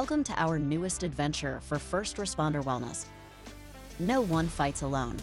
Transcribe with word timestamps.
Welcome 0.00 0.24
to 0.24 0.34
our 0.38 0.58
newest 0.58 1.04
adventure 1.04 1.58
for 1.62 1.78
first 1.78 2.18
responder 2.18 2.62
wellness. 2.62 3.06
No 3.98 4.20
one 4.20 4.46
fights 4.46 4.82
alone. 4.82 5.16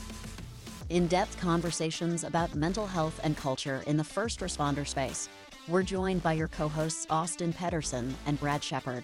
In 0.89 1.06
depth 1.06 1.39
conversations 1.39 2.24
about 2.24 2.56
mental 2.56 2.88
health 2.88 3.20
and 3.24 3.38
culture 3.38 3.84
in 3.86 3.98
the 3.98 4.04
first 4.04 4.39
responder 4.39 4.88
space. 4.88 5.30
We're 5.68 5.84
joined 5.84 6.24
by 6.24 6.34
your 6.34 6.48
co 6.48 6.68
hosts, 6.68 7.06
Austin 7.12 7.54
Pedersen 7.54 8.16
and 8.25 8.39
Brad 8.39 8.64
Shepard. 8.64 9.04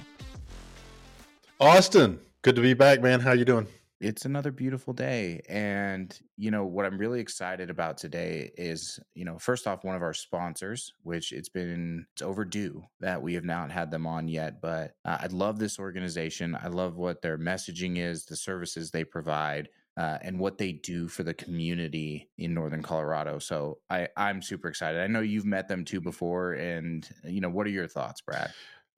Austin, 1.60 2.20
good 2.42 2.56
to 2.56 2.64
be 2.64 2.74
back, 2.74 3.04
man. 3.04 3.20
How 3.20 3.34
you 3.34 3.46
doing? 3.46 3.68
It's 4.02 4.24
another 4.26 4.52
beautiful 4.52 4.94
day 4.94 5.42
and 5.50 6.20
you 6.38 6.52
know 6.52 6.66
what 6.66 6.86
i'm 6.86 6.98
really 6.98 7.20
excited 7.20 7.70
about 7.70 7.98
today 7.98 8.50
is 8.58 9.00
you 9.14 9.26
know 9.26 9.38
first 9.38 9.68
off 9.68 9.84
one 9.84 9.96
of 9.96 10.02
our 10.02 10.14
sponsors 10.14 10.94
which 11.04 11.32
it's 11.34 11.50
been 11.50 12.06
it's 12.14 12.22
overdue 12.22 12.82
that 13.02 13.22
we 13.22 13.34
have 13.34 13.44
not 13.44 13.72
had 13.72 13.92
them 13.92 14.08
on 14.08 14.28
yet 14.28 14.62
but 14.62 14.94
uh, 15.06 15.18
i 15.20 15.28
love 15.28 15.60
this 15.60 15.80
organization. 15.80 16.58
I 16.62 16.68
love 16.68 16.96
what 16.96 17.22
their 17.22 17.38
messaging 17.38 17.98
is 17.98 18.26
the 18.26 18.36
services 18.36 18.92
they 18.92 19.04
provide 19.04 19.70
uh, 19.98 20.18
and 20.22 20.40
what 20.40 20.58
they 20.58 20.72
do 20.72 21.08
for 21.08 21.24
the 21.24 21.34
community 21.34 22.30
in 22.38 22.54
northern 22.54 22.82
colorado 22.82 23.40
so 23.40 23.80
i 23.90 24.08
i'm 24.16 24.42
super 24.42 24.70
excited. 24.70 25.02
I 25.02 25.08
know 25.08 25.22
you've 25.22 25.46
met 25.46 25.68
them 25.68 25.84
too 25.84 26.00
before 26.02 26.54
and 26.54 27.08
you 27.24 27.42
know 27.42 27.50
what 27.50 27.68
are 27.68 27.72
your 27.72 27.88
thoughts 27.88 28.22
brad 28.22 28.54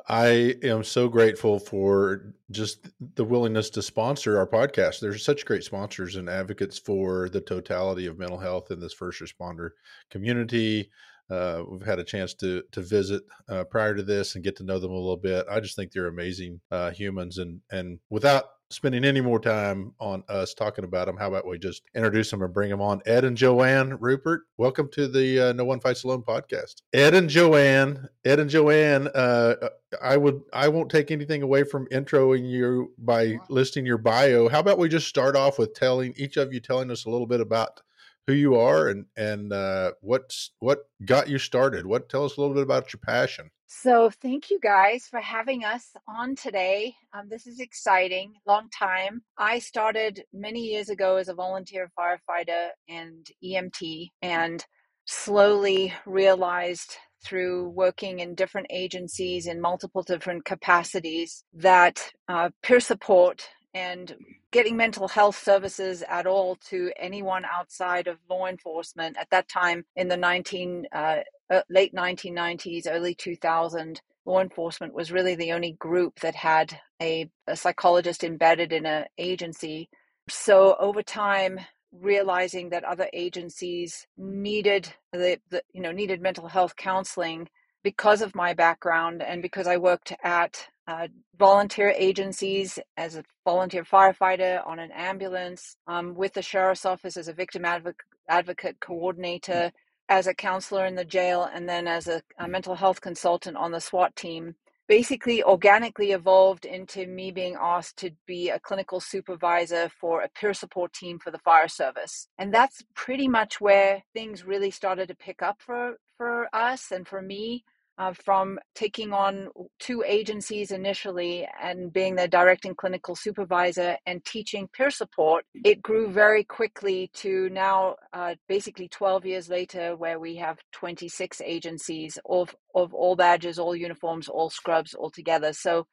I 0.08 0.56
am 0.64 0.84
so 0.84 1.08
grateful 1.08 1.60
for 1.60 2.34
just 2.50 2.90
the 3.16 3.24
willingness 3.24 3.70
to 3.72 3.82
sponsor 3.82 4.38
our 4.38 4.48
podcast. 4.48 5.00
There's 5.00 5.24
such 5.24 5.46
great 5.46 5.64
sponsors 5.64 6.16
and 6.16 6.30
advocates 6.30 6.78
for 6.78 7.30
the 7.30 7.42
totality 7.42 8.08
of 8.08 8.18
mental 8.18 8.38
health 8.40 8.72
in 8.72 8.80
this 8.80 8.94
first 8.94 9.22
responder 9.22 9.72
community. 10.10 10.90
Uh, 11.30 11.64
we've 11.70 11.86
had 11.86 12.00
a 12.00 12.04
chance 12.04 12.34
to 12.36 12.64
to 12.72 12.82
visit 12.82 13.24
uh, 13.48 13.64
prior 13.64 13.96
to 13.96 14.04
this 14.04 14.36
and 14.36 14.44
get 14.44 14.56
to 14.58 14.64
know 14.64 14.80
them 14.80 14.92
a 14.92 14.96
little 14.96 15.18
bit. 15.18 15.46
I 15.50 15.60
just 15.60 15.76
think 15.76 15.92
they're 15.92 16.08
amazing 16.08 16.60
uh, 16.72 16.92
humans, 16.92 17.38
and 17.38 17.62
and 17.72 18.00
without 18.10 18.46
spending 18.72 19.04
any 19.04 19.22
more 19.22 19.40
time 19.40 19.94
on 20.00 20.24
us 20.30 20.54
talking 20.54 20.84
about 20.84 21.08
them, 21.08 21.18
how 21.18 21.28
about 21.28 21.46
we 21.46 21.60
just 21.60 21.84
introduce 21.94 22.32
them 22.32 22.42
and 22.42 22.54
bring 22.54 22.70
them 22.70 22.82
on? 22.82 23.02
Ed 23.06 23.26
and 23.26 23.36
Joanne 23.36 23.98
Rupert, 24.00 24.44
welcome 24.58 24.90
to 24.94 25.08
the 25.08 25.50
uh, 25.50 25.54
No 25.54 25.66
One 25.66 25.80
Fights 25.80 26.04
Alone 26.04 26.24
podcast. 26.24 26.82
Ed 26.94 27.14
and 27.14 27.30
Joanne, 27.30 28.08
Ed 28.26 28.40
and 28.40 28.50
Joanne, 28.50 29.08
uh, 29.14 29.56
I 30.02 30.18
would 30.18 30.42
I 30.54 30.68
won't 30.70 30.90
take 30.90 31.12
anything 31.12 31.42
away 31.42 31.64
from 31.64 31.88
introing 31.88 32.50
you 32.50 32.94
by 32.98 33.38
listing 33.50 33.86
your 33.86 33.98
bio. 33.98 34.48
How 34.48 34.60
about 34.60 34.78
we 34.78 34.90
just 34.90 35.08
start 35.08 35.36
off 35.36 35.60
with 35.60 35.74
telling 35.74 36.14
each 36.16 36.38
of 36.38 36.54
you 36.54 36.60
telling 36.60 36.92
us 36.92 37.06
a 37.06 37.10
little 37.10 37.28
bit 37.28 37.42
about 37.42 37.82
who 38.28 38.34
you 38.34 38.56
are 38.56 38.90
and 38.90 39.06
and 39.16 39.52
uh, 39.52 39.92
what's 40.02 40.52
what 40.60 40.90
got 41.06 41.30
you 41.30 41.38
started. 41.38 41.86
What 41.86 42.10
tell 42.10 42.26
us 42.26 42.38
a 42.38 42.42
little 42.42 42.56
bit 42.56 42.64
about 42.64 42.94
your 42.94 43.00
passion. 43.00 43.50
So 43.68 44.10
thank 44.22 44.50
you 44.50 44.60
guys 44.62 45.08
for 45.10 45.22
having 45.22 45.64
us 45.64 45.92
on 46.08 46.36
today. 46.36 46.94
Um, 47.14 47.30
this 47.30 47.48
is 47.48 47.60
exciting. 47.60 48.34
Long 48.46 48.68
time. 48.70 49.22
I 49.38 49.60
started 49.60 50.24
many 50.34 50.60
years 50.60 50.90
ago 50.90 51.16
as 51.16 51.30
a 51.30 51.34
volunteer 51.34 51.90
firefighter 51.98 52.68
and 52.90 53.26
EMT, 53.44 54.10
and 54.22 54.64
slowly 55.06 55.94
realized 56.06 56.98
through 57.24 57.70
working 57.70 58.20
in 58.20 58.36
different 58.36 58.68
agencies 58.70 59.48
in 59.48 59.62
multiple 59.62 60.04
different 60.04 60.44
capacities 60.44 61.44
that 61.54 62.12
uh, 62.28 62.50
peer 62.64 62.80
support 62.80 63.48
and 63.74 64.16
getting 64.52 64.76
mental 64.76 65.08
health 65.08 65.42
services 65.42 66.04
at 66.10 66.28
all 66.28 66.56
to 66.58 66.92
anyone 67.00 67.44
outside 67.46 68.08
of 68.08 68.18
law 68.30 68.48
enforcement 68.48 69.18
at 69.18 69.30
that 69.30 69.48
time 69.48 69.86
in 69.96 70.08
the 70.08 70.18
19 70.18 70.86
uh, 70.94 71.18
uh, 71.50 71.62
late 71.70 71.94
1990s 71.94 72.88
early 72.88 73.16
2000 73.16 74.02
law 74.26 74.42
enforcement 74.42 74.94
was 74.94 75.12
really 75.12 75.36
the 75.36 75.52
only 75.52 75.74
group 75.74 76.20
that 76.20 76.36
had 76.36 76.80
a, 77.02 77.30
a 77.48 77.56
psychologist 77.56 78.24
embedded 78.24 78.72
in 78.72 78.86
an 78.86 79.06
agency. 79.18 79.90
So 80.30 80.76
over 80.80 81.02
time 81.02 81.60
realizing 81.92 82.70
that 82.70 82.84
other 82.84 83.10
agencies 83.14 84.06
needed 84.18 84.94
the, 85.12 85.40
the 85.50 85.62
you 85.74 85.82
know 85.82 85.92
needed 85.92 86.22
mental 86.22 86.48
health 86.48 86.76
counseling 86.78 87.50
because 87.84 88.22
of 88.22 88.36
my 88.36 88.54
background 88.54 89.22
and 89.22 89.42
because 89.42 89.68
I 89.68 89.78
worked 89.78 90.14
at 90.24 90.68
uh, 90.88 91.08
volunteer 91.38 91.94
agencies 91.98 92.80
as 92.98 93.16
a 93.16 93.24
volunteer 93.46 93.84
firefighter 93.84 94.66
on 94.68 94.80
an 94.80 94.92
ambulance, 94.92 95.76
um, 95.88 96.16
with 96.16 96.34
the 96.34 96.42
sheriff's 96.42 96.86
office 96.86 97.18
as 97.18 97.28
a 97.28 97.34
victim 97.34 97.66
advocate, 97.66 98.80
coordinator, 98.80 99.72
as 100.10 100.28
a 100.28 100.34
counselor 100.34 100.86
in 100.86 100.96
the 100.96 101.06
jail, 101.06 101.50
and 101.54 101.70
then 101.70 101.88
as 101.88 102.08
a, 102.08 102.22
a 102.40 102.48
mental 102.48 102.76
health 102.76 103.02
consultant 103.02 103.56
on 103.58 103.72
the 103.72 103.80
SWAT 103.80 104.16
team. 104.16 104.56
Basically, 104.88 105.42
organically 105.42 106.12
evolved 106.12 106.66
into 106.66 107.08
me 107.08 107.32
being 107.32 107.56
asked 107.58 107.96
to 107.98 108.12
be 108.28 108.50
a 108.50 108.60
clinical 108.60 109.00
supervisor 109.00 109.90
for 110.02 110.22
a 110.22 110.30
peer 110.30 110.54
support 110.54 110.92
team 110.92 111.18
for 111.18 111.32
the 111.32 111.40
fire 111.40 111.70
service. 111.70 112.28
And 112.38 112.54
that's 112.54 112.84
pretty 112.94 113.30
much 113.30 113.62
where 113.62 114.04
things 114.14 114.44
really 114.44 114.70
started 114.72 115.08
to 115.08 115.16
pick 115.16 115.42
up 115.42 115.62
for, 115.62 115.96
for 116.18 116.50
us 116.54 116.92
and 116.92 117.08
for 117.08 117.22
me 117.22 117.64
uh, 118.02 118.14
from 118.14 118.58
taking 118.74 119.14
on 119.14 119.48
two 119.80 120.04
agencies 120.08 120.72
initially 120.72 121.48
and 121.62 121.94
being 121.94 122.16
the 122.16 122.28
direct 122.28 122.66
and 122.66 122.76
clinical 122.76 123.16
supervisor 123.16 123.96
and 124.08 124.26
teaching 124.26 124.68
peer 124.74 124.90
support, 124.90 125.46
it 125.64 125.84
grew 125.84 126.10
very 126.10 126.44
quickly 126.44 127.12
to 127.14 127.48
now 127.50 127.96
uh, 128.14 128.34
basically 128.50 128.88
12 128.88 129.26
years 129.28 129.50
later, 129.50 129.96
where 129.96 130.20
we 130.20 130.36
have 130.36 130.58
26 130.72 131.42
agencies 131.46 132.18
of, 132.28 132.56
of 132.74 132.92
all 132.96 133.16
badges, 133.16 133.60
all 133.60 133.76
uniforms, 133.76 134.28
all 134.28 134.50
scrubs 134.50 134.96
all 134.96 135.12
together. 135.12 135.54
So 135.54 135.86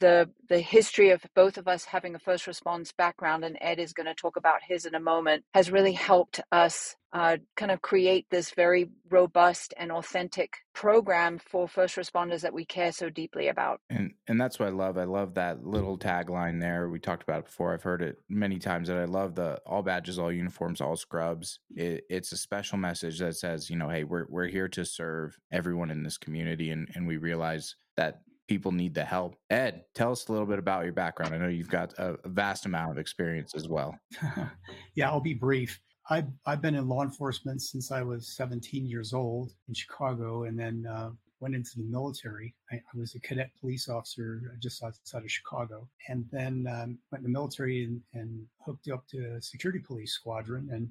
the 0.00 0.30
the 0.48 0.58
history 0.58 1.10
of 1.10 1.24
both 1.34 1.56
of 1.56 1.68
us 1.68 1.84
having 1.84 2.14
a 2.14 2.18
first 2.18 2.46
response 2.46 2.92
background, 2.92 3.44
and 3.44 3.56
Ed 3.60 3.78
is 3.78 3.92
going 3.92 4.06
to 4.06 4.14
talk 4.14 4.36
about 4.36 4.62
his 4.66 4.84
in 4.86 4.94
a 4.94 5.00
moment, 5.00 5.44
has 5.54 5.70
really 5.70 5.92
helped 5.92 6.40
us 6.50 6.96
uh, 7.12 7.36
kind 7.56 7.72
of 7.72 7.82
create 7.82 8.26
this 8.30 8.52
very 8.52 8.88
robust 9.10 9.74
and 9.76 9.90
authentic 9.90 10.58
program 10.74 11.38
for 11.38 11.66
first 11.66 11.96
responders 11.96 12.42
that 12.42 12.52
we 12.52 12.64
care 12.64 12.92
so 12.92 13.10
deeply 13.10 13.48
about. 13.48 13.80
And 13.90 14.12
and 14.28 14.40
that's 14.40 14.58
what 14.58 14.68
I 14.68 14.72
love. 14.72 14.96
I 14.96 15.04
love 15.04 15.34
that 15.34 15.64
little 15.64 15.98
tagline 15.98 16.60
there. 16.60 16.88
We 16.88 17.00
talked 17.00 17.22
about 17.22 17.40
it 17.40 17.44
before. 17.46 17.72
I've 17.72 17.82
heard 17.82 18.02
it 18.02 18.16
many 18.28 18.58
times. 18.58 18.88
That 18.88 18.98
I 18.98 19.04
love 19.04 19.34
the 19.34 19.60
all 19.66 19.82
badges, 19.82 20.18
all 20.18 20.32
uniforms, 20.32 20.80
all 20.80 20.96
scrubs. 20.96 21.60
It, 21.70 22.04
it's 22.08 22.32
a 22.32 22.36
special 22.36 22.78
message 22.78 23.18
that 23.18 23.36
says, 23.36 23.70
you 23.70 23.76
know, 23.76 23.88
hey, 23.88 24.04
we're 24.04 24.26
we're 24.28 24.48
here 24.48 24.68
to 24.68 24.84
serve 24.84 25.38
everyone 25.52 25.90
in 25.90 26.02
this 26.02 26.18
community, 26.18 26.70
and 26.70 26.88
and 26.94 27.06
we 27.06 27.16
realize 27.16 27.76
that 27.96 28.22
people 28.50 28.72
need 28.72 28.92
the 28.92 29.04
help. 29.04 29.36
Ed, 29.48 29.84
tell 29.94 30.10
us 30.10 30.26
a 30.26 30.32
little 30.32 30.44
bit 30.44 30.58
about 30.58 30.82
your 30.82 30.92
background. 30.92 31.32
I 31.32 31.38
know 31.38 31.46
you've 31.46 31.70
got 31.70 31.94
a, 31.98 32.16
vast 32.24 32.66
amount 32.66 32.90
of 32.90 32.98
experience 32.98 33.54
as 33.54 33.68
well. 33.68 33.96
yeah, 34.96 35.08
I'll 35.08 35.20
be 35.20 35.34
brief. 35.34 35.78
I've, 36.10 36.26
I've 36.46 36.60
been 36.60 36.74
in 36.74 36.88
law 36.88 37.04
enforcement 37.04 37.62
since 37.62 37.92
I 37.92 38.02
was 38.02 38.34
17 38.34 38.88
years 38.88 39.12
old 39.12 39.52
in 39.68 39.74
Chicago 39.74 40.44
and 40.46 40.58
then 40.58 40.84
uh, 40.84 41.10
went 41.38 41.54
into 41.54 41.70
the 41.76 41.84
military. 41.84 42.52
I, 42.72 42.74
I, 42.74 42.98
was 42.98 43.14
a 43.14 43.20
cadet 43.20 43.52
police 43.60 43.88
officer 43.88 44.58
just 44.60 44.82
outside 44.82 45.22
of 45.22 45.30
Chicago 45.30 45.88
and 46.08 46.24
then 46.32 46.66
um, 46.68 46.98
went 47.12 47.24
in 47.24 47.32
the 47.32 47.38
military 47.38 47.84
and, 47.84 48.00
and 48.14 48.44
hooked 48.66 48.88
up 48.92 49.06
to 49.10 49.36
a 49.36 49.40
security 49.40 49.78
police 49.78 50.12
squadron 50.12 50.68
and, 50.72 50.88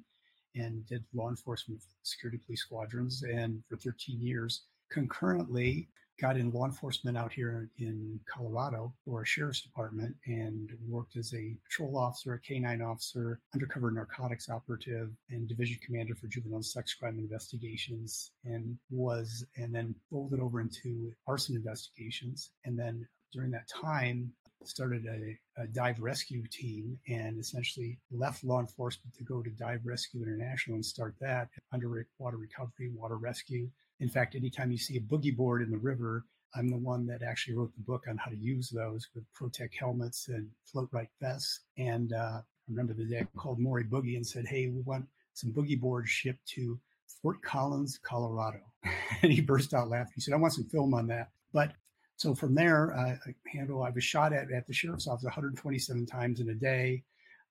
and 0.54 0.86
did 0.86 1.04
law 1.12 1.28
enforcement 1.28 1.82
security 2.04 2.40
police 2.46 2.62
squadrons 2.62 3.22
and 3.22 3.62
for 3.68 3.76
13 3.76 4.18
years. 4.18 4.62
Concurrently, 4.90 5.88
got 6.20 6.36
in 6.36 6.50
law 6.50 6.66
enforcement 6.66 7.16
out 7.16 7.32
here 7.32 7.70
in 7.78 8.20
Colorado 8.28 8.92
for 9.04 9.22
a 9.22 9.26
sheriff's 9.26 9.62
department 9.62 10.14
and 10.26 10.70
worked 10.86 11.16
as 11.16 11.32
a 11.34 11.56
patrol 11.64 11.96
officer, 11.96 12.34
a 12.34 12.40
canine 12.40 12.82
officer, 12.82 13.40
undercover 13.54 13.90
narcotics 13.90 14.50
operative, 14.50 15.10
and 15.30 15.48
division 15.48 15.78
commander 15.84 16.14
for 16.14 16.26
juvenile 16.26 16.62
sex 16.62 16.94
crime 16.94 17.18
investigations, 17.18 18.32
and 18.44 18.76
was 18.90 19.44
and 19.56 19.74
then 19.74 19.94
folded 20.10 20.40
over 20.40 20.60
into 20.60 21.12
arson 21.26 21.56
investigations. 21.56 22.50
And 22.64 22.78
then 22.78 23.08
during 23.32 23.50
that 23.52 23.68
time, 23.68 24.32
started 24.64 25.06
a, 25.06 25.62
a, 25.62 25.66
dive 25.68 25.98
rescue 26.00 26.42
team 26.50 26.98
and 27.08 27.40
essentially 27.40 27.98
left 28.10 28.44
law 28.44 28.60
enforcement 28.60 29.14
to 29.14 29.24
go 29.24 29.42
to 29.42 29.48
Dive 29.50 29.80
Rescue 29.84 30.22
International 30.22 30.74
and 30.74 30.84
start 30.84 31.14
that 31.20 31.48
underwater 31.72 32.36
recovery, 32.36 32.90
water 32.94 33.16
rescue, 33.16 33.70
in 34.00 34.08
fact, 34.08 34.34
anytime 34.34 34.70
you 34.70 34.78
see 34.78 34.96
a 34.96 35.00
boogie 35.00 35.36
board 35.36 35.62
in 35.62 35.70
the 35.70 35.78
river, 35.78 36.24
I'm 36.54 36.68
the 36.68 36.78
one 36.78 37.06
that 37.06 37.22
actually 37.22 37.54
wrote 37.54 37.72
the 37.74 37.82
book 37.82 38.04
on 38.08 38.16
how 38.16 38.30
to 38.30 38.36
use 38.36 38.70
those 38.70 39.08
with 39.14 39.24
Protec 39.34 39.70
helmets 39.78 40.28
and 40.28 40.48
float 40.64 40.88
right 40.90 41.08
vests. 41.20 41.60
And 41.78 42.12
uh, 42.12 42.40
I 42.40 42.42
remember 42.68 42.94
the 42.94 43.04
day 43.04 43.20
I 43.20 43.38
called 43.38 43.60
Morey 43.60 43.84
Boogie 43.84 44.16
and 44.16 44.26
said, 44.26 44.46
Hey, 44.46 44.68
we 44.68 44.80
want 44.80 45.06
some 45.34 45.52
boogie 45.52 45.80
boards 45.80 46.10
shipped 46.10 46.46
to 46.48 46.78
Fort 47.22 47.42
Collins, 47.42 48.00
Colorado. 48.02 48.60
and 49.22 49.32
he 49.32 49.40
burst 49.40 49.74
out 49.74 49.88
laughing. 49.88 50.12
He 50.14 50.22
said, 50.22 50.34
I 50.34 50.38
want 50.38 50.54
some 50.54 50.64
film 50.64 50.94
on 50.94 51.06
that. 51.08 51.28
But 51.52 51.72
so 52.16 52.34
from 52.34 52.54
there, 52.54 52.94
uh, 52.96 53.16
I 53.26 53.34
handle, 53.52 53.82
I 53.82 53.90
was 53.90 54.04
shot 54.04 54.32
at 54.32 54.50
at 54.50 54.66
the 54.66 54.72
sheriff's 54.72 55.06
office 55.06 55.24
127 55.24 56.06
times 56.06 56.40
in 56.40 56.48
a 56.50 56.54
day 56.54 57.04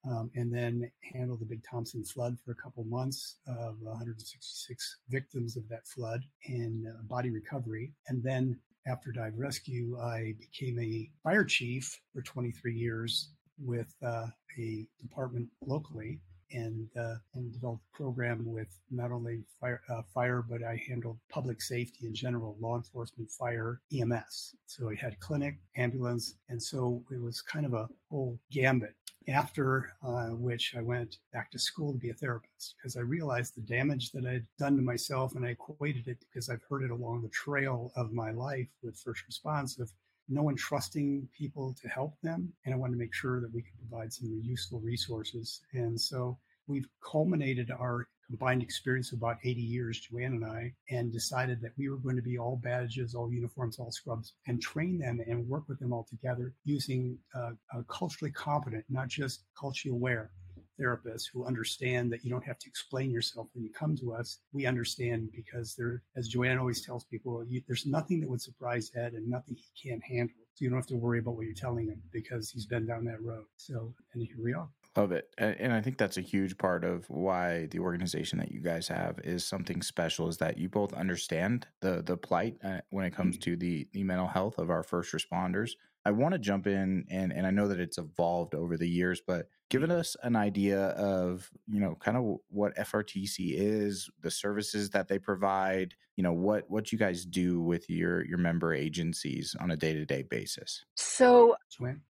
um, 0.05 0.31
and 0.35 0.53
then 0.53 0.89
handled 1.13 1.41
the 1.41 1.45
Big 1.45 1.63
Thompson 1.69 2.03
flood 2.03 2.37
for 2.43 2.51
a 2.51 2.55
couple 2.55 2.83
months 2.85 3.37
of 3.47 3.75
166 3.81 4.97
victims 5.09 5.57
of 5.57 5.67
that 5.69 5.87
flood 5.87 6.23
in 6.43 6.85
uh, 6.87 7.01
body 7.03 7.29
recovery. 7.29 7.93
And 8.07 8.23
then 8.23 8.59
after 8.87 9.11
dive 9.11 9.33
rescue, 9.37 9.99
I 9.99 10.35
became 10.39 10.79
a 10.79 11.09
fire 11.23 11.43
chief 11.43 11.99
for 12.13 12.21
23 12.21 12.73
years 12.73 13.31
with 13.59 13.93
uh, 14.01 14.27
a 14.57 14.87
department 15.01 15.49
locally 15.65 16.19
and 16.51 16.87
uh, 16.97 17.15
and 17.35 17.51
developed 17.53 17.83
a 17.93 17.97
program 17.97 18.43
with 18.45 18.67
not 18.89 19.11
only 19.11 19.43
fire, 19.59 19.81
uh, 19.89 20.01
fire, 20.13 20.43
but 20.47 20.63
I 20.63 20.81
handled 20.87 21.19
public 21.29 21.61
safety 21.61 22.07
in 22.07 22.13
general, 22.13 22.57
law 22.59 22.75
enforcement, 22.75 23.29
fire, 23.29 23.81
EMS. 23.93 24.55
So 24.65 24.89
I 24.89 24.95
had 24.95 25.19
clinic, 25.19 25.57
ambulance, 25.77 26.35
and 26.49 26.61
so 26.61 27.03
it 27.11 27.21
was 27.21 27.41
kind 27.41 27.65
of 27.65 27.73
a 27.73 27.87
whole 28.09 28.39
gambit. 28.51 28.95
After 29.27 29.93
uh, 30.01 30.29
which 30.29 30.75
I 30.75 30.81
went 30.81 31.17
back 31.33 31.51
to 31.51 31.59
school 31.59 31.91
to 31.93 31.99
be 31.99 32.09
a 32.09 32.13
therapist 32.13 32.75
because 32.77 32.95
I 32.95 33.01
realized 33.01 33.55
the 33.55 33.61
damage 33.61 34.11
that 34.11 34.25
I'd 34.25 34.47
done 34.57 34.75
to 34.77 34.81
myself, 34.81 35.35
and 35.35 35.45
I 35.45 35.49
equated 35.49 36.07
it 36.07 36.17
because 36.19 36.49
I've 36.49 36.63
heard 36.69 36.83
it 36.83 36.91
along 36.91 37.21
the 37.21 37.29
trail 37.29 37.91
of 37.95 38.13
my 38.13 38.31
life 38.31 38.69
with 38.81 38.97
first 38.97 39.23
response 39.27 39.77
of 39.77 39.91
no 40.29 40.43
one 40.43 40.55
trusting 40.55 41.27
people 41.37 41.75
to 41.81 41.89
help 41.89 42.15
them. 42.21 42.53
And 42.65 42.73
I 42.73 42.77
wanted 42.77 42.93
to 42.93 42.99
make 42.99 43.13
sure 43.13 43.41
that 43.41 43.53
we 43.53 43.61
could 43.61 43.77
provide 43.89 44.13
some 44.13 44.41
useful 44.43 44.79
resources. 44.79 45.61
And 45.73 45.99
so 45.99 46.37
we've 46.67 46.87
culminated 47.03 47.71
our 47.71 48.07
combined 48.29 48.61
experience 48.61 49.11
of 49.11 49.19
about 49.19 49.37
80 49.43 49.61
years, 49.61 49.99
Joanne 49.99 50.33
and 50.33 50.45
I, 50.45 50.73
and 50.91 51.11
decided 51.11 51.61
that 51.61 51.71
we 51.77 51.89
were 51.89 51.97
going 51.97 52.15
to 52.15 52.21
be 52.21 52.37
all 52.37 52.57
badges, 52.57 53.15
all 53.15 53.31
uniforms, 53.31 53.79
all 53.79 53.91
scrubs, 53.91 54.33
and 54.47 54.61
train 54.61 54.99
them 54.99 55.19
and 55.27 55.47
work 55.47 55.67
with 55.67 55.79
them 55.79 55.91
all 55.91 56.05
together 56.09 56.53
using 56.63 57.17
uh, 57.35 57.51
culturally 57.87 58.31
competent, 58.31 58.85
not 58.89 59.07
just 59.07 59.45
culturally 59.59 59.95
aware 59.95 60.31
therapists 60.79 61.23
who 61.31 61.45
understand 61.45 62.11
that 62.11 62.23
you 62.23 62.29
don't 62.29 62.45
have 62.45 62.59
to 62.59 62.67
explain 62.67 63.11
yourself 63.11 63.47
when 63.53 63.63
you 63.63 63.71
come 63.71 63.97
to 63.97 64.13
us. 64.13 64.39
We 64.53 64.65
understand 64.65 65.29
because 65.35 65.75
there, 65.75 66.01
as 66.15 66.27
Joanne 66.27 66.57
always 66.57 66.81
tells 66.81 67.03
people, 67.03 67.43
you, 67.47 67.61
there's 67.67 67.85
nothing 67.85 68.21
that 68.21 68.29
would 68.29 68.41
surprise 68.41 68.91
Ed 68.95 69.13
and 69.13 69.27
nothing 69.27 69.55
he 69.55 69.89
can't 69.89 70.03
handle. 70.03 70.35
So 70.53 70.63
you 70.63 70.69
don't 70.69 70.79
have 70.79 70.87
to 70.87 70.95
worry 70.95 71.19
about 71.19 71.35
what 71.35 71.45
you're 71.45 71.53
telling 71.53 71.87
him 71.87 72.01
because 72.11 72.49
he's 72.49 72.65
been 72.65 72.85
down 72.85 73.05
that 73.05 73.21
road. 73.21 73.45
So, 73.57 73.93
and 74.13 74.23
here 74.23 74.43
we 74.43 74.53
are. 74.53 74.69
Love 74.97 75.11
it. 75.11 75.33
And 75.37 75.71
I 75.71 75.81
think 75.81 75.97
that's 75.97 76.17
a 76.17 76.21
huge 76.21 76.57
part 76.57 76.83
of 76.83 77.05
why 77.09 77.67
the 77.67 77.79
organization 77.79 78.39
that 78.39 78.51
you 78.51 78.59
guys 78.59 78.87
have 78.87 79.19
is 79.19 79.45
something 79.45 79.81
special 79.81 80.27
is 80.27 80.37
that 80.37 80.57
you 80.57 80.67
both 80.67 80.93
understand 80.93 81.67
the 81.79 82.01
the 82.01 82.17
plight 82.17 82.57
uh, 82.63 82.79
when 82.89 83.05
it 83.05 83.15
comes 83.15 83.35
mm-hmm. 83.35 83.51
to 83.51 83.55
the 83.55 83.87
the 83.93 84.03
mental 84.03 84.27
health 84.27 84.57
of 84.57 84.69
our 84.69 84.83
first 84.83 85.13
responders 85.13 85.71
I 86.05 86.11
want 86.11 86.33
to 86.33 86.39
jump 86.39 86.67
in 86.67 87.05
and 87.09 87.31
and 87.31 87.45
I 87.45 87.51
know 87.51 87.67
that 87.67 87.79
it's 87.79 87.97
evolved 87.97 88.55
over 88.55 88.77
the 88.77 88.89
years, 88.89 89.21
but 89.25 89.47
giving 89.69 89.91
us 89.91 90.15
an 90.23 90.35
idea 90.35 90.79
of 90.89 91.49
you 91.67 91.79
know 91.79 91.95
kind 91.99 92.17
of 92.17 92.37
what 92.49 92.75
FRTC 92.75 93.53
is, 93.55 94.09
the 94.21 94.31
services 94.31 94.89
that 94.91 95.07
they 95.07 95.19
provide, 95.19 95.95
you 96.15 96.23
know 96.23 96.33
what 96.33 96.69
what 96.69 96.91
you 96.91 96.97
guys 96.97 97.23
do 97.23 97.61
with 97.61 97.89
your 97.89 98.25
your 98.25 98.37
member 98.37 98.73
agencies 98.73 99.55
on 99.59 99.71
a 99.71 99.77
day 99.77 99.93
to 99.93 100.05
day 100.05 100.23
basis. 100.23 100.83
So, 100.95 101.55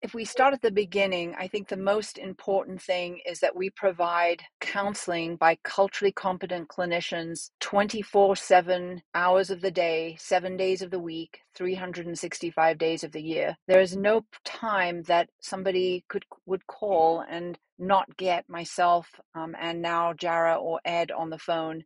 if 0.01 0.13
we 0.13 0.23
start 0.23 0.53
at 0.53 0.61
the 0.61 0.71
beginning, 0.71 1.35
I 1.37 1.47
think 1.47 1.67
the 1.67 1.75
most 1.75 2.17
important 2.17 2.81
thing 2.81 3.19
is 3.25 3.39
that 3.41 3.55
we 3.55 3.69
provide 3.71 4.43
counseling 4.61 5.35
by 5.35 5.57
culturally 5.63 6.13
competent 6.13 6.69
clinicians, 6.69 7.49
twenty 7.59 8.01
four 8.01 8.35
seven 8.35 9.01
hours 9.13 9.49
of 9.49 9.61
the 9.61 9.71
day, 9.71 10.15
seven 10.19 10.55
days 10.55 10.81
of 10.81 10.91
the 10.91 10.99
week, 10.99 11.41
365 11.57 12.77
days 12.77 13.03
of 13.03 13.11
the 13.11 13.21
year. 13.21 13.57
There 13.67 13.81
is 13.81 13.97
no 13.97 14.23
time 14.45 15.01
that 15.03 15.29
somebody 15.41 16.05
could 16.07 16.25
would 16.45 16.65
call 16.67 17.25
and 17.29 17.46
not 17.79 18.17
get 18.17 18.49
myself 18.49 19.07
um, 19.35 19.55
and 19.59 19.81
now 19.81 20.13
Jara 20.13 20.55
or 20.55 20.79
Ed 20.85 21.11
on 21.11 21.29
the 21.29 21.37
phone. 21.39 21.83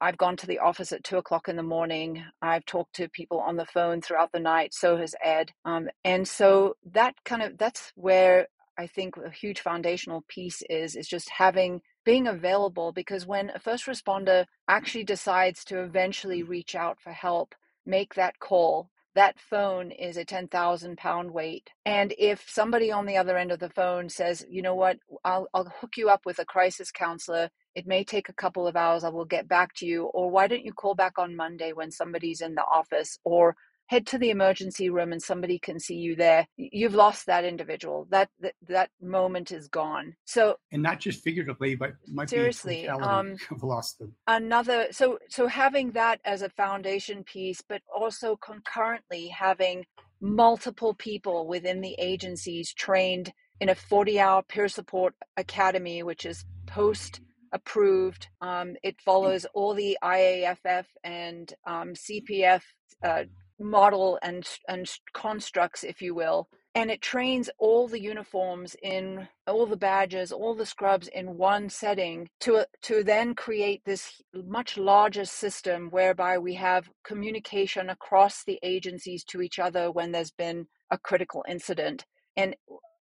I've 0.00 0.18
gone 0.18 0.36
to 0.38 0.46
the 0.46 0.60
office 0.60 0.92
at 0.92 1.04
two 1.04 1.18
o'clock 1.18 1.48
in 1.48 1.56
the 1.56 1.62
morning. 1.62 2.24
I've 2.42 2.64
talked 2.66 2.94
to 2.96 3.08
people 3.08 3.40
on 3.40 3.56
the 3.56 3.66
phone 3.66 4.00
throughout 4.00 4.32
the 4.32 4.40
night. 4.40 4.74
So 4.74 4.96
has 4.96 5.14
Ed. 5.24 5.52
Um, 5.64 5.88
and 6.04 6.26
so 6.28 6.76
that 6.92 7.16
kind 7.24 7.42
of 7.42 7.58
that's 7.58 7.92
where 7.96 8.46
I 8.78 8.86
think 8.88 9.16
a 9.18 9.30
huge 9.30 9.60
foundational 9.60 10.24
piece 10.28 10.62
is 10.70 10.96
is 10.96 11.08
just 11.08 11.30
having 11.30 11.82
being 12.04 12.28
available 12.28 12.92
because 12.92 13.26
when 13.26 13.50
a 13.50 13.60
first 13.60 13.86
responder 13.86 14.46
actually 14.68 15.04
decides 15.04 15.64
to 15.66 15.82
eventually 15.82 16.44
reach 16.44 16.76
out 16.76 16.98
for 17.00 17.12
help, 17.12 17.54
make 17.86 18.14
that 18.14 18.38
call, 18.40 18.90
that 19.14 19.38
phone 19.40 19.90
is 19.90 20.16
a 20.16 20.24
10,000 20.24 20.96
pound 20.98 21.32
weight. 21.32 21.70
And 21.86 22.14
if 22.18 22.44
somebody 22.48 22.92
on 22.92 23.06
the 23.06 23.16
other 23.16 23.36
end 23.36 23.52
of 23.52 23.58
the 23.58 23.70
phone 23.70 24.08
says, 24.08 24.46
you 24.48 24.62
know 24.62 24.74
what, 24.74 24.98
I'll, 25.24 25.48
I'll 25.54 25.72
hook 25.80 25.96
you 25.96 26.08
up 26.10 26.22
with 26.26 26.38
a 26.38 26.44
crisis 26.44 26.90
counselor. 26.92 27.50
It 27.74 27.86
may 27.86 28.04
take 28.04 28.28
a 28.28 28.34
couple 28.34 28.66
of 28.66 28.76
hours. 28.76 29.04
I 29.04 29.10
will 29.10 29.24
get 29.24 29.48
back 29.48 29.74
to 29.76 29.86
you. 29.86 30.04
Or 30.06 30.30
why 30.30 30.46
don't 30.46 30.64
you 30.64 30.72
call 30.72 30.94
back 30.94 31.18
on 31.18 31.36
Monday 31.36 31.72
when 31.72 31.90
somebody's 31.90 32.40
in 32.40 32.54
the 32.54 32.64
office? 32.64 33.18
Or 33.24 33.56
head 33.92 34.06
to 34.06 34.16
the 34.16 34.30
emergency 34.30 34.88
room 34.88 35.12
and 35.12 35.22
somebody 35.22 35.58
can 35.58 35.78
see 35.78 35.96
you 35.96 36.16
there. 36.16 36.46
You've 36.56 36.94
lost 36.94 37.26
that 37.26 37.44
individual. 37.44 38.06
That 38.10 38.30
that, 38.40 38.54
that 38.68 38.90
moment 39.02 39.52
is 39.52 39.68
gone. 39.68 40.14
So 40.24 40.56
and 40.72 40.82
not 40.82 40.98
just 40.98 41.22
figuratively 41.22 41.74
but 41.74 41.92
seriously 42.26 42.88
um 42.88 43.36
lost 43.60 43.98
them. 43.98 44.14
another 44.26 44.86
so 44.92 45.18
so 45.28 45.46
having 45.46 45.90
that 45.92 46.20
as 46.24 46.40
a 46.40 46.48
foundation 46.48 47.22
piece 47.22 47.60
but 47.68 47.82
also 47.94 48.36
concurrently 48.36 49.28
having 49.28 49.84
multiple 50.20 50.94
people 50.94 51.46
within 51.46 51.82
the 51.82 51.94
agencies 51.98 52.72
trained 52.72 53.30
in 53.60 53.68
a 53.68 53.74
40 53.74 54.18
hour 54.18 54.42
peer 54.42 54.68
support 54.68 55.14
academy 55.36 56.02
which 56.02 56.24
is 56.24 56.46
post 56.66 57.20
approved. 57.52 58.28
Um, 58.40 58.76
it 58.82 58.96
follows 59.00 59.44
all 59.52 59.74
the 59.74 59.98
IAFF 60.02 60.86
and 61.04 61.52
um, 61.66 61.92
CPF 61.92 62.62
uh, 63.02 63.24
model 63.62 64.18
and 64.22 64.46
and 64.68 64.90
constructs 65.14 65.84
if 65.84 66.02
you 66.02 66.14
will 66.14 66.48
and 66.74 66.90
it 66.90 67.02
trains 67.02 67.50
all 67.58 67.86
the 67.86 68.00
uniforms 68.00 68.74
in 68.82 69.28
all 69.46 69.66
the 69.66 69.76
badges 69.76 70.32
all 70.32 70.54
the 70.54 70.66
scrubs 70.66 71.08
in 71.08 71.36
one 71.36 71.68
setting 71.68 72.28
to 72.40 72.56
uh, 72.56 72.64
to 72.82 73.02
then 73.04 73.34
create 73.34 73.82
this 73.84 74.20
much 74.34 74.76
larger 74.78 75.24
system 75.24 75.88
whereby 75.90 76.38
we 76.38 76.54
have 76.54 76.90
communication 77.04 77.90
across 77.90 78.44
the 78.44 78.58
agencies 78.62 79.24
to 79.24 79.42
each 79.42 79.58
other 79.58 79.90
when 79.90 80.12
there's 80.12 80.32
been 80.32 80.66
a 80.90 80.98
critical 80.98 81.44
incident 81.48 82.04
and 82.36 82.54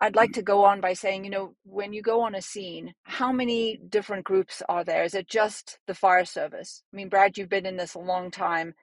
I'd 0.01 0.17
like 0.17 0.33
to 0.33 0.43
go 0.43 0.65
on 0.65 0.83
by 0.83 0.93
saying, 0.93 1.25
you 1.25 1.31
know, 1.31 1.55
when 1.65 1.95
you 1.95 2.03
go 2.03 2.21
on 2.21 2.35
a 2.35 2.43
scene, 2.43 2.93
how 3.05 3.33
many 3.33 3.79
different 3.89 4.25
groups 4.25 4.63
are 4.69 4.85
there? 4.85 5.03
Is 5.05 5.15
it 5.15 5.29
just 5.29 5.79
the 5.87 5.95
fire 5.95 6.27
service? 6.27 6.83
I 6.93 6.97
mean, 6.97 7.09
Brad, 7.09 7.39
you've 7.39 7.49
been 7.49 7.65
in 7.65 7.79
this 7.79 7.95
a 7.95 8.01
long 8.01 8.31
time 8.31 8.75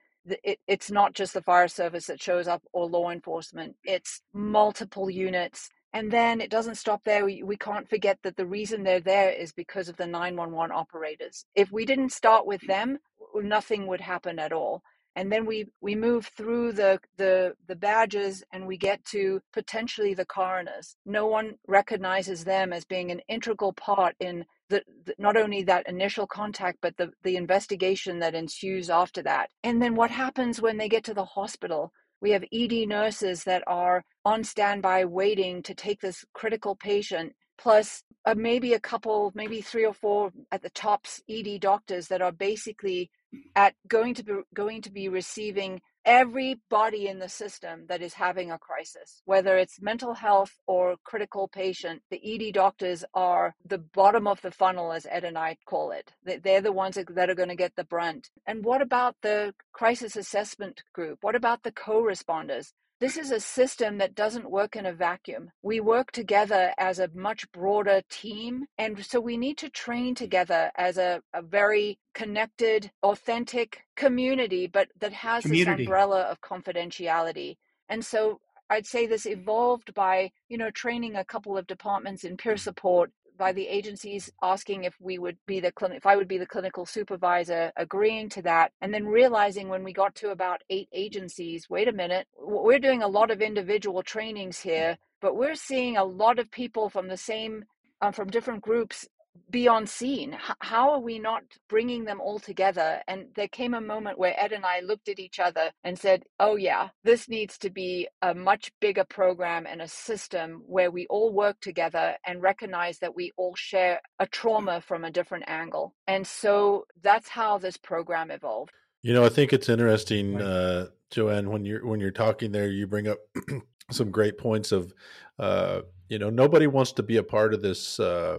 it, 0.43 0.59
it's 0.67 0.91
not 0.91 1.13
just 1.13 1.33
the 1.33 1.41
fire 1.41 1.67
service 1.67 2.07
that 2.07 2.21
shows 2.21 2.47
up 2.47 2.63
or 2.73 2.87
law 2.87 3.09
enforcement 3.11 3.75
it's 3.85 4.21
multiple 4.33 5.09
units 5.09 5.69
and 5.93 6.11
then 6.11 6.41
it 6.41 6.51
doesn't 6.51 6.75
stop 6.75 7.03
there. 7.03 7.25
We, 7.25 7.43
we 7.43 7.57
can't 7.57 7.89
forget 7.89 8.19
that 8.23 8.37
the 8.37 8.45
reason 8.45 8.83
they're 8.83 9.01
there 9.01 9.31
is 9.31 9.51
because 9.51 9.89
of 9.89 9.97
the 9.97 10.07
911 10.07 10.71
operators. 10.75 11.45
If 11.55 11.71
we 11.71 11.85
didn't 11.85 12.11
start 12.13 12.45
with 12.45 12.61
them 12.67 12.97
nothing 13.43 13.87
would 13.87 14.01
happen 14.01 14.39
at 14.39 14.53
all. 14.53 14.83
And 15.15 15.31
then 15.31 15.45
we 15.45 15.67
we 15.81 15.95
move 15.95 16.27
through 16.37 16.73
the 16.73 16.99
the 17.17 17.55
the 17.67 17.75
badges 17.75 18.43
and 18.53 18.67
we 18.67 18.77
get 18.77 19.03
to 19.07 19.41
potentially 19.53 20.13
the 20.13 20.25
coroners. 20.25 20.95
No 21.05 21.27
one 21.27 21.55
recognizes 21.67 22.45
them 22.45 22.73
as 22.73 22.85
being 22.85 23.11
an 23.11 23.21
integral 23.27 23.73
part 23.73 24.15
in 24.21 24.45
the, 24.71 24.81
the, 25.05 25.13
not 25.19 25.37
only 25.37 25.61
that 25.63 25.87
initial 25.87 26.25
contact 26.25 26.79
but 26.81 26.97
the 26.97 27.11
the 27.23 27.35
investigation 27.35 28.19
that 28.19 28.35
ensues 28.35 28.89
after 28.89 29.21
that. 29.23 29.49
And 29.63 29.81
then 29.81 29.95
what 29.95 30.11
happens 30.11 30.61
when 30.61 30.77
they 30.77 30.89
get 30.89 31.03
to 31.05 31.13
the 31.13 31.25
hospital? 31.25 31.91
We 32.21 32.31
have 32.31 32.43
ED 32.53 32.87
nurses 32.87 33.43
that 33.45 33.63
are 33.67 34.03
on 34.25 34.43
standby 34.43 35.05
waiting 35.05 35.63
to 35.63 35.73
take 35.73 36.01
this 36.01 36.23
critical 36.33 36.75
patient 36.75 37.33
plus 37.57 38.03
uh, 38.25 38.35
maybe 38.35 38.73
a 38.73 38.79
couple 38.79 39.31
maybe 39.35 39.61
three 39.61 39.85
or 39.85 39.93
four 39.93 40.31
at 40.51 40.61
the 40.61 40.69
tops 40.71 41.21
ED 41.29 41.59
doctors 41.59 42.07
that 42.07 42.21
are 42.21 42.31
basically 42.31 43.09
at 43.55 43.73
going 43.87 44.13
to 44.15 44.23
be 44.23 44.33
going 44.53 44.81
to 44.81 44.91
be 44.91 45.09
receiving 45.09 45.81
everybody 46.05 47.07
in 47.07 47.19
the 47.19 47.29
system 47.29 47.85
that 47.87 48.01
is 48.01 48.13
having 48.15 48.51
a 48.51 48.57
crisis 48.57 49.21
whether 49.25 49.57
it's 49.57 49.81
mental 49.81 50.13
health 50.13 50.53
or 50.67 50.95
critical 51.03 51.47
patient 51.47 52.01
the 52.09 52.21
ED 52.23 52.53
doctors 52.53 53.03
are 53.13 53.55
the 53.65 53.77
bottom 53.77 54.27
of 54.27 54.41
the 54.41 54.51
funnel 54.51 54.91
as 54.91 55.05
ed 55.09 55.23
and 55.23 55.37
i 55.37 55.55
call 55.65 55.91
it. 55.91 56.13
They're 56.23 56.61
the 56.61 56.71
ones 56.71 56.97
that 56.97 57.29
are 57.29 57.35
going 57.35 57.49
to 57.49 57.55
get 57.55 57.75
the 57.75 57.83
brunt. 57.83 58.29
And 58.45 58.63
what 58.63 58.81
about 58.81 59.15
the 59.21 59.53
crisis 59.73 60.15
assessment 60.15 60.83
group? 60.93 61.19
What 61.21 61.35
about 61.35 61.63
the 61.63 61.71
co-responders 61.71 62.73
this 63.01 63.17
is 63.17 63.31
a 63.31 63.39
system 63.39 63.97
that 63.97 64.13
doesn't 64.13 64.49
work 64.49 64.75
in 64.75 64.85
a 64.85 64.93
vacuum. 64.93 65.49
We 65.63 65.79
work 65.79 66.11
together 66.11 66.71
as 66.77 66.99
a 66.99 67.09
much 67.15 67.51
broader 67.51 68.03
team. 68.11 68.65
And 68.77 69.03
so 69.03 69.19
we 69.19 69.37
need 69.37 69.57
to 69.57 69.69
train 69.71 70.13
together 70.13 70.71
as 70.77 70.99
a, 70.99 71.21
a 71.33 71.41
very 71.41 71.97
connected, 72.13 72.91
authentic 73.01 73.81
community, 73.97 74.67
but 74.67 74.89
that 74.99 75.13
has 75.13 75.43
community. 75.43 75.71
this 75.71 75.79
umbrella 75.79 76.21
of 76.21 76.41
confidentiality. 76.41 77.57
And 77.89 78.05
so 78.05 78.39
I'd 78.69 78.85
say 78.85 79.07
this 79.07 79.25
evolved 79.25 79.95
by, 79.95 80.31
you 80.47 80.59
know, 80.59 80.69
training 80.69 81.15
a 81.15 81.25
couple 81.25 81.57
of 81.57 81.65
departments 81.65 82.23
in 82.23 82.37
peer 82.37 82.53
mm-hmm. 82.53 82.59
support 82.59 83.11
by 83.41 83.51
the 83.51 83.67
agencies 83.67 84.31
asking 84.43 84.83
if 84.83 84.93
we 85.01 85.17
would 85.17 85.35
be 85.47 85.59
the 85.59 85.71
clinic, 85.71 85.97
if 85.97 86.05
I 86.05 86.15
would 86.15 86.27
be 86.27 86.37
the 86.37 86.45
clinical 86.45 86.85
supervisor, 86.85 87.71
agreeing 87.75 88.29
to 88.29 88.43
that, 88.43 88.71
and 88.81 88.93
then 88.93 89.07
realizing 89.07 89.67
when 89.67 89.83
we 89.83 89.93
got 89.93 90.13
to 90.17 90.29
about 90.29 90.61
eight 90.69 90.89
agencies, 90.93 91.67
wait 91.67 91.87
a 91.87 91.91
minute, 91.91 92.27
we're 92.37 92.77
doing 92.77 93.01
a 93.01 93.07
lot 93.07 93.31
of 93.31 93.41
individual 93.41 94.03
trainings 94.03 94.59
here, 94.59 94.95
but 95.21 95.35
we're 95.35 95.55
seeing 95.55 95.97
a 95.97 96.03
lot 96.03 96.37
of 96.37 96.51
people 96.51 96.87
from 96.87 97.07
the 97.07 97.17
same 97.17 97.65
uh, 98.01 98.11
from 98.11 98.29
different 98.29 98.61
groups 98.61 99.07
be 99.49 99.67
on 99.67 99.85
scene? 99.85 100.37
how 100.59 100.91
are 100.91 100.99
we 100.99 101.19
not 101.19 101.43
bringing 101.69 102.05
them 102.05 102.21
all 102.21 102.39
together? 102.39 103.01
And 103.07 103.25
there 103.35 103.47
came 103.47 103.73
a 103.73 103.81
moment 103.81 104.17
where 104.17 104.39
Ed 104.39 104.51
and 104.51 104.65
I 104.65 104.79
looked 104.81 105.09
at 105.09 105.19
each 105.19 105.39
other 105.39 105.71
and 105.83 105.97
said, 105.97 106.23
oh, 106.39 106.55
yeah, 106.55 106.89
this 107.03 107.27
needs 107.27 107.57
to 107.59 107.69
be 107.69 108.07
a 108.21 108.33
much 108.33 108.71
bigger 108.79 109.03
program 109.03 109.65
and 109.65 109.81
a 109.81 109.87
system 109.87 110.63
where 110.65 110.91
we 110.91 111.05
all 111.07 111.33
work 111.33 111.59
together 111.61 112.15
and 112.25 112.41
recognize 112.41 112.99
that 112.99 113.15
we 113.15 113.31
all 113.37 113.55
share 113.55 114.01
a 114.19 114.27
trauma 114.27 114.81
from 114.81 115.03
a 115.03 115.11
different 115.11 115.45
angle. 115.47 115.93
And 116.07 116.25
so 116.25 116.85
that's 117.01 117.27
how 117.27 117.57
this 117.57 117.77
program 117.77 118.31
evolved. 118.31 118.71
You 119.01 119.13
know, 119.13 119.25
I 119.25 119.29
think 119.29 119.51
it's 119.51 119.69
interesting, 119.69 120.39
uh, 120.39 120.87
Joanne, 121.09 121.49
when 121.49 121.65
you're 121.65 121.85
when 121.85 121.99
you're 121.99 122.11
talking 122.11 122.51
there, 122.51 122.67
you 122.67 122.85
bring 122.85 123.07
up 123.07 123.17
some 123.91 124.11
great 124.11 124.37
points 124.37 124.71
of, 124.71 124.93
uh, 125.39 125.81
you 126.07 126.19
know, 126.19 126.29
nobody 126.29 126.67
wants 126.67 126.91
to 126.93 127.03
be 127.03 127.17
a 127.17 127.23
part 127.23 127.55
of 127.55 127.63
this 127.63 127.99
uh, 127.99 128.37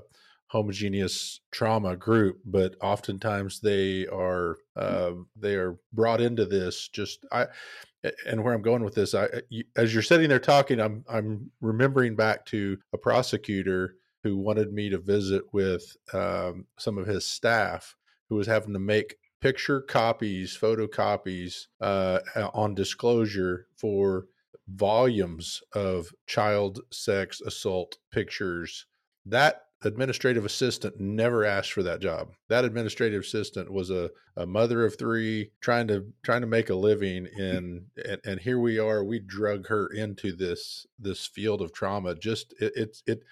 homogeneous 0.53 1.41
trauma 1.51 1.97
group, 1.97 2.39
but 2.45 2.75
oftentimes 2.83 3.61
they 3.61 4.07
are 4.09 4.59
uh, 4.77 5.13
they 5.35 5.55
are 5.55 5.79
brought 5.95 6.21
into 6.21 6.45
this. 6.45 6.89
Just 6.89 7.25
I 7.33 7.47
and 8.27 8.45
where 8.45 8.53
I'm 8.53 8.61
going 8.61 8.85
with 8.85 8.95
this, 8.95 9.15
I 9.15 9.29
as 9.77 9.95
you're 9.95 10.03
sitting 10.03 10.29
there 10.29 10.39
talking, 10.39 10.79
I'm 10.79 11.05
I'm 11.09 11.51
remembering 11.63 12.17
back 12.17 12.45
to 12.47 12.77
a 12.93 12.99
prosecutor 12.99 13.95
who 14.25 14.37
wanted 14.37 14.73
me 14.73 14.91
to 14.91 14.99
visit 14.99 15.43
with 15.53 15.97
um, 16.13 16.67
some 16.79 16.99
of 16.99 17.07
his 17.07 17.27
staff 17.27 17.97
who 18.29 18.37
was 18.37 18.47
having 18.47 18.75
to 18.75 18.79
make 18.79 19.17
picture 19.41 19.81
copies, 19.81 20.57
photocopies 20.57 21.67
uh, 21.81 22.21
on 22.53 22.75
disclosure 22.75 23.67
for 23.77 24.27
volumes 24.69 25.63
of 25.75 26.13
child 26.27 26.81
sex 26.93 27.41
assault 27.41 27.97
pictures. 28.13 28.87
That 29.27 29.63
administrative 29.85 30.45
assistant 30.45 31.01
never 31.01 31.45
asked 31.45 31.73
for 31.73 31.83
that 31.83 32.01
job. 32.01 32.33
That 32.49 32.65
administrative 32.65 33.23
assistant 33.23 33.73
was 33.73 33.91
a, 33.91 34.11
a 34.37 34.47
mother 34.47 34.85
of 34.85 34.99
three 34.99 35.51
trying 35.61 35.89
to 35.89 36.07
trying 36.23 36.41
to 36.43 36.47
make 36.47 36.71
a 36.71 36.75
living 36.75 37.27
mm. 37.27 37.39
in 37.39 37.87
and, 38.05 38.21
and 38.25 38.41
here 38.41 38.59
we 38.59 38.79
are 38.79 39.05
we 39.05 39.19
drug 39.19 39.67
her 39.69 39.89
into 39.89 40.35
this 40.35 40.87
this 40.99 41.27
field 41.27 41.61
of 41.61 41.73
trauma 41.73 42.15
just 42.15 42.55
it, 42.61 42.73
it's 42.77 43.03
it 43.07 43.23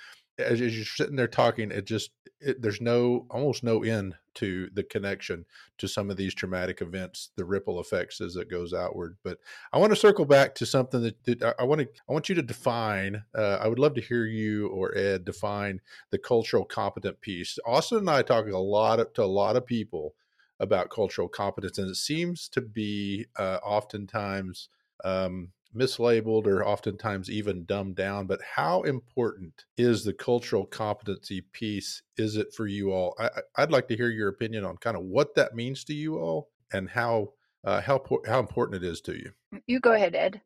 as, 0.40 0.60
as 0.60 0.76
you're 0.76 0.84
sitting 0.84 1.16
there 1.16 1.28
talking, 1.28 1.70
it 1.70 1.86
just 1.86 2.10
it, 2.40 2.62
there's 2.62 2.80
no 2.80 3.26
almost 3.30 3.62
no 3.62 3.82
end 3.82 4.14
to 4.32 4.70
the 4.72 4.82
connection 4.82 5.44
to 5.78 5.86
some 5.86 6.10
of 6.10 6.16
these 6.16 6.34
traumatic 6.34 6.80
events, 6.80 7.30
the 7.36 7.44
ripple 7.44 7.80
effects 7.80 8.20
as 8.20 8.36
it 8.36 8.50
goes 8.50 8.72
outward. 8.72 9.16
But 9.22 9.38
I 9.72 9.78
want 9.78 9.92
to 9.92 9.96
circle 9.96 10.24
back 10.24 10.54
to 10.56 10.66
something 10.66 11.02
that, 11.02 11.24
that 11.24 11.54
I 11.58 11.64
want 11.64 11.82
to 11.82 11.88
I 12.08 12.12
want 12.12 12.28
you 12.28 12.34
to 12.36 12.42
define. 12.42 13.24
Uh, 13.34 13.58
I 13.60 13.68
would 13.68 13.78
love 13.78 13.94
to 13.94 14.00
hear 14.00 14.24
you 14.24 14.68
or 14.68 14.96
Ed 14.96 15.24
define 15.24 15.80
the 16.10 16.18
cultural 16.18 16.64
competent 16.64 17.20
piece. 17.20 17.58
Austin 17.66 17.98
and 17.98 18.10
I 18.10 18.22
talk 18.22 18.46
a 18.46 18.58
lot 18.58 19.00
of, 19.00 19.12
to 19.14 19.22
a 19.22 19.24
lot 19.24 19.56
of 19.56 19.66
people 19.66 20.14
about 20.58 20.90
cultural 20.90 21.28
competence, 21.28 21.78
and 21.78 21.90
it 21.90 21.96
seems 21.96 22.48
to 22.50 22.60
be 22.60 23.26
uh, 23.38 23.58
oftentimes 23.62 24.68
um, 25.04 25.52
mislabeled 25.74 26.46
or 26.46 26.66
oftentimes 26.66 27.30
even 27.30 27.64
dumbed 27.64 27.96
down. 27.96 28.26
But 28.26 28.40
how 28.56 28.82
important 28.82 29.64
is 29.76 30.04
the 30.04 30.12
cultural 30.12 30.66
competency 30.66 31.42
piece? 31.52 32.02
Is 32.16 32.36
it 32.36 32.54
for 32.54 32.66
you 32.66 32.92
all? 32.92 33.16
I, 33.18 33.30
would 33.58 33.72
like 33.72 33.88
to 33.88 33.96
hear 33.96 34.10
your 34.10 34.28
opinion 34.28 34.64
on 34.64 34.76
kind 34.76 34.96
of 34.96 35.02
what 35.02 35.34
that 35.36 35.54
means 35.54 35.84
to 35.84 35.94
you 35.94 36.18
all 36.18 36.50
and 36.72 36.88
how 36.88 37.32
uh, 37.64 37.80
how 37.80 38.02
how 38.26 38.40
important 38.40 38.82
it 38.82 38.86
is 38.86 39.00
to 39.02 39.12
you. 39.12 39.32
You 39.66 39.80
go 39.80 39.92
ahead, 39.92 40.14
Ed. 40.14 40.40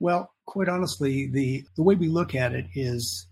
Well, 0.00 0.32
quite 0.46 0.68
honestly, 0.68 1.28
the 1.30 1.64
the 1.76 1.82
way 1.82 1.94
we 1.94 2.08
look 2.08 2.34
at 2.34 2.54
it 2.54 2.66
is 2.74 3.26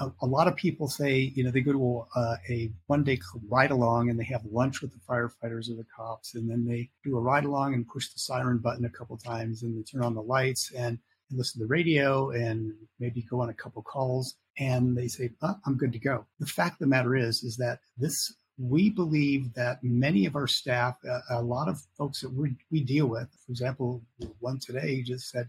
a, 0.00 0.10
a, 0.22 0.26
lot 0.26 0.48
of 0.48 0.56
people 0.56 0.88
say, 0.88 1.32
you 1.34 1.44
know, 1.44 1.50
they 1.50 1.60
go 1.60 1.72
to 1.72 2.06
a, 2.16 2.36
a 2.50 2.70
one 2.86 3.04
day 3.04 3.18
ride 3.48 3.70
along 3.70 4.10
and 4.10 4.18
they 4.18 4.24
have 4.24 4.44
lunch 4.50 4.80
with 4.80 4.92
the 4.92 5.00
firefighters 5.08 5.70
or 5.70 5.74
the 5.74 5.86
cops, 5.94 6.34
and 6.34 6.50
then 6.50 6.64
they 6.66 6.90
do 7.04 7.16
a 7.16 7.20
ride 7.20 7.44
along 7.44 7.74
and 7.74 7.88
push 7.88 8.08
the 8.08 8.18
siren 8.18 8.58
button 8.58 8.84
a 8.84 8.90
couple 8.90 9.16
times, 9.16 9.62
and 9.62 9.76
they 9.76 9.82
turn 9.82 10.02
on 10.02 10.14
the 10.14 10.22
lights 10.22 10.72
and 10.72 10.98
listen 11.30 11.60
to 11.60 11.66
the 11.66 11.70
radio 11.70 12.30
and 12.30 12.72
maybe 13.00 13.22
go 13.22 13.40
on 13.40 13.50
a 13.50 13.54
couple 13.54 13.82
calls, 13.82 14.36
and 14.58 14.96
they 14.96 15.08
say, 15.08 15.30
oh, 15.42 15.56
"I'm 15.66 15.76
good 15.76 15.92
to 15.92 15.98
go." 15.98 16.26
The 16.40 16.46
fact 16.46 16.74
of 16.74 16.78
the 16.80 16.86
matter 16.86 17.16
is, 17.16 17.42
is 17.42 17.56
that 17.56 17.80
this 17.96 18.34
we 18.58 18.90
believe 18.90 19.52
that 19.54 19.82
many 19.84 20.26
of 20.26 20.34
our 20.34 20.48
staff, 20.48 20.96
a, 21.04 21.38
a 21.38 21.42
lot 21.42 21.68
of 21.68 21.80
folks 21.96 22.20
that 22.20 22.32
we, 22.32 22.56
we 22.70 22.82
deal 22.82 23.06
with, 23.06 23.28
for 23.46 23.52
example, 23.52 24.02
one 24.40 24.58
today 24.58 25.00
just 25.02 25.30
said, 25.30 25.48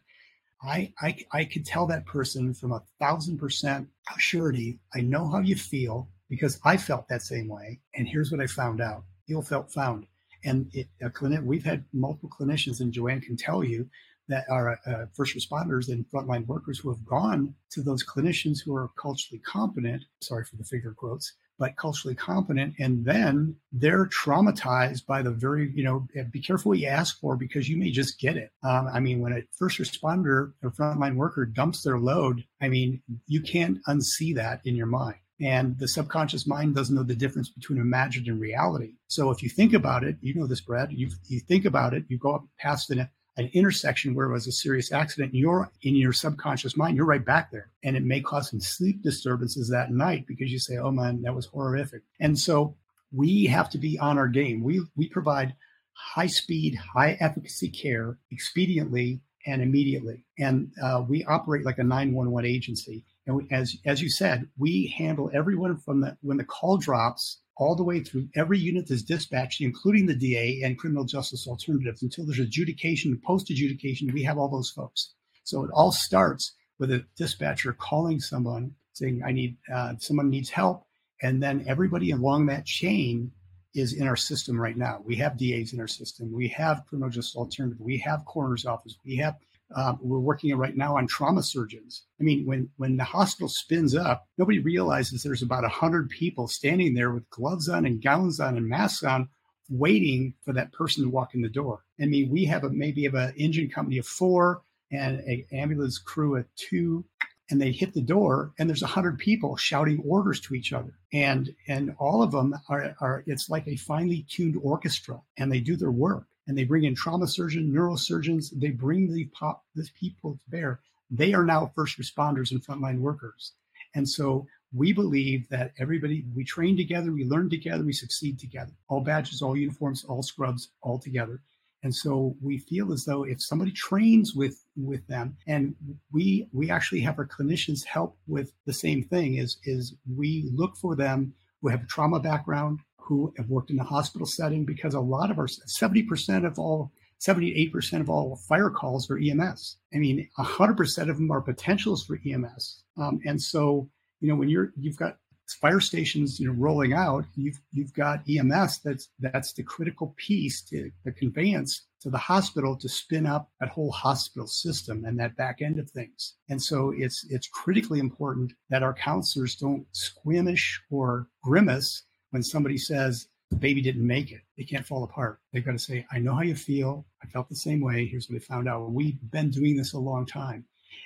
I, 0.61 0.93
I, 0.99 1.17
I 1.31 1.45
could 1.45 1.65
tell 1.65 1.87
that 1.87 2.05
person 2.05 2.53
from 2.53 2.73
a 2.73 2.83
thousand 2.99 3.37
percent 3.37 3.87
surety, 4.17 4.79
I 4.93 5.01
know 5.01 5.27
how 5.29 5.39
you 5.39 5.55
feel 5.55 6.09
because 6.29 6.59
I 6.63 6.77
felt 6.77 7.07
that 7.07 7.21
same 7.21 7.47
way. 7.47 7.79
And 7.95 8.07
here's 8.07 8.31
what 8.31 8.41
I 8.41 8.47
found 8.47 8.81
out. 8.81 9.03
Feel 9.27 9.41
felt 9.41 9.71
found. 9.71 10.05
And 10.43 10.69
it, 10.73 10.87
a 11.01 11.09
clinic, 11.09 11.41
we've 11.43 11.65
had 11.65 11.83
multiple 11.93 12.29
clinicians, 12.29 12.79
and 12.79 12.93
Joanne 12.93 13.21
can 13.21 13.35
tell 13.35 13.63
you 13.63 13.89
that 14.27 14.45
are 14.49 14.79
uh, 14.85 15.05
first 15.13 15.35
responders 15.35 15.89
and 15.89 16.05
frontline 16.13 16.45
workers 16.45 16.79
who 16.79 16.89
have 16.89 17.05
gone 17.05 17.53
to 17.71 17.81
those 17.81 18.05
clinicians 18.05 18.59
who 18.63 18.75
are 18.75 18.89
culturally 19.01 19.41
competent. 19.45 20.03
Sorry 20.21 20.45
for 20.45 20.55
the 20.55 20.63
figure 20.63 20.93
quotes, 20.93 21.33
but 21.59 21.75
culturally 21.75 22.15
competent, 22.15 22.73
and 22.79 23.05
then 23.05 23.55
they're 23.71 24.05
traumatized 24.07 25.05
by 25.05 25.21
the 25.21 25.29
very, 25.29 25.71
you 25.75 25.83
know, 25.83 26.07
be 26.31 26.41
careful 26.41 26.69
what 26.69 26.79
you 26.79 26.87
ask 26.87 27.19
for 27.19 27.35
because 27.35 27.69
you 27.69 27.77
may 27.77 27.91
just 27.91 28.19
get 28.19 28.37
it. 28.37 28.51
Um, 28.63 28.87
I 28.91 28.99
mean, 29.01 29.19
when 29.19 29.33
a 29.33 29.43
first 29.57 29.77
responder 29.77 30.53
or 30.63 30.71
frontline 30.71 31.15
worker 31.15 31.45
dumps 31.45 31.83
their 31.83 31.99
load, 31.99 32.45
I 32.61 32.69
mean, 32.69 33.01
you 33.27 33.41
can't 33.41 33.79
unsee 33.87 34.33
that 34.35 34.61
in 34.63 34.75
your 34.75 34.87
mind. 34.87 35.17
And 35.41 35.77
the 35.79 35.87
subconscious 35.87 36.45
mind 36.47 36.75
doesn't 36.75 36.95
know 36.95 37.03
the 37.03 37.15
difference 37.15 37.49
between 37.49 37.79
imagined 37.79 38.27
and 38.27 38.41
reality. 38.41 38.93
So 39.07 39.31
if 39.31 39.41
you 39.41 39.49
think 39.49 39.73
about 39.73 40.03
it, 40.03 40.17
you 40.21 40.33
know 40.35 40.47
this, 40.47 40.61
Brad. 40.61 40.91
You 40.91 41.09
you 41.27 41.39
think 41.39 41.65
about 41.65 41.93
it, 41.93 42.03
you 42.09 42.17
go 42.17 42.35
up 42.35 42.45
past 42.57 42.89
the 42.89 43.09
an 43.39 43.49
intersection 43.53 44.13
where 44.13 44.25
it 44.25 44.33
was 44.33 44.47
a 44.47 44.51
serious 44.51 44.91
accident, 44.91 45.33
you're 45.33 45.71
in 45.81 45.95
your 45.95 46.11
subconscious 46.11 46.75
mind, 46.75 46.97
you're 46.97 47.05
right 47.05 47.23
back 47.23 47.51
there. 47.51 47.69
And 47.83 47.95
it 47.95 48.03
may 48.03 48.19
cause 48.19 48.49
some 48.49 48.59
sleep 48.59 49.01
disturbances 49.01 49.69
that 49.69 49.91
night 49.91 50.27
because 50.27 50.51
you 50.51 50.59
say, 50.59 50.77
oh 50.77 50.91
man, 50.91 51.21
that 51.21 51.33
was 51.33 51.45
horrific. 51.45 52.01
And 52.19 52.37
so 52.37 52.75
we 53.13 53.45
have 53.45 53.69
to 53.71 53.77
be 53.77 53.97
on 53.97 54.17
our 54.17 54.27
game. 54.27 54.61
We, 54.61 54.81
we 54.97 55.07
provide 55.07 55.55
high 55.93 56.27
speed, 56.27 56.75
high 56.75 57.17
efficacy 57.21 57.69
care 57.69 58.17
expediently 58.33 59.21
and 59.45 59.61
immediately. 59.61 60.25
And 60.37 60.73
uh, 60.83 61.03
we 61.07 61.23
operate 61.23 61.65
like 61.65 61.79
a 61.79 61.83
911 61.83 62.45
agency. 62.45 63.05
And 63.25 63.37
we, 63.37 63.47
as, 63.51 63.77
as 63.85 64.01
you 64.01 64.09
said, 64.09 64.49
we 64.57 64.93
handle 64.97 65.31
everyone 65.33 65.77
from 65.77 66.01
the, 66.01 66.17
when 66.21 66.37
the 66.37 66.43
call 66.43 66.75
drops 66.75 67.39
all 67.59 67.75
the 67.75 67.83
way 67.83 67.99
through 67.99 68.29
every 68.35 68.57
unit 68.57 68.87
that's 68.87 69.03
dispatched, 69.03 69.59
including 69.61 70.05
the 70.05 70.15
DA 70.15 70.61
and 70.63 70.79
criminal 70.79 71.03
justice 71.03 71.45
alternatives, 71.45 72.01
until 72.01 72.25
there's 72.25 72.39
adjudication, 72.39 73.21
post 73.23 73.49
adjudication, 73.49 74.11
we 74.13 74.23
have 74.23 74.37
all 74.37 74.47
those 74.47 74.71
folks. 74.71 75.13
So 75.43 75.65
it 75.65 75.69
all 75.73 75.91
starts 75.91 76.53
with 76.79 76.89
a 76.91 77.05
dispatcher 77.17 77.73
calling 77.73 78.21
someone 78.21 78.73
saying, 78.93 79.21
I 79.25 79.33
need, 79.33 79.57
uh, 79.71 79.93
someone 79.99 80.29
needs 80.29 80.49
help. 80.49 80.85
And 81.21 81.43
then 81.43 81.65
everybody 81.67 82.11
along 82.11 82.45
that 82.45 82.65
chain 82.65 83.31
is 83.75 83.91
in 83.93 84.07
our 84.07 84.15
system 84.15 84.59
right 84.59 84.77
now. 84.77 85.01
We 85.03 85.17
have 85.17 85.37
DAs 85.37 85.73
in 85.73 85.81
our 85.81 85.87
system. 85.87 86.31
We 86.31 86.47
have 86.49 86.85
criminal 86.87 87.09
justice 87.09 87.35
alternative. 87.35 87.81
We 87.81 87.97
have 87.99 88.23
coroner's 88.25 88.65
office. 88.65 88.97
We 89.05 89.17
have 89.17 89.35
uh, 89.75 89.93
we're 90.01 90.19
working 90.19 90.55
right 90.55 90.75
now 90.75 90.97
on 90.97 91.07
trauma 91.07 91.43
surgeons. 91.43 92.03
I 92.19 92.23
mean, 92.23 92.45
when 92.45 92.69
when 92.77 92.97
the 92.97 93.03
hospital 93.03 93.49
spins 93.49 93.95
up, 93.95 94.25
nobody 94.37 94.59
realizes 94.59 95.21
there's 95.21 95.43
about 95.43 95.69
hundred 95.69 96.09
people 96.09 96.47
standing 96.47 96.93
there 96.93 97.11
with 97.11 97.29
gloves 97.29 97.69
on 97.69 97.85
and 97.85 98.01
gowns 98.01 98.39
on 98.39 98.57
and 98.57 98.67
masks 98.67 99.03
on, 99.03 99.29
waiting 99.69 100.33
for 100.43 100.53
that 100.53 100.73
person 100.73 101.03
to 101.03 101.09
walk 101.09 101.35
in 101.35 101.41
the 101.41 101.49
door. 101.49 101.83
I 102.01 102.05
mean, 102.05 102.29
we 102.29 102.45
have 102.45 102.63
a 102.63 102.69
maybe 102.69 103.03
have 103.03 103.13
an 103.13 103.33
engine 103.37 103.69
company 103.69 103.99
of 103.99 104.07
four 104.07 104.61
and 104.91 105.19
an 105.19 105.45
ambulance 105.51 105.99
crew 105.99 106.37
of 106.37 106.45
two, 106.55 107.05
and 107.51 107.61
they 107.61 107.71
hit 107.71 107.93
the 107.93 108.01
door, 108.01 108.53
and 108.57 108.67
there's 108.67 108.81
hundred 108.81 109.19
people 109.19 109.55
shouting 109.55 110.01
orders 110.03 110.39
to 110.41 110.55
each 110.55 110.73
other, 110.73 110.93
and 111.13 111.53
and 111.67 111.95
all 111.99 112.23
of 112.23 112.31
them 112.31 112.55
are, 112.69 112.95
are 113.01 113.23
it's 113.27 113.49
like 113.49 113.67
a 113.67 113.75
finely 113.75 114.25
tuned 114.27 114.57
orchestra, 114.63 115.21
and 115.37 115.51
they 115.51 115.59
do 115.59 115.75
their 115.75 115.91
work 115.91 116.25
and 116.49 116.57
they 116.57 116.63
bring 116.63 116.83
in 116.83 116.95
trauma 116.95 117.27
surgeons, 117.27 117.71
neurosurgeons. 117.71 118.59
They 118.59 118.71
bring 118.71 119.13
the 119.13 119.25
pop, 119.27 119.63
these 119.75 119.91
people 119.91 120.33
to 120.33 120.39
bear. 120.49 120.79
They 121.11 121.31
are 121.35 121.45
now 121.45 121.71
first 121.75 121.99
responders 121.99 122.49
and 122.49 122.65
frontline 122.65 122.99
workers. 122.99 123.53
And 123.93 124.09
so 124.09 124.47
we 124.73 124.91
believe 124.91 125.47
that 125.49 125.73
everybody, 125.77 126.25
we 126.35 126.43
train 126.43 126.75
together, 126.75 127.11
we 127.11 127.23
learn 127.23 127.51
together, 127.51 127.83
we 127.83 127.93
succeed 127.93 128.39
together. 128.39 128.71
All 128.87 129.01
badges, 129.01 129.43
all 129.43 129.55
uniforms, 129.55 130.03
all 130.03 130.23
scrubs, 130.23 130.71
all 130.81 130.97
together. 130.97 131.39
And 131.83 131.93
so 131.93 132.35
we 132.41 132.57
feel 132.57 132.91
as 132.91 133.05
though 133.05 133.25
if 133.25 133.41
somebody 133.41 133.71
trains 133.71 134.33
with 134.33 134.65
with 134.75 135.05
them, 135.07 135.37
and 135.47 135.75
we 136.11 136.49
we 136.51 136.69
actually 136.69 136.99
have 137.01 137.17
our 137.19 137.27
clinicians 137.27 137.85
help 137.85 138.17
with 138.27 138.51
the 138.65 138.73
same 138.73 139.03
thing 139.03 139.35
is 139.35 139.57
is 139.63 139.95
we 140.13 140.49
look 140.53 140.75
for 140.75 140.95
them 140.95 141.33
who 141.61 141.69
have 141.69 141.83
a 141.83 141.87
trauma 141.87 142.19
background, 142.19 142.79
who 143.09 143.33
have 143.37 143.49
worked 143.49 143.71
in 143.71 143.75
the 143.75 143.83
hospital 143.83 144.27
setting, 144.27 144.65
because 144.65 144.93
a 144.93 144.99
lot 144.99 145.31
of 145.31 145.39
our 145.39 145.47
70% 145.47 146.45
of 146.45 146.59
all 146.59 146.91
78% 147.19 147.99
of 147.99 148.09
all 148.09 148.37
fire 148.47 148.69
calls 148.69 149.09
are 149.09 149.17
EMS. 149.17 149.77
I 149.93 149.97
mean, 149.97 150.29
100% 150.37 151.09
of 151.09 151.17
them 151.17 151.31
are 151.31 151.41
potentials 151.41 152.05
for 152.05 152.19
EMS. 152.25 152.83
Um, 152.97 153.19
and 153.25 153.41
so, 153.41 153.89
you 154.21 154.29
know, 154.29 154.35
when 154.35 154.47
you're, 154.47 154.71
you've 154.77 154.95
got 154.95 155.17
fire 155.59 155.79
stations, 155.79 156.39
you 156.39 156.47
know, 156.47 156.53
rolling 156.53 156.93
out, 156.93 157.25
you've, 157.35 157.59
you've 157.73 157.93
got 157.93 158.21
EMS 158.29 158.79
that's, 158.85 159.09
that's 159.19 159.53
the 159.53 159.63
critical 159.63 160.13
piece 160.17 160.61
to 160.61 160.91
the 161.03 161.11
conveyance 161.11 161.87
to 162.01 162.09
the 162.09 162.17
hospital 162.17 162.77
to 162.77 162.87
spin 162.87 163.25
up 163.25 163.49
that 163.59 163.69
whole 163.69 163.91
hospital 163.91 164.47
system 164.47 165.03
and 165.03 165.19
that 165.19 165.35
back 165.35 165.61
end 165.61 165.79
of 165.79 165.89
things. 165.89 166.35
And 166.47 166.61
so 166.61 166.93
it's, 166.95 167.25
it's 167.29 167.49
critically 167.49 167.99
important 167.99 168.53
that 168.69 168.83
our 168.83 168.93
counselors 168.93 169.55
don't 169.55 169.85
squimish 169.93 170.75
or 170.89 171.27
grimace 171.43 172.03
when 172.31 172.43
somebody 172.43 172.77
says, 172.77 173.27
the 173.49 173.55
baby 173.55 173.81
didn't 173.81 174.05
make 174.05 174.31
it. 174.31 174.41
They 174.57 174.63
can't 174.63 174.85
fall 174.85 175.03
apart. 175.03 175.39
They've 175.51 175.65
got 175.65 175.71
to 175.71 175.79
say, 175.79 176.05
I 176.11 176.19
know 176.19 176.35
how 176.35 176.43
you 176.43 176.55
feel. 176.55 177.05
I 177.23 177.27
felt 177.27 177.49
the 177.49 177.55
same 177.55 177.81
way. 177.81 178.05
Here's 178.05 178.29
what 178.29 178.35
I 178.35 178.39
found 178.39 178.69
out. 178.69 178.91
We've 178.91 179.17
been 179.31 179.49
doing 179.49 179.75
this 179.75 179.93
a 179.93 179.99
long 179.99 180.25
time. 180.25 180.65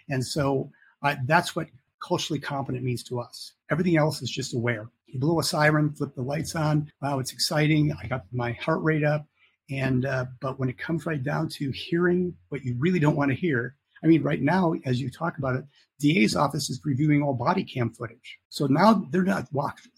And 0.10 0.26
so 0.26 0.70
that's 1.26 1.56
what 1.56 1.68
culturally 2.06 2.42
competent 2.42 2.84
means 2.84 3.04
to 3.04 3.22
us. 3.22 3.54
Everything 3.72 3.96
else 3.96 4.22
is 4.22 4.30
just 4.30 4.54
aware. 4.54 4.90
You 5.08 5.20
blow 5.20 5.40
a 5.40 5.44
siren, 5.44 5.94
flip 5.94 6.16
the 6.16 6.22
lights 6.22 6.56
on. 6.56 6.92
Wow, 7.02 7.20
it's 7.20 7.32
exciting. 7.32 7.94
I 8.02 8.08
got 8.08 8.26
my 8.34 8.52
heart 8.54 8.82
rate 8.84 9.06
up. 9.06 9.26
And, 9.70 10.06
uh, 10.06 10.26
but 10.42 10.60
when 10.60 10.68
it 10.68 10.78
comes 10.78 11.06
right 11.06 11.24
down 11.24 11.48
to 11.50 11.72
hearing 11.72 12.36
what 12.50 12.66
you 12.66 12.76
really 12.78 13.00
don't 13.00 13.16
want 13.16 13.32
to 13.32 13.36
hear, 13.36 13.76
I 14.04 14.08
mean, 14.08 14.22
right 14.22 14.42
now, 14.42 14.74
as 14.86 15.00
you 15.00 15.10
talk 15.10 15.38
about 15.38 15.56
it, 15.56 15.66
DA's 16.00 16.36
office 16.36 16.70
is 16.70 16.82
reviewing 16.84 17.22
all 17.22 17.34
body 17.34 17.64
cam 17.64 17.92
footage. 17.92 18.38
So 18.50 18.68
now 18.68 19.06
they're 19.12 19.24
not 19.24 19.48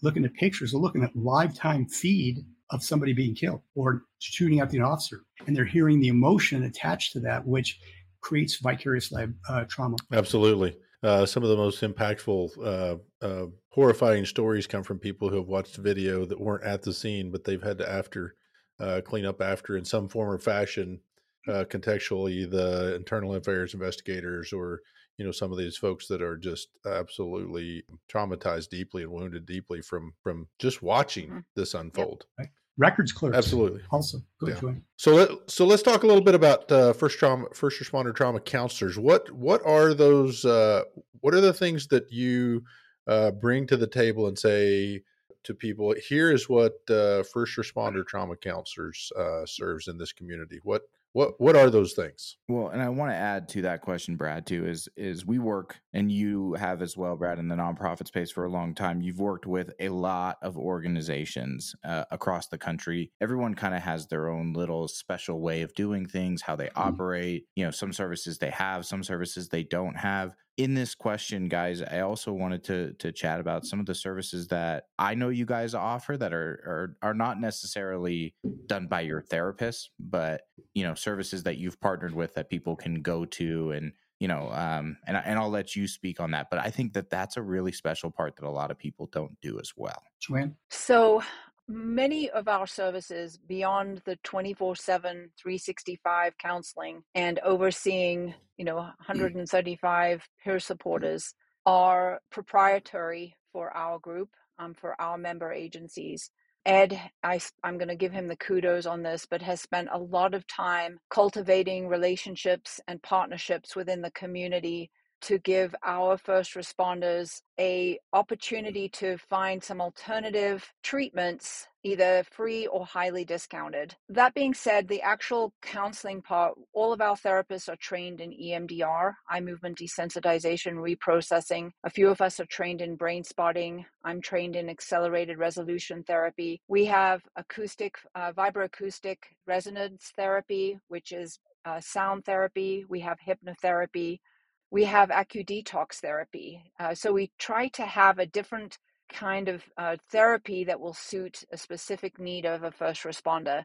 looking 0.02 0.24
at 0.24 0.34
pictures, 0.34 0.72
they're 0.72 0.80
looking 0.80 1.02
at 1.02 1.16
live 1.16 1.54
time 1.54 1.86
feed 1.86 2.44
of 2.70 2.82
somebody 2.82 3.12
being 3.12 3.34
killed 3.34 3.62
or 3.74 4.02
shooting 4.18 4.60
at 4.60 4.70
the 4.70 4.80
officer. 4.80 5.22
And 5.46 5.56
they're 5.56 5.64
hearing 5.64 6.00
the 6.00 6.08
emotion 6.08 6.64
attached 6.64 7.12
to 7.12 7.20
that, 7.20 7.46
which 7.46 7.78
creates 8.20 8.56
vicarious 8.56 9.12
uh, 9.12 9.64
trauma. 9.68 9.96
Absolutely. 10.12 10.76
Uh, 11.02 11.26
some 11.26 11.42
of 11.42 11.50
the 11.50 11.56
most 11.56 11.82
impactful, 11.82 12.50
uh, 12.64 12.96
uh, 13.24 13.46
horrifying 13.70 14.24
stories 14.24 14.66
come 14.66 14.82
from 14.82 14.98
people 14.98 15.28
who 15.28 15.36
have 15.36 15.46
watched 15.46 15.76
video 15.76 16.24
that 16.24 16.40
weren't 16.40 16.64
at 16.64 16.82
the 16.82 16.92
scene, 16.92 17.30
but 17.30 17.44
they've 17.44 17.62
had 17.62 17.78
to 17.78 17.88
after 17.88 18.34
uh, 18.80 19.00
clean 19.04 19.24
up 19.24 19.40
after 19.40 19.76
in 19.76 19.84
some 19.84 20.08
form 20.08 20.30
or 20.30 20.38
fashion 20.38 21.00
uh, 21.48 21.64
contextually 21.64 22.48
the 22.50 22.94
internal 22.96 23.34
affairs 23.34 23.74
investigators 23.74 24.52
or 24.52 24.80
you 25.18 25.24
know 25.24 25.32
some 25.32 25.52
of 25.52 25.58
these 25.58 25.76
folks 25.76 26.06
that 26.08 26.22
are 26.22 26.36
just 26.36 26.68
absolutely 26.86 27.84
traumatized 28.08 28.68
deeply 28.68 29.02
and 29.02 29.12
wounded 29.12 29.46
deeply 29.46 29.80
from 29.80 30.12
from 30.20 30.46
just 30.58 30.82
watching 30.82 31.28
mm-hmm. 31.28 31.38
this 31.54 31.74
unfold. 31.74 32.26
Yep. 32.38 32.48
records 32.76 33.12
clerks 33.12 33.36
absolutely. 33.36 33.82
also. 33.90 34.18
Go 34.40 34.48
yeah. 34.48 34.74
so 34.96 35.14
let, 35.14 35.28
so 35.46 35.64
let's 35.64 35.82
talk 35.82 36.02
a 36.02 36.06
little 36.06 36.22
bit 36.22 36.34
about 36.34 36.70
uh, 36.70 36.92
first 36.92 37.18
trauma 37.18 37.46
first 37.54 37.80
responder 37.80 38.14
trauma 38.14 38.40
counselors. 38.40 38.98
What 38.98 39.30
what 39.32 39.64
are 39.64 39.94
those 39.94 40.44
uh, 40.44 40.82
what 41.20 41.34
are 41.34 41.40
the 41.40 41.54
things 41.54 41.86
that 41.88 42.12
you 42.12 42.64
uh, 43.06 43.30
bring 43.30 43.66
to 43.68 43.76
the 43.76 43.86
table 43.86 44.26
and 44.26 44.38
say 44.38 45.02
to 45.44 45.54
people 45.54 45.94
here 46.08 46.32
is 46.32 46.48
what 46.48 46.74
uh, 46.90 47.22
first 47.22 47.56
responder 47.56 48.04
trauma 48.04 48.36
counselors 48.36 49.12
uh, 49.16 49.46
serves 49.46 49.88
in 49.88 49.96
this 49.96 50.12
community. 50.12 50.58
What 50.64 50.82
what 51.16 51.40
what 51.40 51.56
are 51.56 51.70
those 51.70 51.94
things? 51.94 52.36
Well, 52.46 52.68
and 52.68 52.82
I 52.82 52.90
want 52.90 53.10
to 53.10 53.16
add 53.16 53.48
to 53.50 53.62
that 53.62 53.80
question, 53.80 54.16
Brad, 54.16 54.46
too, 54.46 54.66
is 54.66 54.86
is 54.98 55.24
we 55.24 55.38
work 55.38 55.80
and 55.94 56.12
you 56.12 56.52
have 56.54 56.82
as 56.82 56.94
well, 56.94 57.16
Brad, 57.16 57.38
in 57.38 57.48
the 57.48 57.54
nonprofit 57.54 58.06
space 58.06 58.30
for 58.30 58.44
a 58.44 58.50
long 58.50 58.74
time. 58.74 59.00
You've 59.00 59.18
worked 59.18 59.46
with 59.46 59.70
a 59.80 59.88
lot 59.88 60.36
of 60.42 60.58
organizations 60.58 61.74
uh, 61.82 62.04
across 62.10 62.48
the 62.48 62.58
country. 62.58 63.12
Everyone 63.18 63.54
kind 63.54 63.74
of 63.74 63.80
has 63.80 64.08
their 64.08 64.28
own 64.28 64.52
little 64.52 64.88
special 64.88 65.40
way 65.40 65.62
of 65.62 65.72
doing 65.72 66.04
things, 66.04 66.42
how 66.42 66.54
they 66.54 66.66
mm-hmm. 66.66 66.88
operate. 66.88 67.46
You 67.56 67.64
know, 67.64 67.70
some 67.70 67.94
services 67.94 68.36
they 68.36 68.50
have, 68.50 68.84
some 68.84 69.02
services 69.02 69.48
they 69.48 69.62
don't 69.62 69.96
have 69.96 70.36
in 70.56 70.74
this 70.74 70.94
question, 70.94 71.48
guys, 71.48 71.82
I 71.82 72.00
also 72.00 72.32
wanted 72.32 72.64
to 72.64 72.92
to 72.94 73.12
chat 73.12 73.40
about 73.40 73.66
some 73.66 73.78
of 73.78 73.86
the 73.86 73.94
services 73.94 74.48
that 74.48 74.84
I 74.98 75.14
know 75.14 75.28
you 75.28 75.44
guys 75.44 75.74
offer 75.74 76.16
that 76.16 76.32
are 76.32 76.96
are 77.02 77.08
are 77.10 77.14
not 77.14 77.40
necessarily 77.40 78.34
done 78.66 78.86
by 78.86 79.02
your 79.02 79.20
therapist, 79.20 79.90
but 79.98 80.42
you 80.74 80.82
know, 80.82 80.94
services 80.94 81.42
that 81.42 81.58
you've 81.58 81.80
partnered 81.80 82.14
with 82.14 82.34
that 82.34 82.48
people 82.48 82.76
can 82.76 83.02
go 83.02 83.24
to 83.24 83.72
and 83.72 83.92
you 84.18 84.28
know, 84.28 84.50
um, 84.52 84.96
and 85.06 85.16
and 85.16 85.38
I'll 85.38 85.50
let 85.50 85.76
you 85.76 85.86
speak 85.86 86.20
on 86.20 86.30
that. 86.30 86.48
But 86.50 86.60
I 86.60 86.70
think 86.70 86.94
that 86.94 87.10
that's 87.10 87.36
a 87.36 87.42
really 87.42 87.72
special 87.72 88.10
part 88.10 88.36
that 88.36 88.46
a 88.46 88.50
lot 88.50 88.70
of 88.70 88.78
people 88.78 89.10
don't 89.12 89.38
do 89.42 89.60
as 89.60 89.72
well. 89.76 90.02
Joanne. 90.20 90.56
So 90.70 91.22
many 91.68 92.30
of 92.30 92.48
our 92.48 92.66
services 92.66 93.38
beyond 93.38 94.02
the 94.04 94.16
24/7 94.24 95.30
365 95.36 96.38
counseling 96.38 97.02
and 97.14 97.38
overseeing, 97.40 98.34
you 98.56 98.64
know, 98.64 98.76
135 98.76 100.28
peer 100.42 100.58
supporters 100.58 101.34
are 101.64 102.20
proprietary 102.30 103.34
for 103.52 103.76
our 103.76 103.98
group, 103.98 104.30
um, 104.58 104.74
for 104.74 105.00
our 105.00 105.18
member 105.18 105.52
agencies. 105.52 106.30
Ed, 106.64 107.00
I, 107.22 107.40
I'm 107.62 107.78
going 107.78 107.88
to 107.88 107.96
give 107.96 108.12
him 108.12 108.26
the 108.26 108.36
kudos 108.36 108.86
on 108.86 109.02
this, 109.02 109.26
but 109.30 109.42
has 109.42 109.60
spent 109.60 109.88
a 109.92 109.98
lot 109.98 110.34
of 110.34 110.46
time 110.48 110.98
cultivating 111.10 111.88
relationships 111.88 112.80
and 112.88 113.02
partnerships 113.02 113.76
within 113.76 114.02
the 114.02 114.10
community 114.12 114.90
to 115.26 115.38
give 115.38 115.74
our 115.84 116.16
first 116.16 116.54
responders 116.54 117.42
a 117.58 117.98
opportunity 118.12 118.88
to 118.88 119.18
find 119.18 119.60
some 119.60 119.80
alternative 119.80 120.72
treatments 120.84 121.66
either 121.82 122.22
free 122.30 122.68
or 122.68 122.86
highly 122.86 123.24
discounted. 123.24 123.96
That 124.08 124.34
being 124.34 124.54
said, 124.54 124.86
the 124.86 125.02
actual 125.02 125.52
counseling 125.62 126.22
part, 126.22 126.54
all 126.72 126.92
of 126.92 127.00
our 127.00 127.16
therapists 127.16 127.68
are 127.68 127.76
trained 127.76 128.20
in 128.20 128.30
EMDR, 128.30 129.14
eye 129.28 129.40
movement 129.40 129.78
desensitization 129.78 130.74
reprocessing. 130.74 131.70
A 131.82 131.90
few 131.90 132.08
of 132.08 132.20
us 132.20 132.38
are 132.38 132.46
trained 132.46 132.80
in 132.80 132.94
brain 132.94 133.24
spotting. 133.24 133.84
I'm 134.04 134.20
trained 134.20 134.54
in 134.54 134.68
accelerated 134.68 135.38
resolution 135.38 136.04
therapy. 136.04 136.60
We 136.68 136.84
have 136.84 137.22
acoustic, 137.34 137.96
uh, 138.14 138.32
vibroacoustic 138.32 139.16
resonance 139.44 140.12
therapy, 140.16 140.78
which 140.86 141.10
is 141.10 141.40
uh, 141.64 141.80
sound 141.80 142.24
therapy. 142.24 142.84
We 142.88 143.00
have 143.00 143.18
hypnotherapy 143.18 144.20
we 144.70 144.84
have 144.84 145.10
acudetox 145.10 145.96
therapy. 146.00 146.62
Uh, 146.78 146.94
so 146.94 147.12
we 147.12 147.30
try 147.38 147.68
to 147.68 147.86
have 147.86 148.18
a 148.18 148.26
different 148.26 148.78
kind 149.12 149.48
of 149.48 149.62
uh, 149.78 149.96
therapy 150.10 150.64
that 150.64 150.80
will 150.80 150.94
suit 150.94 151.44
a 151.52 151.56
specific 151.56 152.18
need 152.18 152.44
of 152.44 152.62
a 152.62 152.70
first 152.70 153.02
responder. 153.04 153.62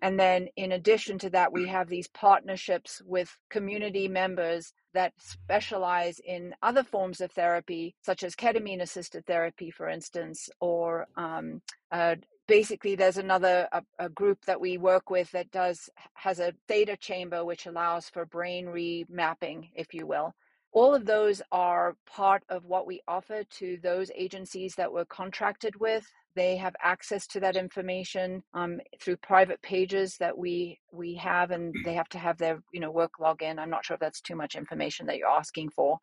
And 0.00 0.18
then, 0.18 0.48
in 0.56 0.72
addition 0.72 1.18
to 1.18 1.30
that, 1.30 1.52
we 1.52 1.68
have 1.68 1.88
these 1.88 2.08
partnerships 2.08 3.02
with 3.04 3.36
community 3.50 4.08
members 4.08 4.72
that 4.94 5.12
specialize 5.18 6.18
in 6.24 6.54
other 6.62 6.82
forms 6.82 7.20
of 7.20 7.30
therapy, 7.32 7.94
such 8.02 8.22
as 8.22 8.34
ketamine 8.34 8.80
assisted 8.80 9.26
therapy, 9.26 9.70
for 9.70 9.88
instance, 9.90 10.48
or 10.60 11.06
um, 11.16 11.60
uh, 11.92 12.14
basically 12.46 12.94
there's 12.94 13.16
another 13.16 13.68
a, 13.72 13.82
a, 13.98 14.08
group 14.08 14.44
that 14.44 14.60
we 14.60 14.78
work 14.78 15.10
with 15.10 15.30
that 15.32 15.50
does 15.50 15.88
has 16.14 16.38
a 16.38 16.52
theta 16.68 16.96
chamber 16.96 17.44
which 17.44 17.66
allows 17.66 18.08
for 18.08 18.24
brain 18.26 18.66
remapping 18.66 19.68
if 19.74 19.92
you 19.94 20.06
will. 20.06 20.34
All 20.72 20.94
of 20.94 21.06
those 21.06 21.40
are 21.52 21.96
part 22.06 22.42
of 22.50 22.64
what 22.64 22.86
we 22.86 23.00
offer 23.08 23.44
to 23.44 23.78
those 23.82 24.10
agencies 24.14 24.74
that 24.74 24.92
we're 24.92 25.06
contracted 25.06 25.74
with. 25.80 26.04
They 26.34 26.56
have 26.56 26.76
access 26.82 27.26
to 27.28 27.40
that 27.40 27.56
information 27.56 28.42
um, 28.52 28.80
through 29.00 29.16
private 29.16 29.62
pages 29.62 30.16
that 30.18 30.36
we 30.36 30.78
we 30.92 31.14
have 31.14 31.50
and 31.50 31.74
they 31.84 31.94
have 31.94 32.10
to 32.10 32.18
have 32.18 32.36
their 32.38 32.60
you 32.72 32.80
know 32.80 32.90
work 32.90 33.12
login. 33.20 33.58
I'm 33.58 33.70
not 33.70 33.84
sure 33.84 33.94
if 33.94 34.00
that's 34.00 34.20
too 34.20 34.36
much 34.36 34.54
information 34.54 35.06
that 35.06 35.16
you're 35.16 35.28
asking 35.28 35.70
for 35.70 35.98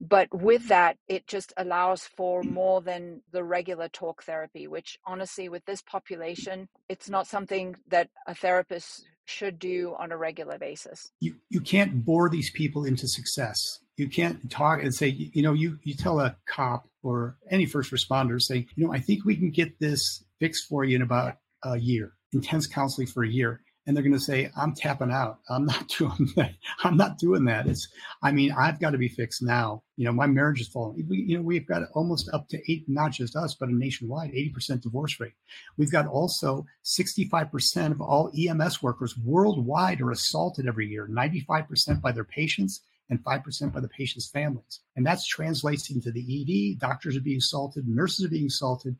but 0.00 0.28
with 0.32 0.68
that 0.68 0.96
it 1.08 1.26
just 1.26 1.52
allows 1.56 2.02
for 2.04 2.42
mm. 2.42 2.50
more 2.50 2.80
than 2.80 3.22
the 3.32 3.44
regular 3.44 3.88
talk 3.88 4.22
therapy 4.22 4.66
which 4.66 4.98
honestly 5.06 5.48
with 5.48 5.64
this 5.64 5.82
population 5.82 6.68
it's 6.88 7.08
not 7.08 7.26
something 7.26 7.74
that 7.88 8.08
a 8.26 8.34
therapist 8.34 9.04
should 9.26 9.58
do 9.58 9.94
on 9.98 10.12
a 10.12 10.16
regular 10.18 10.58
basis. 10.58 11.10
You 11.20 11.36
you 11.48 11.60
can't 11.60 12.04
bore 12.04 12.28
these 12.28 12.50
people 12.50 12.84
into 12.84 13.08
success. 13.08 13.80
You 13.96 14.08
can't 14.08 14.50
talk 14.50 14.82
and 14.82 14.94
say 14.94 15.08
you 15.08 15.42
know 15.42 15.54
you 15.54 15.78
you 15.82 15.94
tell 15.94 16.20
a 16.20 16.36
cop 16.46 16.86
or 17.04 17.36
any 17.50 17.66
first 17.66 17.92
responder 17.92 18.40
say 18.40 18.66
you 18.74 18.84
know 18.84 18.92
i 18.92 18.98
think 18.98 19.24
we 19.24 19.36
can 19.36 19.50
get 19.50 19.78
this 19.78 20.24
fixed 20.40 20.66
for 20.68 20.82
you 20.82 20.96
in 20.96 21.02
about 21.02 21.36
a 21.62 21.78
year 21.78 22.14
intense 22.32 22.66
counseling 22.66 23.06
for 23.06 23.22
a 23.22 23.28
year 23.28 23.60
and 23.86 23.96
they're 23.96 24.02
going 24.02 24.14
to 24.14 24.20
say, 24.20 24.50
"I'm 24.56 24.74
tapping 24.74 25.10
out. 25.10 25.40
I'm 25.48 25.66
not 25.66 25.88
doing 25.98 26.30
that. 26.36 26.54
I'm 26.82 26.96
not 26.96 27.18
doing 27.18 27.44
that." 27.44 27.66
It's, 27.66 27.88
I 28.22 28.32
mean, 28.32 28.52
I've 28.52 28.80
got 28.80 28.90
to 28.90 28.98
be 28.98 29.08
fixed 29.08 29.42
now. 29.42 29.82
You 29.96 30.06
know, 30.06 30.12
my 30.12 30.26
marriage 30.26 30.60
is 30.60 30.68
falling. 30.68 31.06
We, 31.08 31.18
you 31.18 31.36
know, 31.36 31.42
we've 31.42 31.66
got 31.66 31.82
almost 31.94 32.30
up 32.32 32.48
to 32.48 32.72
eight, 32.72 32.84
not 32.88 33.12
just 33.12 33.36
us, 33.36 33.54
but 33.54 33.68
a 33.68 33.74
nationwide, 33.74 34.30
eighty 34.30 34.50
percent 34.50 34.82
divorce 34.82 35.18
rate. 35.20 35.34
We've 35.76 35.92
got 35.92 36.06
also 36.06 36.66
sixty-five 36.82 37.50
percent 37.50 37.92
of 37.92 38.00
all 38.00 38.32
EMS 38.36 38.82
workers 38.82 39.16
worldwide 39.18 40.00
are 40.00 40.10
assaulted 40.10 40.66
every 40.66 40.88
year. 40.88 41.06
Ninety-five 41.08 41.68
percent 41.68 42.00
by 42.00 42.12
their 42.12 42.24
patients 42.24 42.82
and 43.10 43.22
5% 43.22 43.70
by 43.70 43.80
the 43.80 43.88
patient's 43.88 44.30
families. 44.30 44.80
And 44.96 45.04
that's 45.06 45.26
translates 45.26 45.90
into 45.90 46.10
the 46.10 46.20
ED. 46.22 46.80
Doctors 46.80 47.16
are 47.16 47.20
being 47.20 47.36
assaulted, 47.36 47.86
nurses 47.86 48.24
are 48.24 48.30
being 48.30 48.46
assaulted, 48.46 48.96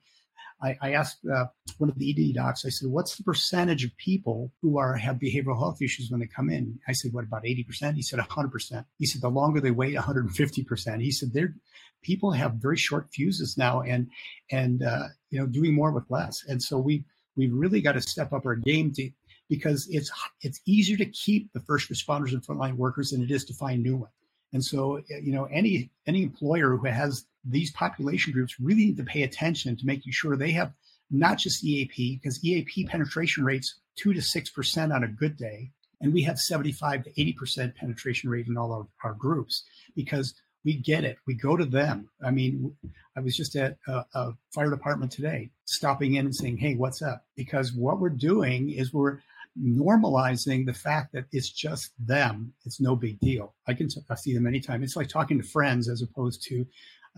I, 0.63 0.77
I 0.81 0.93
asked 0.93 1.19
uh, 1.27 1.47
one 1.79 1.91
of 1.91 1.99
the 1.99 2.11
ED 2.11 2.35
docs, 2.35 2.65
I 2.65 2.69
said, 2.69 2.89
what's 2.89 3.17
the 3.17 3.23
percentage 3.23 3.85
of 3.85 3.97
people 3.97 4.53
who 4.63 4.79
are 4.79 4.95
have 4.95 5.17
behavioral 5.17 5.59
health 5.59 5.83
issues 5.83 6.11
when 6.11 6.21
they 6.21 6.27
come 6.27 6.51
in? 6.51 6.79
I 6.89 6.93
said, 6.93 7.13
what, 7.13 7.25
about 7.25 7.45
80%? 7.45 7.95
He 7.95 8.03
said, 8.03 8.19
100%. 8.19 8.85
He 8.99 9.07
said, 9.07 9.23
the 9.23 9.29
longer 9.29 9.61
they 9.61 9.71
wait, 9.71 9.97
150%. 9.97 11.03
He 11.03 11.11
said, 11.11 11.33
they're, 11.33 11.55
people 12.03 12.31
have 12.33 12.55
very 12.55 12.77
short 12.77 13.09
fuses 13.13 13.57
now 13.59 13.83
and, 13.83 14.09
and, 14.51 14.83
uh, 14.83 15.09
you 15.31 15.39
know, 15.39 15.47
doing 15.47 15.75
more 15.75 15.91
with 15.91 16.11
less. 16.11 16.45
And 16.47 16.63
so 16.63 16.79
we, 16.79 17.05
we've 17.37 17.53
really 17.53 17.81
got 17.81 17.93
to 17.93 18.01
step 18.01 18.33
up 18.33 18.47
our 18.47 18.57
game 18.57 18.93
to, 18.95 19.11
because 19.49 19.87
it's, 19.91 20.11
it's 20.41 20.61
easier 20.67 20.97
to 20.97 21.07
keep 21.07 21.53
the 21.53 21.61
first 21.61 21.91
responders 21.91 22.33
and 22.33 22.43
frontline 22.43 22.77
workers 22.77 23.11
than 23.11 23.23
it 23.23 23.31
is 23.31 23.45
to 23.47 23.55
find 23.55 23.83
new 23.83 23.97
ones. 23.97 24.13
And 24.55 24.65
so, 24.65 25.03
you 25.09 25.33
know, 25.33 25.47
any 25.47 25.91
any 26.07 26.23
employer 26.23 26.77
who 26.77 26.87
has 26.87 27.27
these 27.45 27.73
population 27.73 28.33
groups 28.33 28.59
really 28.61 28.87
need 28.87 28.97
to 28.97 29.05
pay 29.05 29.23
attention 29.23 29.77
to 29.77 29.87
making 29.87 30.13
sure 30.13 30.37
they 30.37 30.53
have 30.53 30.73
not 31.11 31.39
just 31.39 31.65
EAP, 31.65 32.17
because 32.17 32.43
EAP 32.45 32.87
penetration 32.87 33.45
rates 33.45 33.81
two 33.97 34.13
to 34.15 34.23
six 34.23 34.51
percent 34.51 34.93
on 34.93 35.05
a 35.05 35.09
good 35.09 35.37
day, 35.37 35.71
and 36.01 36.13
we 36.13 36.23
have 36.23 36.39
75 36.39 37.05
to 37.05 37.21
80 37.21 37.33
percent 37.35 37.75
penetration 37.77 38.31
rate 38.31 38.47
in 38.47 38.57
all 38.57 38.73
of 38.73 38.89
our 39.05 39.15
groups 39.15 39.65
because 39.95 40.35
we 40.65 40.75
get 40.75 41.05
it. 41.05 41.19
We 41.27 41.35
go 41.35 41.57
to 41.57 41.67
them. 41.67 42.09
I 42.25 42.31
mean, 42.31 42.75
I 43.17 43.21
was 43.21 43.37
just 43.37 43.55
at 43.55 43.77
a, 43.87 44.05
a 44.15 44.33
fire 44.55 44.71
department 44.71 45.13
today, 45.13 45.51
stopping 45.67 46.15
in 46.15 46.25
and 46.25 46.35
saying, 46.35 46.57
"Hey, 46.57 46.75
what's 46.75 47.03
up?" 47.03 47.25
Because 47.37 47.73
what 47.73 48.01
we're 48.01 48.09
doing 48.09 48.71
is 48.71 48.93
we're 48.93 49.19
normalizing 49.61 50.67
the 50.67 50.75
fact 50.75 51.13
that 51.13 51.27
it's 51.33 51.51
just 51.51 51.93
them. 51.99 52.53
It's 52.65 52.81
no 52.81 52.97
big 52.97 53.21
deal. 53.21 53.55
I 53.69 53.75
can 53.75 53.89
I 54.11 54.15
see 54.17 54.35
them 54.35 54.47
anytime. 54.47 54.83
It's 54.83 54.97
like 54.97 55.09
talking 55.09 55.41
to 55.41 55.49
friends 55.49 55.89
as 55.89 56.03
opposed 56.03 56.43
to, 56.49 56.67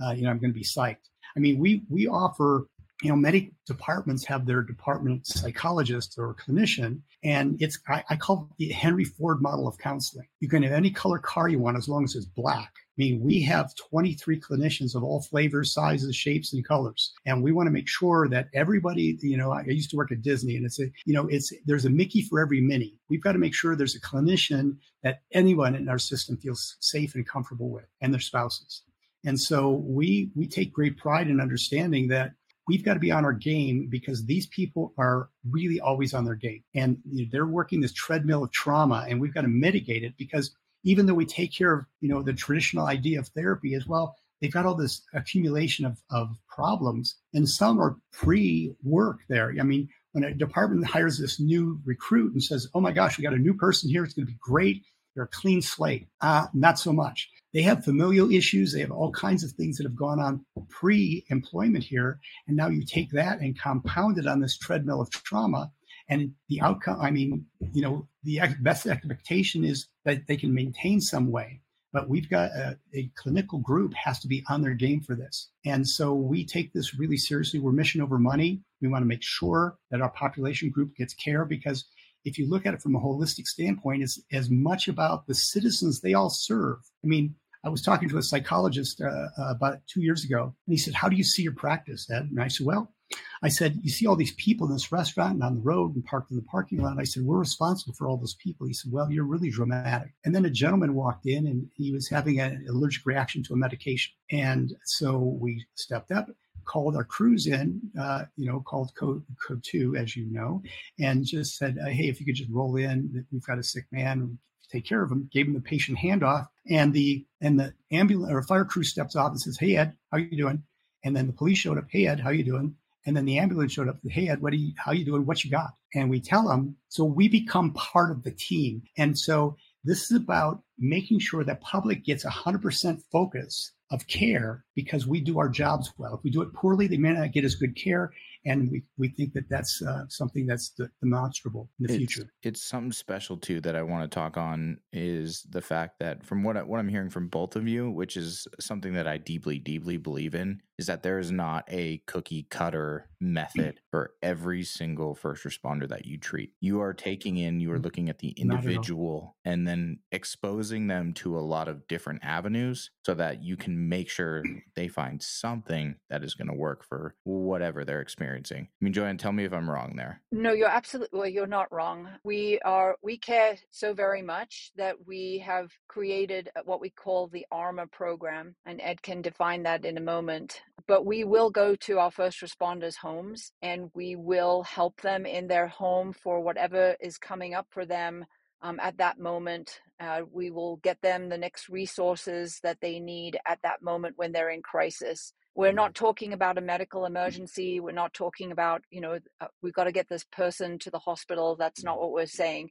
uh, 0.05 0.13
you 0.13 0.23
know, 0.23 0.31
I'm 0.31 0.39
going 0.39 0.53
to 0.53 0.59
be 0.59 0.65
psyched. 0.65 0.97
I 1.37 1.41
mean, 1.41 1.59
we 1.59 1.83
we 1.89 2.07
offer 2.07 2.67
you 3.03 3.11
know, 3.11 3.17
many 3.17 3.53
departments 3.67 4.25
have 4.25 4.47
their 4.47 4.63
department 4.63 5.27
psychologist 5.27 6.15
or 6.17 6.35
clinician, 6.35 7.01
and 7.23 7.61
it's 7.61 7.79
I, 7.89 8.03
I, 8.09 8.17
call 8.17 8.49
it 8.51 8.57
the 8.57 8.73
Henry 8.73 9.05
Ford 9.05 9.43
model 9.43 9.69
of 9.69 9.77
counseling. 9.77 10.27
You 10.41 10.49
can 10.49 10.63
have 10.63 10.73
any 10.73 10.91
color 10.91 11.19
car 11.19 11.49
you 11.49 11.59
want 11.59 11.77
as 11.77 11.89
long 11.89 12.05
as 12.05 12.15
it's 12.15 12.25
black. 12.25 12.73
I 12.75 12.97
mean, 12.97 13.21
we 13.21 13.43
have 13.43 13.75
23 13.91 14.41
clinicians 14.41 14.95
of 14.95 15.05
all 15.05 15.21
flavors, 15.21 15.75
sizes, 15.75 16.17
shapes, 16.17 16.55
and 16.55 16.67
colors, 16.67 17.13
and 17.27 17.43
we 17.43 17.53
want 17.53 17.67
to 17.67 17.71
make 17.71 17.89
sure 17.89 18.29
that 18.29 18.49
everybody. 18.55 19.19
You 19.21 19.37
know, 19.37 19.53
I 19.53 19.65
used 19.67 19.91
to 19.91 19.97
work 19.97 20.11
at 20.11 20.23
Disney, 20.23 20.57
and 20.57 20.65
it's 20.65 20.81
a 20.81 20.87
you 21.05 21.13
know, 21.13 21.27
it's 21.27 21.53
there's 21.67 21.85
a 21.85 21.91
Mickey 21.91 22.23
for 22.23 22.41
every 22.41 22.63
Minnie. 22.63 22.95
We've 23.11 23.23
got 23.23 23.33
to 23.33 23.39
make 23.39 23.55
sure 23.55 23.77
there's 23.77 23.97
a 23.97 24.01
clinician 24.01 24.79
that 25.03 25.21
anyone 25.33 25.75
in 25.75 25.91
our 25.91 25.99
system 25.99 26.39
feels 26.39 26.77
safe 26.81 27.15
and 27.15 27.29
comfortable 27.29 27.69
with, 27.69 27.85
and 28.01 28.11
their 28.11 28.21
spouses. 28.21 28.83
And 29.27 29.39
so 29.39 29.71
we 29.71 30.31
we 30.35 30.47
take 30.47 30.73
great 30.73 30.97
pride 30.97 31.29
in 31.29 31.41
understanding 31.41 32.09
that 32.09 32.33
we've 32.69 32.85
got 32.85 32.95
to 32.95 33.01
be 33.01 33.11
on 33.11 33.25
our 33.25 33.33
game 33.33 33.89
because 33.91 34.25
these 34.25 34.47
people 34.47 34.95
are 34.99 35.29
really 35.51 35.81
always 35.81 36.15
on 36.15 36.25
their 36.25 36.35
game. 36.35 36.63
And 36.75 36.99
they're 37.31 37.47
working 37.47 37.81
this 37.81 37.93
treadmill 37.93 38.45
of 38.45 38.53
trauma 38.53 39.05
and 39.09 39.21
we've 39.21 39.35
got 39.35 39.43
to 39.43 39.49
mitigate 39.49 40.05
it 40.05 40.15
because 40.17 40.55
even 40.85 41.07
though 41.07 41.15
we 41.15 41.27
take 41.27 41.53
care 41.53 41.73
of 41.73 41.87
you 42.01 42.09
know 42.09 42.23
the 42.23 42.33
traditional 42.33 42.87
idea 42.87 43.19
of 43.19 43.29
therapy 43.29 43.75
as 43.75 43.87
well 43.87 44.15
they've 44.41 44.53
got 44.53 44.67
all 44.67 44.75
this 44.75 45.03
accumulation 45.15 45.85
of, 45.85 45.99
of 46.11 46.37
problems 46.49 47.17
and 47.35 47.49
some 47.49 47.81
are 47.81 47.97
pre-work 48.13 49.19
there. 49.29 49.53
I 49.59 49.65
mean 49.65 49.89
when 50.13 50.25
a 50.25 50.33
department 50.33 50.87
hires 50.87 51.19
this 51.19 51.41
new 51.41 51.81
recruit 51.85 52.33
and 52.33 52.43
says 52.43 52.69
oh 52.75 52.81
my 52.81 52.93
gosh 52.93 53.19
we 53.19 53.25
got 53.25 53.35
a 53.35 53.39
new 53.39 53.55
person 53.55 53.91
here 53.91 54.05
it's 54.05 54.15
going 54.15 54.27
to 54.27 54.33
be 54.33 54.39
great 54.41 54.85
they're 55.17 55.25
a 55.25 55.29
clean 55.29 55.61
slate 55.61 56.07
uh, 56.21 56.47
not 56.55 56.79
so 56.79 56.93
much 56.93 57.31
they 57.57 57.63
have 57.63 57.85
familial 57.85 58.31
issues. 58.31 58.75
They 58.75 58.81
have 58.81 58.91
all 58.91 59.11
kinds 59.11 59.43
of 59.43 59.53
things 59.53 59.79
that 59.79 59.85
have 59.85 59.97
gone 59.97 60.21
on 60.21 60.45
pre 60.69 61.25
employment 61.31 61.85
here. 61.85 62.21
And 62.47 62.55
now 62.55 62.69
you 62.69 62.85
take 62.85 63.13
that 63.13 63.41
and 63.41 63.59
compound 63.59 64.19
it 64.19 64.27
on 64.27 64.41
this 64.41 64.59
treadmill 64.59 65.01
of 65.01 65.09
trauma. 65.11 65.73
And 66.07 66.35
the 66.51 66.61
outcome, 66.61 67.01
I 67.01 67.11
mean, 67.11 67.47
you 67.73 67.81
know, 67.81 68.09
the 68.25 68.41
best 68.61 68.87
expectation 68.87 69.65
is 69.65 69.89
that 70.05 70.27
they 70.27 70.37
can 70.37 70.53
maintain 70.53 71.01
some 71.01 71.31
way. 71.31 71.63
But 71.95 72.11
we've 72.11 72.29
got 72.29 72.51
a, 72.51 72.79
a 72.95 73.11
clinical 73.15 73.61
group 73.61 73.95
has 73.95 74.19
to 74.21 74.29
be 74.29 74.45
on 74.51 74.61
their 74.61 74.75
game 74.75 75.01
for 75.01 75.15
this. 75.15 75.49
And 75.65 75.89
so 75.89 76.13
we 76.13 76.45
take 76.45 76.75
this 76.75 76.99
really 76.99 77.17
seriously. 77.17 77.59
We're 77.59 77.73
mission 77.73 78.03
over 78.03 78.19
money. 78.19 78.61
We 78.83 78.89
want 78.89 79.01
to 79.01 79.09
make 79.09 79.23
sure 79.23 79.79
that 79.91 80.03
our 80.03 80.11
population 80.11 80.69
group 80.69 80.95
gets 80.95 81.15
care 81.15 81.47
because 81.47 81.87
if 82.27 82.39
you 82.39 82.49
look 82.49 82.67
at 82.67 82.75
it 82.75 82.83
from 82.83 82.97
a 82.97 83.01
holistic 83.01 83.47
standpoint, 83.47 84.03
it's 84.03 84.21
as 84.33 84.51
much 84.51 84.89
about 84.89 85.27
the 85.27 85.35
citizens 85.35 86.01
they 86.01 86.13
all 86.13 86.29
serve. 86.29 86.79
I 87.05 87.07
mean, 87.07 87.35
I 87.65 87.69
was 87.69 87.83
talking 87.83 88.09
to 88.09 88.19
a 88.19 88.23
psychologist 88.23 89.01
uh, 89.01 89.07
uh, 89.07 89.51
about 89.51 89.79
two 89.87 90.03
years 90.03 90.25
ago, 90.25 90.43
and 90.67 90.73
he 90.73 90.77
said, 90.77 90.95
"How 90.95 91.09
do 91.09 91.17
you 91.17 91.25
see 91.25 91.43
your 91.43 91.55
practice, 91.55 92.11
Ed?" 92.11 92.29
And 92.31 92.41
I 92.41 92.49
said, 92.49 92.67
"Well." 92.67 92.93
I 93.41 93.49
said, 93.49 93.79
You 93.83 93.91
see 93.91 94.07
all 94.09 94.17
these 94.17 94.35
people 94.35 94.67
in 94.67 94.73
this 94.73 94.91
restaurant 94.91 95.35
and 95.35 95.43
on 95.45 95.55
the 95.55 95.61
road 95.61 95.95
and 95.95 96.05
parked 96.05 96.33
in 96.33 96.37
the 96.37 96.43
parking 96.43 96.83
lot. 96.83 96.99
I 96.99 97.05
said, 97.05 97.23
We're 97.23 97.39
responsible 97.39 97.95
for 97.95 98.09
all 98.09 98.17
those 98.17 98.35
people. 98.35 98.67
He 98.67 98.73
said, 98.73 98.91
Well, 98.91 99.13
you're 99.13 99.23
really 99.23 99.49
dramatic. 99.49 100.13
And 100.25 100.35
then 100.35 100.45
a 100.45 100.51
gentleman 100.51 100.95
walked 100.95 101.25
in 101.25 101.47
and 101.47 101.69
he 101.75 101.93
was 101.93 102.09
having 102.09 102.41
an 102.41 102.67
allergic 102.69 103.07
reaction 103.07 103.45
to 103.45 103.55
a 103.55 103.57
medication. 103.57 104.13
And 104.33 104.75
so 104.85 105.19
we 105.19 105.65
stepped 105.77 106.11
up, 106.11 106.27
called 106.67 106.97
our 106.97 107.05
crews 107.05 107.47
in, 107.47 107.81
uh, 107.99 108.25
you 108.37 108.47
know, 108.47 108.61
called 108.61 108.93
code, 108.95 109.25
code 109.47 109.63
two, 109.65 109.97
as 109.97 110.17
you 110.17 110.27
know, 110.31 110.63
and 110.99 111.25
just 111.25 111.57
said, 111.57 111.79
uh, 111.83 111.89
Hey, 111.89 112.09
if 112.09 112.21
you 112.21 112.27
could 112.27 112.35
just 112.35 112.51
roll 112.51 112.77
in, 112.77 113.25
we've 113.33 113.47
got 113.47 113.59
a 113.59 113.63
sick 113.63 113.87
man 113.91 114.39
take 114.71 114.85
care 114.85 115.03
of 115.03 115.11
him, 115.11 115.29
gave 115.33 115.47
him 115.47 115.55
the 115.55 115.61
patient 115.61 115.99
handoff, 115.99 116.47
and 116.69 116.93
the 116.93 117.25
and 117.41 117.59
the 117.59 117.73
ambulance 117.93 118.33
or 118.33 118.43
fire 118.43 118.65
crew 118.65 118.83
steps 118.83 119.17
off 119.17 119.31
and 119.31 119.41
says, 119.41 119.59
"Hey 119.59 119.77
Ed, 119.77 119.95
how 120.11 120.19
you 120.19 120.37
doing?" 120.37 120.63
And 121.05 121.15
then 121.15 121.27
the 121.27 121.33
police 121.33 121.59
showed 121.59 121.79
up, 121.79 121.87
"Hey 121.91 122.07
Ed, 122.07 122.21
how 122.21 122.31
you 122.31 122.45
doing?" 122.45 122.75
And 123.05 123.17
then 123.17 123.25
the 123.25 123.39
ambulance 123.39 123.73
showed 123.73 123.89
up, 123.89 123.99
"Hey 124.05 124.29
Ed, 124.29 124.43
what 124.43 124.53
are 124.53 124.57
you? 124.57 124.73
How 124.77 124.93
you 124.93 125.05
doing? 125.05 125.25
What 125.27 125.45
you 125.45 125.51
got?" 125.51 125.75
And 125.95 126.11
we 126.11 126.21
tell 126.21 126.49
them, 126.49 126.77
so 126.89 127.05
we 127.05 127.29
become 127.29 127.73
part 127.75 128.11
of 128.11 128.23
the 128.23 128.33
team, 128.33 128.83
and 128.97 129.19
so 129.19 129.57
this 129.85 130.11
is 130.11 130.17
about 130.17 130.63
making 130.79 131.21
sure 131.21 131.45
that 131.45 131.61
public 131.61 132.05
gets 132.05 132.25
100% 132.25 133.03
focus 133.13 133.73
of 133.91 134.07
care 134.07 134.65
because 134.75 135.07
we 135.07 135.21
do 135.21 135.39
our 135.39 135.49
jobs 135.49 135.93
well. 135.99 136.15
If 136.15 136.25
we 136.25 136.31
do 136.31 136.43
it 136.43 136.53
poorly, 136.53 136.87
they 136.87 136.97
may 136.97 137.13
not 137.13 137.33
get 137.33 137.45
as 137.45 137.55
good 137.55 137.77
care 137.77 138.13
and 138.47 138.71
we, 138.71 138.85
we 138.97 139.09
think 139.09 139.33
that 139.35 139.49
that's 139.51 139.83
uh, 139.83 140.05
something 140.09 140.47
that's 140.47 140.73
demonstrable 141.03 141.69
in 141.81 141.87
the 141.87 141.93
it's, 141.93 141.99
future. 141.99 142.31
It's 142.45 142.63
something 142.63 142.93
special 142.93 143.37
too 143.37 143.61
that 143.63 143.75
I 143.75 143.83
want 143.83 144.09
to 144.09 144.15
talk 144.15 144.37
on 144.37 144.79
is 144.93 145.45
the 145.51 145.61
fact 145.61 145.99
that 145.99 146.25
from 146.25 146.45
what 146.45 146.57
I, 146.57 146.63
what 146.63 146.79
I'm 146.79 146.89
hearing 146.89 147.11
from 147.11 147.27
both 147.27 147.57
of 147.57 147.67
you, 147.67 147.91
which 147.91 148.17
is 148.17 148.47
something 148.61 148.95
that 148.95 149.09
I 149.09 149.19
deeply 149.19 149.59
deeply 149.59 149.97
believe 149.97 150.35
in, 150.35 150.63
is 150.79 150.87
that 150.87 151.03
there 151.03 151.19
is 151.19 151.33
not 151.33 151.65
a 151.69 151.99
cookie 152.07 152.47
cutter 152.49 153.09
method 153.21 153.81
for 153.97 154.13
every 154.23 154.63
single 154.63 155.15
first 155.15 155.43
responder 155.45 155.89
that 155.89 156.05
you 156.05 156.19
treat. 156.19 156.53
You 156.61 156.83
are 156.83 156.93
taking 156.93 157.39
in, 157.39 157.61
you 157.61 157.73
are 157.73 157.79
mm, 157.79 157.85
looking 157.85 158.11
at 158.11 158.19
the 158.19 158.29
individual 158.33 159.35
and 159.43 159.67
then 159.67 160.01
exposing 160.13 160.87
them 160.87 161.15
to 161.15 161.39
a 161.39 161.41
lot 161.41 161.67
of 161.67 161.89
different 161.89 162.23
avenues 162.23 162.91
so 163.07 163.15
that 163.15 163.43
you 163.43 163.57
can 163.57 163.89
make 163.89 164.11
sure 164.11 164.43
they 164.77 164.87
find 164.87 165.23
something 165.23 165.95
that 166.11 166.23
is 166.23 166.35
going 166.35 166.49
to 166.49 166.55
work 166.55 166.85
for 166.85 167.15
whatever 167.25 167.87
they're 167.87 168.03
experiencing. 168.03 168.69
I 168.71 168.85
mean, 168.85 168.93
Joanne, 168.93 169.17
tell 169.17 169.33
me 169.33 169.45
if 169.45 169.55
I'm 169.55 169.71
wrong 169.71 169.95
there. 169.97 170.21
No, 170.31 170.53
you're 170.53 170.69
absolutely 170.69 171.19
well, 171.19 171.29
you're 171.29 171.47
not 171.47 171.73
wrong. 171.73 172.07
We 172.23 172.61
are 172.67 172.97
we 173.03 173.17
care 173.17 173.57
so 173.71 173.95
very 173.95 174.21
much 174.21 174.73
that 174.77 174.97
we 175.07 175.43
have 175.47 175.71
created 175.89 176.51
what 176.67 176.83
we 176.83 176.91
call 176.91 177.29
the 177.29 177.47
ARMA 177.51 177.87
program, 177.87 178.57
and 178.67 178.79
Ed 178.83 179.01
can 179.01 179.23
define 179.23 179.63
that 179.63 179.87
in 179.87 179.97
a 179.97 180.03
moment. 180.03 180.61
But 180.87 181.07
we 181.07 181.25
will 181.25 181.51
go 181.51 181.75
to 181.75 181.99
our 181.99 182.11
first 182.11 182.43
responders' 182.43 182.97
homes 182.97 183.53
and 183.63 183.86
we 183.95 184.17
will 184.17 184.63
help 184.63 185.01
them 185.01 185.27
in 185.27 185.47
their 185.47 185.67
home 185.67 186.13
for 186.13 186.41
whatever 186.41 186.97
is 187.01 187.19
coming 187.19 187.55
up 187.55 187.67
for 187.71 187.85
them 187.85 188.25
um, 188.63 188.79
at 188.81 188.99
that 188.99 189.19
moment. 189.19 189.81
Uh, 190.01 190.23
we 190.31 190.51
will 190.51 190.77
get 190.77 191.01
them 191.03 191.29
the 191.29 191.39
next 191.39 191.69
resources 191.69 192.61
that 192.63 192.79
they 192.81 193.01
need 193.01 193.39
at 193.47 193.59
that 193.63 193.83
moment 193.83 194.15
when 194.17 194.33
they're 194.33 194.51
in 194.51 194.63
crisis. 194.63 195.33
We're 195.55 195.73
not 195.73 195.95
talking 195.95 196.35
about 196.35 196.59
a 196.59 196.61
medical 196.63 197.07
emergency. 197.07 197.81
We're 197.81 197.93
not 197.93 198.13
talking 198.13 198.53
about, 198.53 198.83
you 198.91 199.01
know, 199.01 199.19
uh, 199.41 199.47
we've 199.63 199.73
got 199.73 199.85
to 199.85 199.93
get 199.93 200.09
this 200.09 200.25
person 200.25 200.79
to 200.81 200.91
the 200.91 200.99
hospital. 200.99 201.57
That's 201.57 201.83
not 201.83 201.99
what 201.99 202.13
we're 202.13 202.27
saying. 202.27 202.71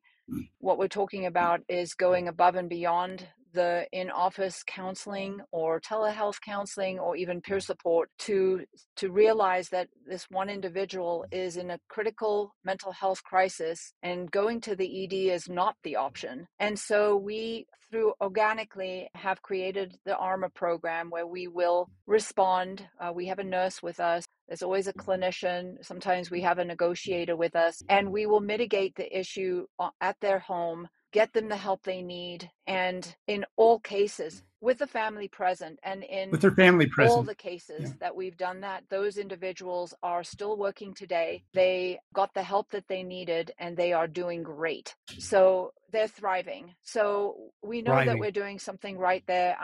What 0.60 0.78
we're 0.78 0.88
talking 0.88 1.26
about 1.26 1.62
is 1.68 1.96
going 1.96 2.28
above 2.28 2.56
and 2.56 2.70
beyond 2.70 3.28
the 3.56 3.88
in 3.92 4.12
office 4.12 4.64
counseling 4.68 5.40
or 5.52 5.82
telehealth 5.82 6.40
counseling 6.46 7.00
or 7.00 7.16
even 7.16 7.42
peer 7.42 7.60
support 7.60 8.10
to 8.20 8.64
to 8.98 9.12
realize 9.12 9.70
that 9.70 9.88
this 10.06 10.26
one 10.30 10.50
individual 10.50 11.26
is 11.32 11.58
in 11.58 11.72
a 11.72 11.80
critical 11.90 12.54
mental 12.64 12.92
health 12.92 13.24
crisis 13.24 13.94
and 14.04 14.32
going 14.32 14.62
to 14.62 14.76
the 14.76 15.04
ED 15.04 15.34
is 15.34 15.50
not 15.50 15.76
the 15.84 15.96
option. 15.96 16.46
And 16.60 16.78
so 16.78 17.16
we 17.16 17.66
through 17.92 18.14
organically 18.20 19.08
have 19.16 19.42
created 19.42 19.98
the 20.06 20.18
ARMA 20.18 20.50
program 20.50 21.10
where 21.10 21.28
we 21.28 21.48
will 21.48 21.90
respond. 22.08 22.86
Uh, 23.00 23.12
we 23.14 23.28
have 23.28 23.40
a 23.40 23.44
nurse 23.44 23.82
with 23.82 24.00
us. 24.00 24.26
There's 24.48 24.64
always 24.64 24.88
a 24.88 24.94
clinician. 24.94 25.84
Sometimes 25.84 26.30
we 26.30 26.42
have 26.42 26.60
a 26.60 26.66
negotiator 26.66 27.36
with 27.36 27.56
us, 27.56 27.82
and 27.90 28.12
we 28.12 28.26
will 28.26 28.42
mitigate 28.42 28.96
the 28.96 29.18
issue 29.18 29.66
uh, 29.80 29.90
at 30.02 30.18
their 30.22 30.40
home 30.40 30.88
get 31.16 31.32
them 31.32 31.48
the 31.48 31.56
help 31.56 31.82
they 31.84 32.02
need 32.02 32.52
and 32.68 33.16
in 33.26 33.46
all 33.56 33.80
cases 33.80 34.34
mm. 34.36 34.42
with 34.60 34.78
the 34.80 34.86
family 34.86 35.30
present 35.30 35.80
and 35.82 36.04
in 36.04 36.30
with 36.30 36.42
their 36.42 36.52
family 36.52 36.88
present. 36.88 37.16
all 37.16 37.24
the 37.24 37.34
cases 37.34 37.84
yeah. 37.84 37.94
that 38.02 38.14
we've 38.14 38.36
done 38.36 38.60
that 38.60 38.84
those 38.90 39.18
individuals 39.18 39.94
are 40.04 40.26
still 40.26 40.58
working 40.58 40.94
today. 40.94 41.42
They 41.54 42.00
got 42.14 42.34
the 42.34 42.44
help 42.44 42.70
that 42.72 42.90
they 42.90 43.02
needed 43.02 43.52
and 43.58 43.78
they 43.78 43.94
are 43.94 44.08
doing 44.08 44.44
great. 44.44 44.94
So 45.18 45.72
they're 45.94 46.10
thriving. 46.10 46.76
So 46.84 47.52
we 47.64 47.82
know 47.82 47.92
thriving. 47.92 48.08
that 48.08 48.20
we're 48.20 48.32
doing 48.32 48.60
something 48.60 48.98
right 48.98 49.24
there 49.26 49.56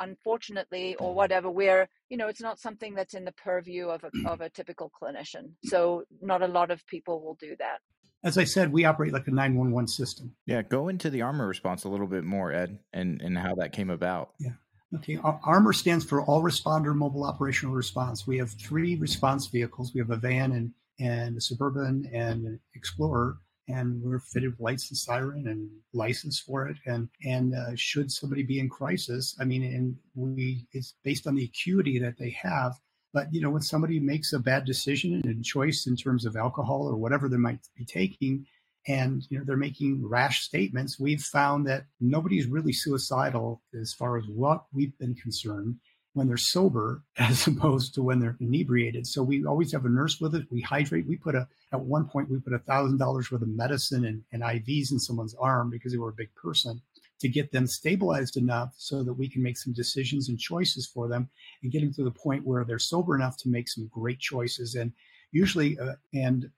unfortunately 0.00 0.94
or 0.94 1.12
whatever 1.14 1.50
we're 1.50 1.86
you 2.08 2.16
know 2.16 2.28
it's 2.28 2.40
not 2.40 2.58
something 2.58 2.94
that's 2.94 3.12
in 3.12 3.26
the 3.26 3.32
purview 3.32 3.88
of 3.88 4.02
a, 4.04 4.10
of 4.26 4.40
a 4.40 4.48
typical 4.48 4.90
clinician. 4.98 5.52
So 5.64 6.04
not 6.22 6.40
a 6.40 6.48
lot 6.58 6.70
of 6.70 6.86
people 6.86 7.20
will 7.20 7.36
do 7.38 7.56
that 7.58 7.80
as 8.24 8.38
I 8.38 8.44
said, 8.44 8.72
we 8.72 8.86
operate 8.86 9.12
like 9.12 9.28
a 9.28 9.30
911 9.30 9.86
system. 9.88 10.34
Yeah, 10.46 10.62
go 10.62 10.88
into 10.88 11.10
the 11.10 11.22
armor 11.22 11.46
response 11.46 11.84
a 11.84 11.88
little 11.88 12.06
bit 12.06 12.24
more, 12.24 12.52
Ed, 12.52 12.78
and, 12.92 13.20
and 13.20 13.36
how 13.36 13.54
that 13.56 13.72
came 13.72 13.90
about. 13.90 14.30
Yeah. 14.40 14.52
Okay. 14.96 15.18
ARMA 15.22 15.74
stands 15.74 16.04
for 16.04 16.22
All 16.22 16.42
Responder 16.42 16.94
Mobile 16.94 17.24
Operational 17.24 17.74
Response. 17.74 18.26
We 18.26 18.38
have 18.38 18.50
three 18.52 18.96
response 18.96 19.48
vehicles. 19.48 19.92
We 19.92 20.00
have 20.00 20.10
a 20.10 20.16
van 20.16 20.52
and, 20.52 20.72
and 21.00 21.36
a 21.36 21.40
Suburban 21.40 22.08
and 22.12 22.46
an 22.46 22.60
Explorer, 22.74 23.38
and 23.68 24.00
we're 24.02 24.20
fitted 24.20 24.50
with 24.50 24.60
lights 24.60 24.90
and 24.90 24.96
siren 24.96 25.48
and 25.48 25.68
license 25.92 26.38
for 26.38 26.68
it. 26.68 26.76
And 26.86 27.08
and 27.24 27.54
uh, 27.54 27.74
should 27.74 28.12
somebody 28.12 28.44
be 28.44 28.60
in 28.60 28.68
crisis, 28.68 29.36
I 29.40 29.44
mean, 29.44 29.64
and 29.64 29.96
we 30.14 30.66
it's 30.72 30.94
based 31.02 31.26
on 31.26 31.34
the 31.34 31.44
acuity 31.44 31.98
that 31.98 32.16
they 32.16 32.30
have. 32.40 32.74
But 33.14 33.32
you 33.32 33.40
know, 33.40 33.50
when 33.50 33.62
somebody 33.62 34.00
makes 34.00 34.32
a 34.32 34.40
bad 34.40 34.64
decision 34.64 35.22
and 35.24 35.44
choice 35.44 35.86
in 35.86 35.96
terms 35.96 36.26
of 36.26 36.36
alcohol 36.36 36.88
or 36.88 36.96
whatever 36.96 37.28
they 37.28 37.36
might 37.36 37.60
be 37.78 37.84
taking, 37.84 38.44
and 38.88 39.22
you 39.30 39.38
know 39.38 39.44
they're 39.46 39.56
making 39.56 40.06
rash 40.06 40.42
statements, 40.42 40.98
we've 40.98 41.22
found 41.22 41.66
that 41.68 41.86
nobody's 42.00 42.48
really 42.48 42.72
suicidal 42.72 43.62
as 43.80 43.94
far 43.94 44.18
as 44.18 44.24
what 44.26 44.64
we've 44.72 44.98
been 44.98 45.14
concerned 45.14 45.76
when 46.14 46.26
they're 46.26 46.36
sober 46.36 47.04
as 47.18 47.46
opposed 47.46 47.94
to 47.94 48.02
when 48.02 48.18
they're 48.18 48.36
inebriated. 48.40 49.06
So 49.06 49.22
we 49.22 49.44
always 49.46 49.72
have 49.72 49.84
a 49.84 49.88
nurse 49.88 50.20
with 50.20 50.34
us. 50.34 50.42
We 50.50 50.60
hydrate. 50.60 51.06
We 51.06 51.16
put 51.16 51.36
a 51.36 51.46
at 51.72 51.80
one 51.80 52.08
point 52.08 52.28
we 52.28 52.40
put 52.40 52.52
a 52.52 52.58
thousand 52.58 52.98
dollars 52.98 53.30
worth 53.30 53.42
of 53.42 53.48
medicine 53.48 54.04
and, 54.04 54.24
and 54.32 54.42
IVs 54.42 54.90
in 54.90 54.98
someone's 54.98 55.36
arm 55.36 55.70
because 55.70 55.92
they 55.92 55.98
were 55.98 56.10
a 56.10 56.14
big 56.14 56.34
person 56.34 56.82
to 57.24 57.28
get 57.30 57.50
them 57.50 57.66
stabilized 57.66 58.36
enough 58.36 58.74
so 58.76 59.02
that 59.02 59.14
we 59.14 59.26
can 59.26 59.42
make 59.42 59.56
some 59.56 59.72
decisions 59.72 60.28
and 60.28 60.38
choices 60.38 60.86
for 60.86 61.08
them 61.08 61.26
and 61.62 61.72
get 61.72 61.80
them 61.80 61.90
to 61.90 62.04
the 62.04 62.10
point 62.10 62.44
where 62.44 62.64
they're 62.64 62.78
sober 62.78 63.14
enough 63.14 63.38
to 63.38 63.48
make 63.48 63.66
some 63.66 63.88
great 63.90 64.20
choices. 64.20 64.74
And 64.74 64.92
usually, 65.32 65.78
uh, 65.78 65.94
and 66.12 66.50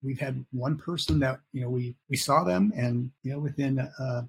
we've 0.00 0.20
had 0.20 0.44
one 0.52 0.78
person 0.78 1.18
that, 1.18 1.40
you 1.52 1.60
know, 1.60 1.68
we, 1.68 1.96
we 2.08 2.16
saw 2.16 2.44
them 2.44 2.72
and, 2.76 3.10
you 3.24 3.32
know, 3.32 3.40
within 3.40 3.80
uh, 3.80 4.22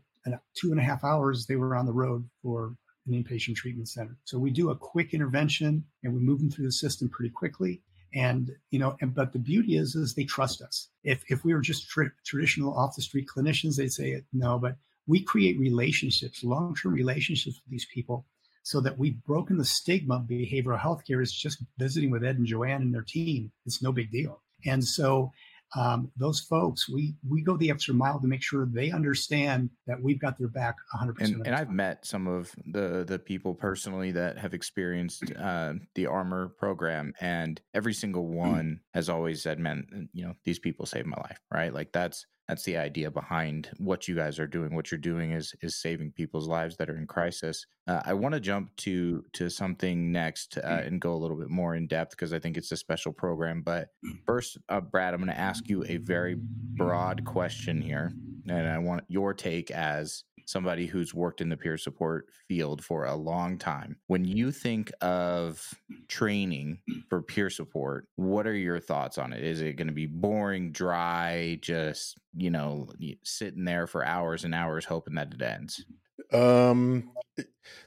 two 0.55 0.71
and 0.71 0.79
a 0.79 0.83
half 0.83 1.03
hours, 1.03 1.45
they 1.45 1.57
were 1.57 1.75
on 1.75 1.85
the 1.85 1.93
road 1.93 2.27
for 2.41 2.75
an 3.05 3.13
inpatient 3.13 3.55
treatment 3.55 3.87
center. 3.87 4.17
So 4.23 4.39
we 4.39 4.49
do 4.49 4.71
a 4.71 4.75
quick 4.75 5.13
intervention 5.13 5.83
and 6.03 6.11
we 6.11 6.21
move 6.21 6.39
them 6.39 6.49
through 6.49 6.65
the 6.65 6.71
system 6.71 7.07
pretty 7.07 7.29
quickly 7.29 7.83
and 8.15 8.51
you 8.69 8.77
know 8.77 8.95
and 9.01 9.15
but 9.15 9.33
the 9.33 9.39
beauty 9.39 9.75
is 9.75 9.95
is 9.95 10.13
they 10.13 10.23
trust 10.23 10.61
us 10.61 10.89
if 11.03 11.23
if 11.31 11.43
we 11.43 11.51
were 11.51 11.61
just 11.61 11.89
tra- 11.89 12.11
traditional 12.23 12.71
off 12.75 12.95
the 12.95 13.01
street 13.01 13.27
clinicians 13.27 13.75
they'd 13.75 13.91
say 13.91 14.21
no 14.33 14.59
but 14.59 14.75
we 15.07 15.21
create 15.21 15.59
relationships, 15.59 16.43
long 16.43 16.75
term 16.75 16.93
relationships 16.93 17.61
with 17.63 17.71
these 17.71 17.87
people 17.93 18.25
so 18.63 18.79
that 18.79 18.97
we've 18.97 19.21
broken 19.25 19.57
the 19.57 19.65
stigma 19.65 20.15
of 20.15 20.21
behavioral 20.21 20.79
health 20.79 21.03
care 21.05 21.21
is 21.21 21.33
just 21.33 21.63
visiting 21.77 22.09
with 22.09 22.23
Ed 22.23 22.37
and 22.37 22.47
Joanne 22.47 22.81
and 22.81 22.93
their 22.93 23.01
team. 23.01 23.51
It's 23.65 23.81
no 23.81 23.91
big 23.91 24.09
deal. 24.09 24.41
And 24.65 24.83
so 24.83 25.31
um, 25.75 26.11
those 26.17 26.39
folks, 26.39 26.87
we 26.87 27.15
we 27.27 27.41
go 27.41 27.57
the 27.57 27.71
extra 27.71 27.95
mile 27.95 28.19
to 28.19 28.27
make 28.27 28.43
sure 28.43 28.65
they 28.65 28.91
understand 28.91 29.71
that 29.87 30.01
we've 30.01 30.19
got 30.19 30.37
their 30.37 30.47
back 30.47 30.75
100. 30.93 31.15
percent 31.15 31.37
And, 31.37 31.47
and 31.47 31.55
I've 31.55 31.71
met 31.71 32.05
some 32.05 32.27
of 32.27 32.51
the 32.65 33.03
the 33.07 33.17
people 33.17 33.55
personally 33.55 34.11
that 34.11 34.37
have 34.37 34.53
experienced 34.53 35.23
uh, 35.37 35.73
the 35.95 36.05
Armor 36.05 36.49
program, 36.49 37.13
and 37.19 37.59
every 37.73 37.93
single 37.93 38.25
mm. 38.25 38.33
one 38.33 38.81
has 38.93 39.09
always 39.09 39.41
said, 39.41 39.59
"Man, 39.59 40.09
you 40.13 40.25
know, 40.25 40.35
these 40.43 40.59
people 40.59 40.85
saved 40.85 41.07
my 41.07 41.17
life." 41.17 41.39
Right? 41.51 41.73
Like 41.73 41.91
that's 41.91 42.27
that's 42.47 42.63
the 42.63 42.77
idea 42.77 43.09
behind 43.09 43.69
what 43.77 44.07
you 44.07 44.15
guys 44.15 44.37
are 44.39 44.47
doing. 44.47 44.75
What 44.75 44.91
you're 44.91 44.97
doing 44.97 45.31
is 45.31 45.53
is 45.61 45.81
saving 45.81 46.11
people's 46.11 46.47
lives 46.47 46.75
that 46.77 46.89
are 46.89 46.97
in 46.97 47.07
crisis. 47.07 47.65
Uh, 47.87 48.01
I 48.05 48.13
want 48.13 48.33
to 48.33 48.39
jump 48.39 48.75
to 48.77 49.23
to 49.33 49.49
something 49.49 50.11
next 50.11 50.57
uh, 50.57 50.61
mm. 50.61 50.87
and 50.87 51.01
go 51.01 51.13
a 51.13 51.17
little 51.17 51.37
bit 51.37 51.49
more 51.49 51.75
in 51.75 51.87
depth 51.87 52.11
because 52.11 52.33
I 52.33 52.39
think 52.39 52.57
it's 52.57 52.71
a 52.71 52.77
special 52.77 53.13
program. 53.13 53.61
But 53.61 53.89
mm. 54.05 54.19
first, 54.25 54.57
uh, 54.69 54.81
Brad, 54.81 55.13
I'm 55.13 55.21
going 55.21 55.33
to 55.33 55.39
ask 55.39 55.69
you 55.69 55.85
a 55.87 55.97
very 55.97 56.37
broad 56.37 57.23
question 57.25 57.81
here, 57.81 58.11
and 58.47 58.67
I 58.67 58.77
want 58.79 59.05
your 59.07 59.33
take 59.33 59.71
as 59.71 60.23
somebody 60.45 60.85
who's 60.85 61.13
worked 61.13 61.41
in 61.41 61.49
the 61.49 61.57
peer 61.57 61.77
support 61.77 62.29
field 62.47 62.83
for 62.83 63.05
a 63.05 63.15
long 63.15 63.57
time. 63.57 63.97
When 64.07 64.25
you 64.25 64.51
think 64.51 64.91
of 65.01 65.73
training 66.07 66.79
for 67.09 67.21
peer 67.21 67.49
support, 67.49 68.07
what 68.15 68.47
are 68.47 68.55
your 68.55 68.79
thoughts 68.79 69.17
on 69.17 69.33
it? 69.33 69.43
Is 69.43 69.61
it 69.61 69.77
going 69.77 69.87
to 69.87 69.93
be 69.93 70.05
boring, 70.05 70.71
dry, 70.71 71.59
just, 71.61 72.17
you 72.35 72.49
know, 72.49 72.89
sitting 73.23 73.65
there 73.65 73.87
for 73.87 74.05
hours 74.05 74.43
and 74.43 74.53
hours 74.53 74.85
hoping 74.85 75.15
that 75.15 75.33
it 75.33 75.41
ends? 75.41 75.85
Um 76.31 77.11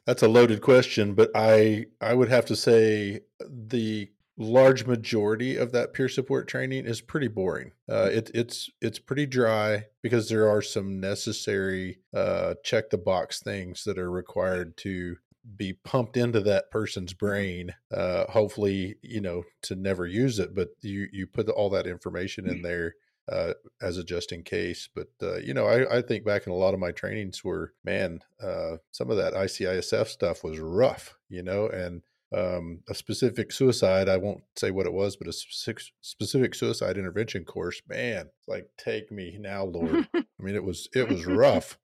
that's 0.04 0.22
a 0.22 0.28
loaded 0.28 0.62
question, 0.62 1.14
but 1.14 1.30
I 1.34 1.86
I 2.00 2.14
would 2.14 2.28
have 2.28 2.46
to 2.46 2.56
say 2.56 3.20
the 3.40 4.10
large 4.38 4.86
majority 4.86 5.56
of 5.56 5.72
that 5.72 5.92
peer 5.92 6.08
support 6.08 6.46
training 6.48 6.84
is 6.84 7.00
pretty 7.00 7.28
boring. 7.28 7.72
Uh, 7.90 8.08
it, 8.12 8.30
it's 8.34 8.70
it's 8.80 8.98
pretty 8.98 9.26
dry 9.26 9.86
because 10.02 10.28
there 10.28 10.48
are 10.48 10.62
some 10.62 11.00
necessary 11.00 11.98
uh, 12.14 12.54
check 12.64 12.90
the 12.90 12.98
box 12.98 13.40
things 13.40 13.84
that 13.84 13.98
are 13.98 14.10
required 14.10 14.76
to 14.78 15.16
be 15.56 15.72
pumped 15.72 16.16
into 16.16 16.40
that 16.40 16.70
person's 16.70 17.14
brain. 17.14 17.72
Uh, 17.94 18.24
hopefully, 18.30 18.96
you 19.02 19.20
know, 19.20 19.44
to 19.62 19.76
never 19.76 20.06
use 20.06 20.38
it, 20.38 20.54
but 20.54 20.68
you 20.82 21.06
you 21.12 21.26
put 21.26 21.48
all 21.48 21.70
that 21.70 21.86
information 21.86 22.48
in 22.48 22.62
there. 22.62 22.94
Uh, 23.28 23.54
as 23.82 23.98
a 23.98 24.04
just 24.04 24.30
in 24.30 24.44
case. 24.44 24.88
But 24.94 25.08
uh, 25.20 25.38
you 25.38 25.52
know, 25.52 25.66
I, 25.66 25.96
I, 25.96 26.00
think 26.00 26.24
back 26.24 26.46
in 26.46 26.52
a 26.52 26.56
lot 26.56 26.74
of 26.74 26.78
my 26.78 26.92
trainings 26.92 27.42
were 27.42 27.72
man, 27.82 28.20
uh, 28.40 28.76
some 28.92 29.10
of 29.10 29.16
that 29.16 29.34
ICISF 29.34 30.06
stuff 30.06 30.44
was 30.44 30.60
rough, 30.60 31.16
you 31.28 31.42
know, 31.42 31.66
and 31.66 32.02
um, 32.36 32.80
a 32.88 32.94
specific 32.94 33.50
suicide. 33.50 34.08
I 34.08 34.18
won't 34.18 34.42
say 34.56 34.70
what 34.70 34.86
it 34.86 34.92
was, 34.92 35.16
but 35.16 35.26
a 35.26 35.32
specific, 35.32 35.82
specific 36.02 36.54
suicide 36.54 36.98
intervention 36.98 37.44
course. 37.44 37.80
Man, 37.88 38.26
like 38.46 38.68
take 38.76 39.10
me 39.10 39.38
now, 39.40 39.64
Lord. 39.64 40.06
I 40.14 40.24
mean, 40.38 40.54
it 40.54 40.64
was 40.64 40.88
it 40.94 41.08
was 41.08 41.26
rough. 41.26 41.78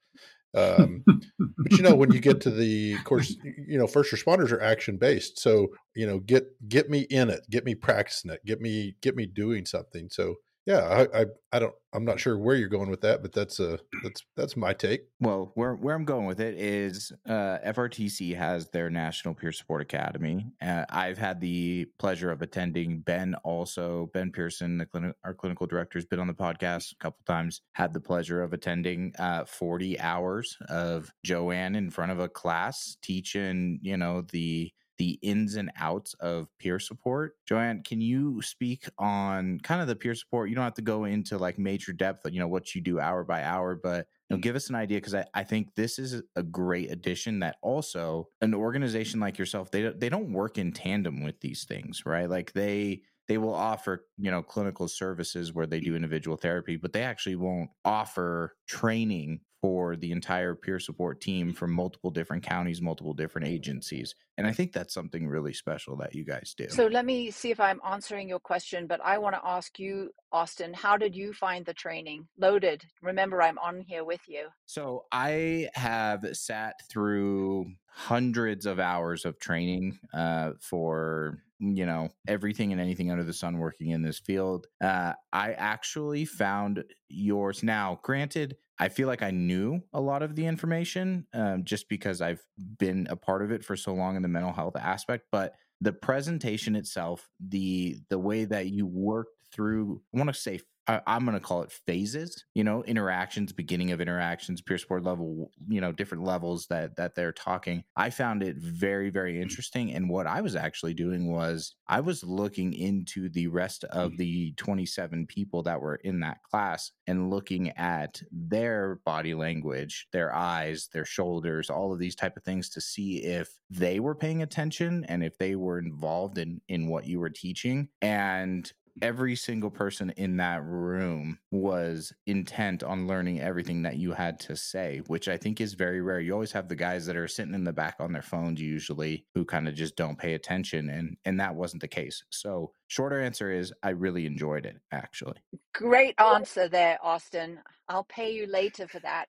Um, 0.55 1.03
but 1.07 1.73
you 1.73 1.83
know, 1.83 1.95
when 1.95 2.13
you 2.13 2.21
get 2.21 2.43
to 2.43 2.51
the 2.51 2.99
course, 3.05 3.35
you 3.67 3.79
know, 3.79 3.87
first 3.87 4.13
responders 4.13 4.53
are 4.53 4.61
action 4.61 4.99
based. 4.99 5.39
So 5.39 5.69
you 5.97 6.07
know, 6.07 6.19
get 6.19 6.45
get 6.69 6.91
me 6.91 7.07
in 7.09 7.31
it, 7.31 7.41
get 7.51 7.65
me 7.65 7.75
practicing 7.75 8.31
it, 8.31 8.45
get 8.45 8.61
me 8.61 8.95
get 9.01 9.17
me 9.17 9.25
doing 9.25 9.65
something. 9.65 10.09
So 10.11 10.37
yeah, 10.67 11.07
I, 11.13 11.23
I, 11.23 11.27
I 11.53 11.59
don't 11.59 11.75
I'm 11.93 12.05
not 12.05 12.21
sure 12.21 12.39
where 12.39 12.55
you're 12.57 12.69
going 12.69 12.89
with 12.89 13.01
that, 13.03 13.21
but 13.21 13.33
that's 13.33 13.59
a 13.59 13.79
that's 14.03 14.23
that's 14.37 14.57
my 14.57 14.73
take. 14.73 15.03
Well, 15.21 15.51
where 15.55 15.75
where 15.75 15.95
I'm 15.95 16.05
going 16.05 16.27
with 16.27 16.41
it 16.41 16.55
is 16.57 17.13
uh, 17.29 17.59
FRTC 17.67 18.37
has 18.37 18.69
their 18.69 18.89
National 18.89 19.35
Peer 19.35 19.53
Support 19.53 19.83
Academy. 19.83 20.47
Uh, 20.63 20.85
I've 20.89 21.19
had 21.19 21.41
the 21.41 21.87
pleasure 21.99 22.31
of 22.31 22.41
attending. 22.43 23.01
Ben 23.01 23.35
also 23.45 24.09
Ben 24.15 24.31
Pearson, 24.31 24.79
the 24.79 25.15
our 25.25 25.35
clinical 25.35 25.67
director, 25.67 25.99
has 25.99 26.07
been 26.07 26.21
on 26.21 26.29
the 26.29 26.35
podcast 26.35 26.93
a 26.93 26.97
couple 26.97 27.25
times. 27.27 27.61
Had 27.73 27.93
the 27.93 28.01
pleasure 28.01 28.43
of 28.43 28.53
attending 28.53 29.13
uh, 29.19 29.45
40 29.45 29.99
hours 30.01 30.57
of 30.69 31.11
Joanne 31.25 31.75
in 31.75 31.91
front 31.91 32.13
of 32.13 32.21
a 32.21 32.29
class 32.29 32.97
teaching, 33.03 33.81
you 33.83 33.97
know, 33.97 34.23
the 34.23 34.73
the 35.03 35.19
ins 35.21 35.57
and 35.57 35.69
outs 35.81 36.15
of 36.21 36.47
peer 36.61 36.79
support. 36.79 37.35
Joanne, 37.45 37.83
can 37.83 38.01
you 38.01 38.41
speak 38.41 38.89
on 38.99 39.59
kind 39.65 39.83
of 39.83 39.89
the 39.89 39.97
peer 39.97 40.15
support? 40.15 40.49
You 40.49 40.55
don't 40.55 40.63
have 40.63 40.75
to 40.75 40.83
go 40.83 41.07
into 41.07 41.39
like 41.39 41.59
major 41.59 41.93
depth, 41.93 42.25
you 42.31 42.39
know, 42.39 42.47
what 42.47 42.73
you 42.73 42.81
do 42.81 43.01
hour 43.01 43.25
by 43.25 43.43
hour, 43.43 43.75
but 43.75 44.07
you 44.31 44.37
know, 44.37 44.39
mm. 44.39 44.43
give 44.43 44.55
us 44.55 44.69
an 44.69 44.77
idea 44.77 44.99
because 44.99 45.17
I, 45.17 45.25
I 45.35 45.43
think 45.43 45.75
this 45.75 45.99
is 45.99 46.23
a 46.37 46.43
great 46.45 46.93
addition 46.93 47.41
that 47.41 47.57
also 47.63 48.29
an 48.43 48.55
organization 48.55 49.19
like 49.19 49.39
yourself, 49.39 49.73
they 49.73 49.89
they 49.89 50.09
don't 50.09 50.33
work 50.33 50.57
in 50.57 50.71
tandem 50.71 51.25
with 51.25 51.41
these 51.41 51.65
things, 51.65 52.07
right? 52.07 52.31
Like 52.31 52.53
they 52.53 53.03
they 53.27 53.39
will 53.39 53.55
offer 53.55 54.07
you 54.19 54.31
know 54.31 54.41
clinical 54.41 54.87
services 54.87 55.53
where 55.53 55.67
they 55.67 55.81
mm. 55.81 55.87
do 55.87 55.97
individual 55.97 56.37
therapy 56.37 56.77
but 56.77 56.93
they 56.93 57.03
actually 57.03 57.37
won't 57.37 57.71
offer 57.85 58.55
training 58.67 59.41
for 59.63 59.95
the 59.95 60.11
entire 60.11 60.57
peer 60.57 60.81
support 60.81 61.21
team 61.21 61.53
from 61.53 61.73
multiple 61.73 62.11
different 62.11 62.43
counties, 62.43 62.83
multiple 62.83 63.15
different 63.15 63.47
agencies. 63.47 64.17
And 64.37 64.45
I 64.45 64.53
think 64.53 64.73
that's 64.73 64.93
something 64.93 65.29
really 65.29 65.53
special 65.53 65.97
that 65.99 66.17
you 66.17 66.25
guys 66.25 66.53
do. 66.57 66.69
So 66.69 66.89
let 66.89 67.07
me 67.07 67.31
see 67.31 67.53
if 67.53 67.61
I'm 67.61 67.81
answering 67.89 68.29
your 68.29 68.41
question, 68.41 68.89
but 68.89 69.01
I 69.05 69.19
want 69.19 69.37
to 69.37 69.41
ask 69.45 69.79
you, 69.79 70.11
Austin, 70.33 70.75
how 70.75 70.97
did 70.97 71.15
you 71.15 71.33
find 71.33 71.65
the 71.65 71.75
training? 71.75 72.27
Loaded. 72.37 72.83
Remember, 73.03 73.41
I'm 73.41 73.59
on 73.59 73.83
here 73.83 74.05
with 74.05 74.23
you. 74.27 74.49
So 74.67 75.05
I 75.13 75.69
have 75.75 76.27
sat 76.33 76.75
through 76.91 77.67
hundreds 77.87 78.67
of 78.67 78.81
hours 78.81 79.25
of 79.25 79.39
training 79.39 80.01
uh, 80.13 80.53
for 80.61 81.39
you 81.61 81.87
know 81.87 82.09
everything 82.27 82.73
and 82.73 82.81
anything 82.81 83.13
under 83.13 83.23
the 83.23 83.33
sun 83.33 83.59
working 83.59 83.91
in 83.91 84.03
this 84.03 84.19
field 84.19 84.67
uh, 84.83 85.13
i 85.33 85.53
actually 85.53 86.25
found 86.25 86.83
yours 87.09 87.63
now 87.63 88.01
granted 88.03 88.57
i 88.83 88.89
feel 88.89 89.07
like 89.09 89.23
i 89.23 89.31
knew 89.31 89.81
a 89.93 90.01
lot 90.01 90.23
of 90.23 90.35
the 90.35 90.45
information 90.47 91.27
um, 91.35 91.65
just 91.65 91.89
because 91.89 92.21
i've 92.21 92.43
been 92.79 93.07
a 93.11 93.17
part 93.17 93.43
of 93.43 93.53
it 93.53 93.65
for 93.65 93.77
so 93.77 93.95
long 93.95 94.17
in 94.17 94.23
the 94.23 94.29
mental 94.29 94.53
health 94.53 94.77
aspect 94.77 95.27
but 95.31 95.55
the 95.81 95.93
presentation 95.93 96.77
itself 96.77 97.29
the 97.41 97.97
the 98.11 98.19
way 98.19 98.45
that 98.45 98.67
you 98.67 98.87
worked 98.87 99.37
through 99.53 100.01
i 100.15 100.19
want 100.19 100.29
to 100.29 100.35
say 100.35 100.59
I, 100.89 101.01
am 101.07 101.25
going 101.25 101.39
to 101.39 101.45
call 101.45 101.63
it 101.63 101.73
phases, 101.73 102.45
you 102.55 102.65
know, 102.65 102.83
interactions, 102.85 103.53
beginning 103.53 103.93
of 103.93 104.01
interactions, 104.01 104.61
peer 104.61 104.79
support 104.79 105.05
level, 105.05 105.51
you 105.69 105.81
know, 105.81 105.93
different 105.93 106.25
levels 106.25 106.67
that 106.69 106.97
that 106.97 107.15
they're 107.15 107.33
talking. 107.33 107.85
I 107.97 108.11
found 108.11 108.43
it 108.43 108.57
very, 108.57 109.11
very 109.11 109.41
interesting. 109.41 109.93
And 109.93 110.09
what 110.09 110.27
I 110.27 110.41
was 110.41 110.57
actually 110.57 110.95
doing 110.95 111.31
was 111.31 111.75
I 111.87 112.01
was 112.01 112.25
looking 112.25 112.73
into 112.73 113.29
the 113.29 113.47
rest 113.47 113.85
of 113.85 114.13
mm-hmm. 114.13 114.19
the 114.19 114.53
27 114.57 115.27
people 115.27 115.63
that 115.65 115.81
were 115.81 115.97
in 115.97 116.21
that 116.21 116.43
class 116.43 116.91
and 117.07 117.31
looking 117.31 117.71
at 117.71 118.21
their 118.31 119.01
body 119.05 119.35
language, 119.35 120.09
their 120.13 120.35
eyes, 120.35 120.89
their 120.93 121.05
shoulders, 121.05 121.71
all 121.71 121.93
of 121.93 121.99
these 121.99 122.17
type 122.17 122.37
of 122.37 122.43
things 122.43 122.69
to 122.71 122.81
see 122.81 123.19
if 123.19 123.57
they 123.71 124.01
were 124.01 124.15
paying 124.15 124.43
attention 124.43 125.05
and 125.09 125.23
if 125.23 125.39
they 125.39 125.55
were 125.55 125.79
involved 125.79 126.39
in 126.39 126.61
in 126.69 126.89
what 126.89 127.07
you 127.07 127.21
were 127.21 127.31
teaching. 127.31 127.89
And 128.01 128.71
every 129.01 129.35
single 129.37 129.71
person 129.71 130.11
in 130.17 130.37
that 130.37 130.65
room 130.65 131.39
was 131.51 132.13
intent 132.27 132.83
on 132.83 133.07
learning 133.07 133.41
everything 133.41 133.83
that 133.83 133.97
you 133.97 134.13
had 134.13 134.39
to 134.41 134.57
say, 134.57 135.01
which 135.07 135.29
I 135.29 135.37
think 135.37 135.61
is 135.61 135.75
very 135.75 136.01
rare. 136.01 136.21
You 136.21 136.35
always 136.35 136.53
have 136.53 136.69
the 136.69 136.77
guys 136.77 137.07
that 137.07 137.17
are 137.17 137.29
sitting 137.29 137.55
in 137.55 137.65
the 137.65 137.73
back 137.73 137.97
on 138.01 138.13
their 138.13 138.23
phones 138.23 138.61
usually 138.61 139.25
who 139.35 139.45
kind 139.45 139.69
of 139.69 139.75
just 139.75 139.97
don't 139.97 140.19
pay 140.19 140.35
attention 140.35 140.91
and 140.91 141.17
and 141.25 141.41
that 141.41 141.55
wasn't 141.55 141.81
the 141.83 141.89
case. 141.89 142.25
So, 142.31 142.73
shorter 142.89 143.21
answer 143.21 143.51
is 143.51 143.73
I 143.83 143.91
really 143.91 144.27
enjoyed 144.27 144.67
it 144.67 144.81
actually. 144.91 145.39
Great 145.73 146.15
answer 146.21 146.69
there, 146.69 146.99
Austin. 147.03 147.61
I'll 147.89 148.05
pay 148.05 148.33
you 148.35 148.47
later 148.47 148.87
for 148.89 149.01
that. 149.01 149.27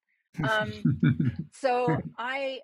Um, 0.50 0.74
so 1.52 1.98
I 2.18 2.60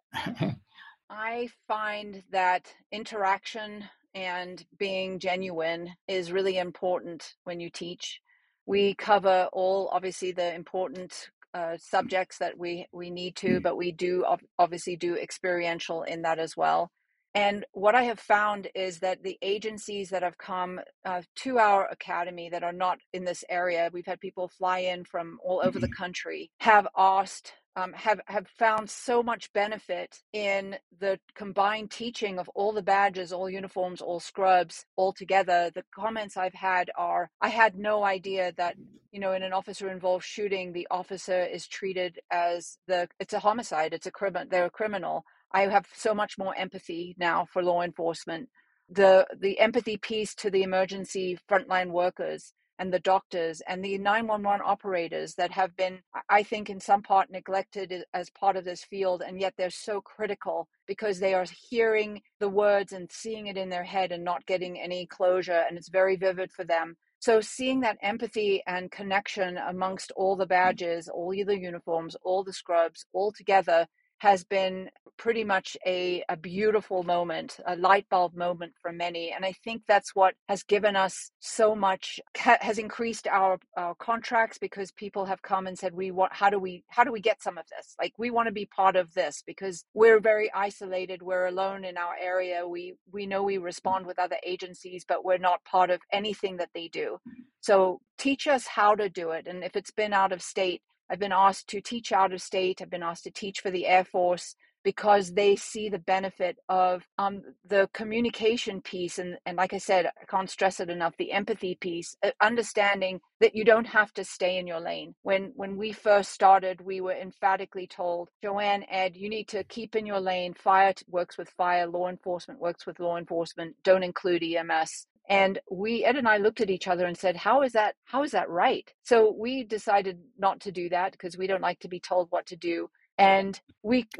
I 1.09 1.49
find 1.67 2.23
that 2.31 2.73
interaction 2.91 3.85
and 4.13 4.63
being 4.77 5.19
genuine 5.19 5.93
is 6.07 6.31
really 6.31 6.57
important 6.57 7.33
when 7.43 7.59
you 7.59 7.69
teach. 7.69 8.19
We 8.65 8.95
cover 8.95 9.49
all, 9.53 9.89
obviously, 9.91 10.31
the 10.31 10.53
important 10.53 11.29
uh, 11.53 11.77
subjects 11.77 12.37
that 12.37 12.57
we 12.57 12.85
we 12.91 13.09
need 13.09 13.35
to, 13.37 13.59
but 13.59 13.77
we 13.77 13.91
do 13.91 14.25
obviously 14.59 14.95
do 14.95 15.15
experiential 15.15 16.03
in 16.03 16.21
that 16.21 16.39
as 16.39 16.55
well. 16.55 16.91
And 17.35 17.63
what 17.73 17.93
I 17.93 18.03
have 18.03 18.19
found 18.19 18.67
is 18.73 18.99
that 18.99 19.21
the 19.23 19.37
agencies 19.41 20.09
that 20.09 20.23
have 20.23 20.37
come 20.37 20.79
uh, 21.05 21.21
to 21.43 21.59
our 21.59 21.87
academy 21.87 22.49
that 22.49 22.63
are 22.63 22.73
not 22.73 22.97
in 23.13 23.23
this 23.23 23.43
area, 23.49 23.89
we've 23.93 24.05
had 24.05 24.19
people 24.19 24.47
fly 24.47 24.79
in 24.79 25.03
from 25.03 25.37
all 25.43 25.61
over 25.63 25.79
the 25.79 25.87
mm-hmm. 25.87 26.03
country, 26.03 26.51
have 26.59 26.87
asked 26.97 27.53
um, 27.75 27.93
have 27.93 28.19
have 28.27 28.47
found 28.47 28.89
so 28.89 29.23
much 29.23 29.51
benefit 29.53 30.19
in 30.33 30.77
the 30.99 31.19
combined 31.35 31.91
teaching 31.91 32.39
of 32.39 32.49
all 32.49 32.73
the 32.73 32.81
badges, 32.81 33.31
all 33.31 33.49
uniforms, 33.49 34.01
all 34.01 34.19
scrubs, 34.19 34.85
all 34.95 35.13
together. 35.13 35.71
The 35.73 35.83
comments 35.93 36.37
I've 36.37 36.53
had 36.53 36.91
are, 36.97 37.29
I 37.41 37.49
had 37.49 37.77
no 37.77 38.03
idea 38.03 38.53
that 38.57 38.75
you 39.11 39.19
know 39.19 39.33
in 39.33 39.43
an 39.43 39.53
officer 39.53 39.89
involved 39.91 40.25
shooting, 40.25 40.73
the 40.73 40.87
officer 40.91 41.43
is 41.43 41.67
treated 41.67 42.19
as 42.31 42.77
the 42.87 43.07
it's 43.19 43.33
a 43.33 43.39
homicide, 43.39 43.93
it's 43.93 44.07
a 44.07 44.11
criminal, 44.11 44.47
they're 44.49 44.65
a 44.65 44.71
criminal. 44.71 45.23
I 45.51 45.61
have 45.61 45.87
so 45.95 46.13
much 46.13 46.37
more 46.37 46.55
empathy 46.55 47.15
now 47.17 47.47
for 47.51 47.63
law 47.63 47.81
enforcement. 47.81 48.49
The 48.89 49.27
the 49.39 49.59
empathy 49.59 49.97
piece 49.97 50.35
to 50.35 50.49
the 50.51 50.63
emergency 50.63 51.39
frontline 51.49 51.91
workers 51.91 52.53
and 52.79 52.91
the 52.91 52.99
doctors 52.99 53.61
and 53.67 53.83
the 53.83 53.97
911 53.97 54.61
operators 54.65 55.35
that 55.35 55.51
have 55.51 55.75
been, 55.75 55.99
I 56.29 56.43
think, 56.43 56.69
in 56.69 56.79
some 56.79 57.03
part 57.03 57.29
neglected 57.29 58.05
as 58.13 58.29
part 58.31 58.55
of 58.55 58.65
this 58.65 58.83
field. 58.83 59.21
And 59.25 59.39
yet 59.39 59.53
they're 59.57 59.69
so 59.69 60.01
critical 60.01 60.67
because 60.87 61.19
they 61.19 61.33
are 61.33 61.45
hearing 61.69 62.21
the 62.39 62.49
words 62.49 62.93
and 62.93 63.11
seeing 63.11 63.47
it 63.47 63.57
in 63.57 63.69
their 63.69 63.83
head 63.83 64.11
and 64.11 64.23
not 64.23 64.45
getting 64.45 64.79
any 64.79 65.05
closure. 65.05 65.65
And 65.67 65.77
it's 65.77 65.89
very 65.89 66.15
vivid 66.15 66.51
for 66.51 66.63
them. 66.63 66.95
So 67.19 67.41
seeing 67.41 67.81
that 67.81 67.97
empathy 68.01 68.63
and 68.65 68.89
connection 68.89 69.57
amongst 69.57 70.13
all 70.15 70.37
the 70.37 70.45
badges, 70.45 71.09
all 71.09 71.31
the 71.31 71.59
uniforms, 71.59 72.15
all 72.23 72.45
the 72.45 72.53
scrubs, 72.53 73.05
all 73.11 73.33
together 73.33 73.87
has 74.19 74.43
been 74.43 74.89
pretty 75.17 75.43
much 75.43 75.75
a, 75.85 76.23
a 76.29 76.37
beautiful 76.37 77.03
moment, 77.03 77.57
a 77.67 77.75
light 77.75 78.07
bulb 78.09 78.35
moment 78.35 78.73
for 78.81 78.91
many. 78.91 79.31
And 79.33 79.45
I 79.45 79.53
think 79.63 79.83
that's 79.87 80.15
what 80.15 80.33
has 80.47 80.63
given 80.63 80.95
us 80.95 81.31
so 81.41 81.75
much, 81.75 82.21
has 82.35 82.77
increased 82.77 83.27
our, 83.27 83.59
our 83.77 83.95
contracts 83.95 84.57
because 84.57 84.91
people 84.93 85.25
have 85.25 85.41
come 85.41 85.67
and 85.67 85.77
said, 85.77 85.93
we 85.93 86.11
want, 86.11 86.33
how 86.33 86.49
do 86.49 86.57
we, 86.57 86.83
how 86.87 87.03
do 87.03 87.11
we 87.11 87.19
get 87.19 87.43
some 87.43 87.57
of 87.57 87.65
this? 87.69 87.95
Like, 87.99 88.13
we 88.17 88.31
want 88.31 88.47
to 88.47 88.53
be 88.53 88.65
part 88.65 88.95
of 88.95 89.13
this 89.13 89.43
because 89.45 89.83
we're 89.93 90.21
very 90.21 90.51
isolated. 90.53 91.21
We're 91.21 91.47
alone 91.47 91.83
in 91.83 91.97
our 91.97 92.15
area. 92.21 92.67
We, 92.67 92.95
we 93.11 93.25
know 93.25 93.43
we 93.43 93.57
respond 93.57 94.05
with 94.05 94.19
other 94.19 94.37
agencies, 94.45 95.05
but 95.07 95.25
we're 95.25 95.37
not 95.37 95.63
part 95.65 95.89
of 95.89 95.99
anything 96.13 96.57
that 96.57 96.69
they 96.73 96.87
do. 96.87 97.17
So 97.61 97.99
teach 98.17 98.47
us 98.47 98.67
how 98.67 98.95
to 98.95 99.09
do 99.09 99.31
it. 99.31 99.47
And 99.47 99.63
if 99.65 99.75
it's 99.75 99.91
been 99.91 100.13
out 100.13 100.31
of 100.31 100.41
state, 100.41 100.81
I've 101.09 101.19
been 101.19 101.31
asked 101.31 101.67
to 101.69 101.81
teach 101.81 102.11
out 102.11 102.33
of 102.33 102.41
state. 102.41 102.81
I've 102.81 102.89
been 102.89 103.03
asked 103.03 103.23
to 103.23 103.31
teach 103.31 103.59
for 103.61 103.71
the 103.71 103.87
Air 103.87 104.03
Force 104.03 104.55
because 104.83 105.33
they 105.33 105.55
see 105.55 105.89
the 105.89 105.99
benefit 105.99 106.57
of 106.69 107.03
um, 107.17 107.41
the 107.67 107.89
communication 107.93 108.81
piece. 108.81 109.19
And, 109.19 109.37
and 109.45 109.57
like 109.57 109.73
I 109.73 109.77
said, 109.77 110.05
I 110.07 110.25
can't 110.25 110.49
stress 110.49 110.79
it 110.79 110.89
enough 110.89 111.15
the 111.17 111.31
empathy 111.31 111.75
piece, 111.75 112.15
uh, 112.23 112.31
understanding 112.41 113.19
that 113.41 113.55
you 113.55 113.65
don't 113.65 113.87
have 113.87 114.13
to 114.13 114.23
stay 114.23 114.57
in 114.57 114.67
your 114.67 114.79
lane. 114.79 115.15
When, 115.23 115.51
when 115.55 115.75
we 115.77 115.91
first 115.91 116.31
started, 116.31 116.81
we 116.81 117.01
were 117.01 117.13
emphatically 117.13 117.87
told, 117.87 118.29
Joanne, 118.41 118.85
Ed, 118.89 119.15
you 119.15 119.29
need 119.29 119.47
to 119.49 119.63
keep 119.65 119.95
in 119.95 120.05
your 120.05 120.21
lane. 120.21 120.53
Fire 120.53 120.93
works 121.09 121.37
with 121.37 121.49
fire, 121.49 121.85
law 121.85 122.07
enforcement 122.07 122.59
works 122.59 122.85
with 122.85 122.99
law 122.99 123.17
enforcement, 123.17 123.75
don't 123.83 124.03
include 124.03 124.43
EMS 124.43 125.07
and 125.29 125.59
we 125.71 126.03
ed 126.03 126.15
and 126.15 126.27
i 126.27 126.37
looked 126.37 126.59
at 126.59 126.69
each 126.69 126.87
other 126.87 127.05
and 127.05 127.17
said 127.17 127.35
how 127.35 127.61
is 127.61 127.71
that 127.71 127.95
how 128.05 128.23
is 128.23 128.31
that 128.31 128.49
right 128.49 128.93
so 129.03 129.33
we 129.37 129.63
decided 129.63 130.19
not 130.37 130.59
to 130.59 130.71
do 130.71 130.89
that 130.89 131.11
because 131.11 131.37
we 131.37 131.47
don't 131.47 131.61
like 131.61 131.79
to 131.79 131.87
be 131.87 131.99
told 131.99 132.27
what 132.31 132.45
to 132.45 132.55
do 132.55 132.89
and 133.17 133.61
we 133.83 134.07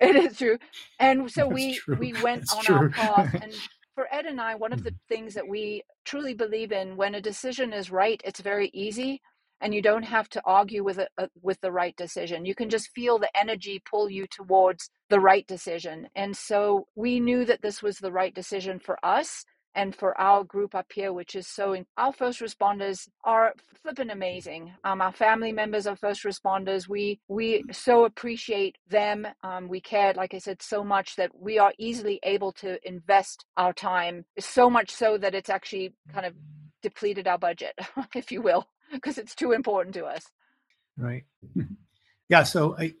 it 0.00 0.16
is 0.16 0.38
true 0.38 0.58
and 1.00 1.30
so 1.30 1.42
That's 1.42 1.54
we 1.54 1.74
true. 1.74 1.96
we 1.96 2.12
went 2.22 2.42
That's 2.42 2.54
on 2.54 2.64
true. 2.64 2.76
our 2.76 2.88
path 2.90 3.34
and 3.42 3.52
for 3.94 4.12
ed 4.12 4.26
and 4.26 4.40
i 4.40 4.54
one 4.54 4.72
of 4.72 4.84
the 4.84 4.92
mm. 4.92 4.98
things 5.08 5.34
that 5.34 5.46
we 5.46 5.82
truly 6.04 6.34
believe 6.34 6.72
in 6.72 6.96
when 6.96 7.14
a 7.16 7.20
decision 7.20 7.72
is 7.72 7.90
right 7.90 8.20
it's 8.24 8.40
very 8.40 8.70
easy 8.72 9.20
and 9.60 9.72
you 9.72 9.80
don't 9.80 10.02
have 10.02 10.28
to 10.28 10.42
argue 10.44 10.84
with 10.84 10.98
it 10.98 11.08
uh, 11.16 11.26
with 11.42 11.60
the 11.60 11.72
right 11.72 11.96
decision 11.96 12.44
you 12.44 12.54
can 12.54 12.68
just 12.68 12.90
feel 12.94 13.18
the 13.18 13.30
energy 13.36 13.80
pull 13.88 14.10
you 14.10 14.26
towards 14.26 14.90
the 15.08 15.20
right 15.20 15.46
decision 15.46 16.06
and 16.16 16.36
so 16.36 16.86
we 16.96 17.18
knew 17.18 17.44
that 17.44 17.62
this 17.62 17.82
was 17.82 17.96
the 17.98 18.12
right 18.12 18.34
decision 18.34 18.78
for 18.78 18.98
us 19.04 19.44
and 19.74 19.94
for 19.94 20.18
our 20.20 20.44
group 20.44 20.74
up 20.74 20.86
here, 20.94 21.12
which 21.12 21.34
is 21.34 21.46
so, 21.48 21.72
in, 21.72 21.86
our 21.96 22.12
first 22.12 22.40
responders 22.40 23.08
are 23.24 23.54
flipping 23.82 24.10
amazing. 24.10 24.72
Um, 24.84 25.00
our 25.00 25.12
family 25.12 25.52
members 25.52 25.86
are 25.86 25.96
first 25.96 26.24
responders. 26.24 26.88
We 26.88 27.20
we 27.28 27.64
so 27.72 28.04
appreciate 28.04 28.76
them. 28.88 29.26
Um, 29.42 29.68
we 29.68 29.80
care, 29.80 30.14
like 30.14 30.34
I 30.34 30.38
said, 30.38 30.62
so 30.62 30.84
much 30.84 31.16
that 31.16 31.30
we 31.38 31.58
are 31.58 31.72
easily 31.78 32.20
able 32.22 32.52
to 32.52 32.78
invest 32.86 33.44
our 33.56 33.72
time. 33.72 34.24
So 34.38 34.70
much 34.70 34.90
so 34.90 35.18
that 35.18 35.34
it's 35.34 35.50
actually 35.50 35.94
kind 36.12 36.26
of 36.26 36.34
depleted 36.82 37.26
our 37.26 37.38
budget, 37.38 37.78
if 38.14 38.30
you 38.32 38.42
will, 38.42 38.66
because 38.92 39.18
it's 39.18 39.34
too 39.34 39.52
important 39.52 39.94
to 39.96 40.04
us. 40.04 40.24
Right. 40.96 41.24
Yeah. 42.30 42.44
So 42.44 42.74
I, 42.78 42.94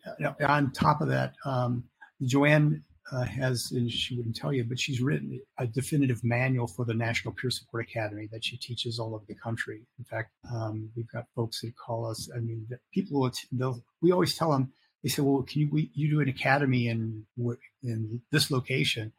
on 0.46 0.70
top 0.72 1.00
of 1.00 1.08
that, 1.08 1.32
um, 1.46 1.84
Joanne 2.22 2.84
uh, 3.12 3.24
has, 3.24 3.72
and 3.72 3.90
she 3.90 4.16
wouldn't 4.16 4.36
tell 4.36 4.52
you, 4.52 4.64
but 4.64 4.78
she's 4.78 5.00
written 5.00 5.40
a 5.58 5.66
definitive 5.66 6.22
manual 6.24 6.66
for 6.66 6.84
the 6.84 6.94
National 6.94 7.34
Peer 7.34 7.50
Support 7.50 7.86
Academy 7.88 8.28
that 8.32 8.44
she 8.44 8.56
teaches 8.56 8.98
all 8.98 9.14
over 9.14 9.24
the 9.28 9.34
country. 9.34 9.82
In 9.98 10.04
fact, 10.04 10.30
um, 10.52 10.90
we've 10.96 11.10
got 11.10 11.26
folks 11.34 11.60
that 11.60 11.76
call 11.76 12.06
us. 12.06 12.28
I 12.34 12.40
mean, 12.40 12.66
people 12.92 13.20
will. 13.20 13.32
They'll, 13.52 13.82
we 14.00 14.12
always 14.12 14.36
tell 14.36 14.50
them. 14.50 14.72
They 15.02 15.10
say, 15.10 15.22
"Well, 15.22 15.42
can 15.42 15.60
you 15.60 15.68
we, 15.70 15.90
you 15.94 16.08
do 16.10 16.20
an 16.20 16.28
academy 16.28 16.88
in 16.88 17.26
in 17.82 18.22
this 18.30 18.50
location?" 18.50 19.12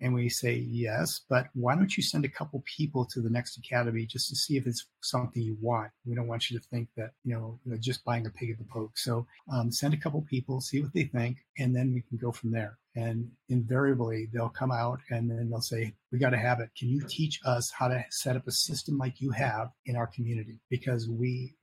And 0.00 0.12
we 0.12 0.28
say, 0.28 0.54
yes, 0.54 1.22
but 1.28 1.46
why 1.54 1.74
don't 1.74 1.96
you 1.96 2.02
send 2.02 2.24
a 2.24 2.28
couple 2.28 2.62
people 2.76 3.06
to 3.06 3.20
the 3.20 3.30
next 3.30 3.56
academy 3.56 4.04
just 4.04 4.28
to 4.28 4.36
see 4.36 4.56
if 4.56 4.66
it's 4.66 4.86
something 5.00 5.42
you 5.42 5.56
want? 5.60 5.90
We 6.04 6.14
don't 6.14 6.26
want 6.26 6.50
you 6.50 6.58
to 6.58 6.64
think 6.68 6.88
that, 6.96 7.12
you 7.24 7.34
know, 7.34 7.58
just 7.80 8.04
buying 8.04 8.26
a 8.26 8.30
pig 8.30 8.50
at 8.50 8.58
the 8.58 8.64
poke. 8.64 8.98
So 8.98 9.26
um, 9.50 9.72
send 9.72 9.94
a 9.94 9.98
couple 9.98 10.20
people, 10.28 10.60
see 10.60 10.82
what 10.82 10.92
they 10.92 11.04
think, 11.04 11.38
and 11.58 11.74
then 11.74 11.94
we 11.94 12.02
can 12.02 12.18
go 12.18 12.30
from 12.30 12.50
there. 12.50 12.78
And 12.94 13.30
invariably, 13.48 14.28
they'll 14.32 14.48
come 14.48 14.72
out 14.72 15.00
and 15.10 15.30
then 15.30 15.50
they'll 15.50 15.60
say, 15.60 15.94
We 16.10 16.18
got 16.18 16.30
to 16.30 16.38
have 16.38 16.60
it. 16.60 16.70
Can 16.78 16.88
you 16.88 17.02
teach 17.06 17.40
us 17.44 17.70
how 17.70 17.88
to 17.88 18.04
set 18.10 18.36
up 18.36 18.46
a 18.46 18.52
system 18.52 18.96
like 18.96 19.20
you 19.20 19.30
have 19.32 19.70
in 19.84 19.96
our 19.96 20.06
community? 20.06 20.60
Because 20.70 21.08
we, 21.08 21.54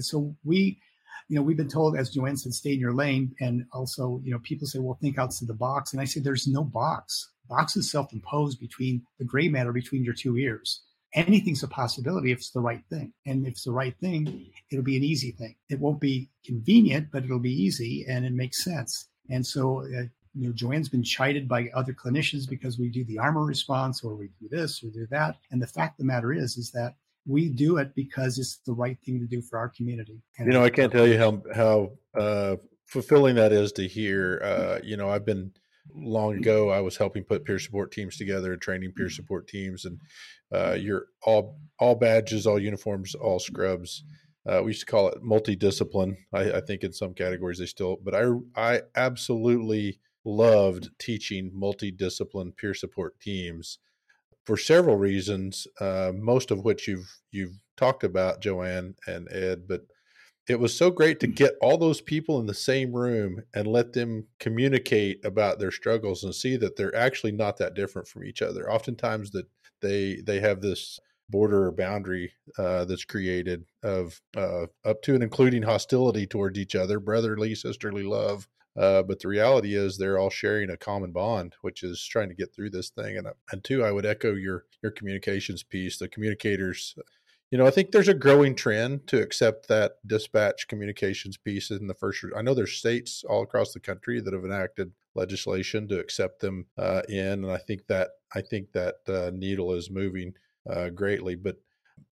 so 0.00 0.34
we, 0.44 0.78
you 1.28 1.36
know, 1.36 1.42
we've 1.42 1.56
been 1.56 1.68
told, 1.68 1.96
as 1.96 2.10
Joanne 2.10 2.36
said, 2.36 2.52
stay 2.52 2.74
in 2.74 2.80
your 2.80 2.92
lane. 2.92 3.34
And 3.40 3.64
also, 3.72 4.20
you 4.22 4.32
know, 4.32 4.40
people 4.42 4.66
say, 4.66 4.78
well, 4.80 4.98
think 5.00 5.18
outside 5.18 5.48
the 5.48 5.54
box. 5.54 5.92
And 5.92 6.00
I 6.00 6.04
say, 6.04 6.20
there's 6.20 6.46
no 6.46 6.62
box. 6.62 7.31
Box 7.52 7.76
is 7.76 7.90
self 7.90 8.14
imposed 8.14 8.58
between 8.58 9.02
the 9.18 9.26
gray 9.26 9.46
matter 9.46 9.72
between 9.72 10.02
your 10.02 10.14
two 10.14 10.38
ears. 10.38 10.80
Anything's 11.14 11.62
a 11.62 11.68
possibility 11.68 12.32
if 12.32 12.38
it's 12.38 12.50
the 12.50 12.60
right 12.60 12.82
thing. 12.88 13.12
And 13.26 13.46
if 13.46 13.52
it's 13.52 13.64
the 13.64 13.72
right 13.72 13.94
thing, 14.00 14.46
it'll 14.70 14.82
be 14.82 14.96
an 14.96 15.04
easy 15.04 15.32
thing. 15.32 15.54
It 15.68 15.78
won't 15.78 16.00
be 16.00 16.30
convenient, 16.46 17.08
but 17.12 17.24
it'll 17.24 17.38
be 17.38 17.52
easy 17.52 18.06
and 18.08 18.24
it 18.24 18.32
makes 18.32 18.64
sense. 18.64 19.08
And 19.28 19.46
so, 19.46 19.82
uh, 19.82 20.08
you 20.34 20.48
know, 20.48 20.52
Joanne's 20.54 20.88
been 20.88 21.02
chided 21.02 21.46
by 21.46 21.68
other 21.74 21.92
clinicians 21.92 22.48
because 22.48 22.78
we 22.78 22.88
do 22.88 23.04
the 23.04 23.18
armor 23.18 23.44
response 23.44 24.02
or 24.02 24.14
we 24.14 24.30
do 24.40 24.48
this 24.50 24.82
or 24.82 24.86
do 24.86 25.06
that. 25.10 25.36
And 25.50 25.60
the 25.60 25.66
fact 25.66 26.00
of 26.00 26.06
the 26.06 26.12
matter 26.12 26.32
is, 26.32 26.56
is 26.56 26.70
that 26.70 26.94
we 27.26 27.50
do 27.50 27.76
it 27.76 27.94
because 27.94 28.38
it's 28.38 28.56
the 28.64 28.72
right 28.72 28.96
thing 29.04 29.20
to 29.20 29.26
do 29.26 29.42
for 29.42 29.58
our 29.58 29.68
community. 29.68 30.22
And 30.38 30.46
you 30.46 30.54
know, 30.54 30.64
I 30.64 30.70
can't 30.70 30.90
tell 30.90 31.06
you 31.06 31.18
how 31.18 31.42
how 31.54 31.90
uh, 32.18 32.56
fulfilling 32.86 33.34
that 33.34 33.52
is 33.52 33.72
to 33.72 33.86
hear. 33.86 34.40
Uh, 34.42 34.78
you 34.82 34.96
know, 34.96 35.10
I've 35.10 35.26
been 35.26 35.52
long 35.94 36.36
ago. 36.36 36.70
I 36.70 36.80
was 36.80 36.96
helping 36.96 37.24
put 37.24 37.44
peer 37.44 37.58
support 37.58 37.92
teams 37.92 38.16
together 38.16 38.52
and 38.52 38.62
training 38.62 38.92
peer 38.96 39.10
support 39.10 39.48
teams, 39.48 39.84
and 39.84 40.00
uh, 40.52 40.72
you're 40.72 41.06
all 41.22 41.58
all 41.78 41.94
badges, 41.94 42.46
all 42.46 42.58
uniforms, 42.58 43.14
all 43.14 43.38
scrubs. 43.38 44.04
Uh, 44.44 44.60
we 44.62 44.70
used 44.70 44.80
to 44.80 44.86
call 44.86 45.08
it 45.08 45.22
multidiscipline. 45.22 46.16
I, 46.32 46.52
I 46.52 46.60
think 46.60 46.82
in 46.82 46.92
some 46.92 47.14
categories 47.14 47.58
they 47.58 47.66
still, 47.66 47.98
but 48.02 48.14
I 48.14 48.26
I 48.56 48.82
absolutely 48.96 50.00
loved 50.24 50.90
teaching 50.98 51.52
multidiscipline 51.56 52.56
peer 52.56 52.74
support 52.74 53.18
teams 53.20 53.78
for 54.44 54.56
several 54.56 54.96
reasons, 54.96 55.66
uh, 55.80 56.12
most 56.14 56.50
of 56.50 56.64
which 56.64 56.88
you've 56.88 57.20
you've 57.30 57.60
talked 57.76 58.04
about, 58.04 58.40
Joanne 58.40 58.94
and 59.06 59.28
Ed. 59.30 59.68
But 59.68 59.82
it 60.48 60.58
was 60.58 60.76
so 60.76 60.90
great 60.90 61.20
to 61.20 61.26
get 61.26 61.54
all 61.60 61.78
those 61.78 62.00
people 62.00 62.40
in 62.40 62.46
the 62.46 62.54
same 62.54 62.92
room 62.92 63.42
and 63.54 63.66
let 63.66 63.92
them 63.92 64.26
communicate 64.40 65.24
about 65.24 65.58
their 65.58 65.70
struggles 65.70 66.24
and 66.24 66.34
see 66.34 66.56
that 66.56 66.76
they're 66.76 66.94
actually 66.94 67.32
not 67.32 67.56
that 67.58 67.74
different 67.74 68.08
from 68.08 68.24
each 68.24 68.42
other. 68.42 68.70
Oftentimes, 68.70 69.30
that 69.30 69.46
they 69.80 70.20
they 70.26 70.40
have 70.40 70.60
this 70.60 70.98
border 71.28 71.66
or 71.66 71.72
boundary 71.72 72.32
uh, 72.58 72.84
that's 72.84 73.04
created 73.04 73.64
of 73.82 74.20
uh, 74.36 74.66
up 74.84 75.00
to 75.02 75.14
and 75.14 75.22
including 75.22 75.62
hostility 75.62 76.26
towards 76.26 76.58
each 76.58 76.74
other, 76.74 77.00
brotherly, 77.00 77.54
sisterly 77.54 78.02
love, 78.02 78.48
uh, 78.76 79.02
but 79.02 79.20
the 79.20 79.28
reality 79.28 79.74
is 79.74 79.98
they're 79.98 80.18
all 80.18 80.30
sharing 80.30 80.70
a 80.70 80.76
common 80.76 81.12
bond, 81.12 81.54
which 81.60 81.82
is 81.82 82.02
trying 82.04 82.28
to 82.30 82.34
get 82.34 82.54
through 82.54 82.70
this 82.70 82.90
thing. 82.90 83.18
And 83.18 83.26
uh, 83.26 83.32
and 83.50 83.62
two, 83.62 83.84
I 83.84 83.92
would 83.92 84.06
echo 84.06 84.34
your 84.34 84.64
your 84.82 84.92
communications 84.92 85.62
piece. 85.62 85.98
The 85.98 86.08
communicators, 86.08 86.94
you 87.52 87.58
know, 87.58 87.66
I 87.66 87.70
think 87.70 87.92
there's 87.92 88.08
a 88.08 88.14
growing 88.14 88.54
trend 88.54 89.06
to 89.08 89.20
accept 89.20 89.68
that 89.68 89.96
dispatch 90.06 90.68
communications 90.68 91.36
piece 91.36 91.70
in 91.70 91.86
the 91.86 91.92
first. 91.92 92.24
I 92.34 92.40
know 92.40 92.54
there's 92.54 92.72
states 92.72 93.24
all 93.28 93.42
across 93.42 93.74
the 93.74 93.78
country 93.78 94.22
that 94.22 94.32
have 94.32 94.46
enacted 94.46 94.90
legislation 95.14 95.86
to 95.88 96.00
accept 96.00 96.40
them 96.40 96.64
uh, 96.78 97.02
in, 97.10 97.44
and 97.44 97.50
I 97.50 97.58
think 97.58 97.86
that 97.88 98.12
I 98.34 98.40
think 98.40 98.72
that 98.72 98.94
uh, 99.06 99.32
needle 99.34 99.74
is 99.74 99.90
moving 99.90 100.32
uh, 100.68 100.88
greatly. 100.88 101.34
But 101.34 101.58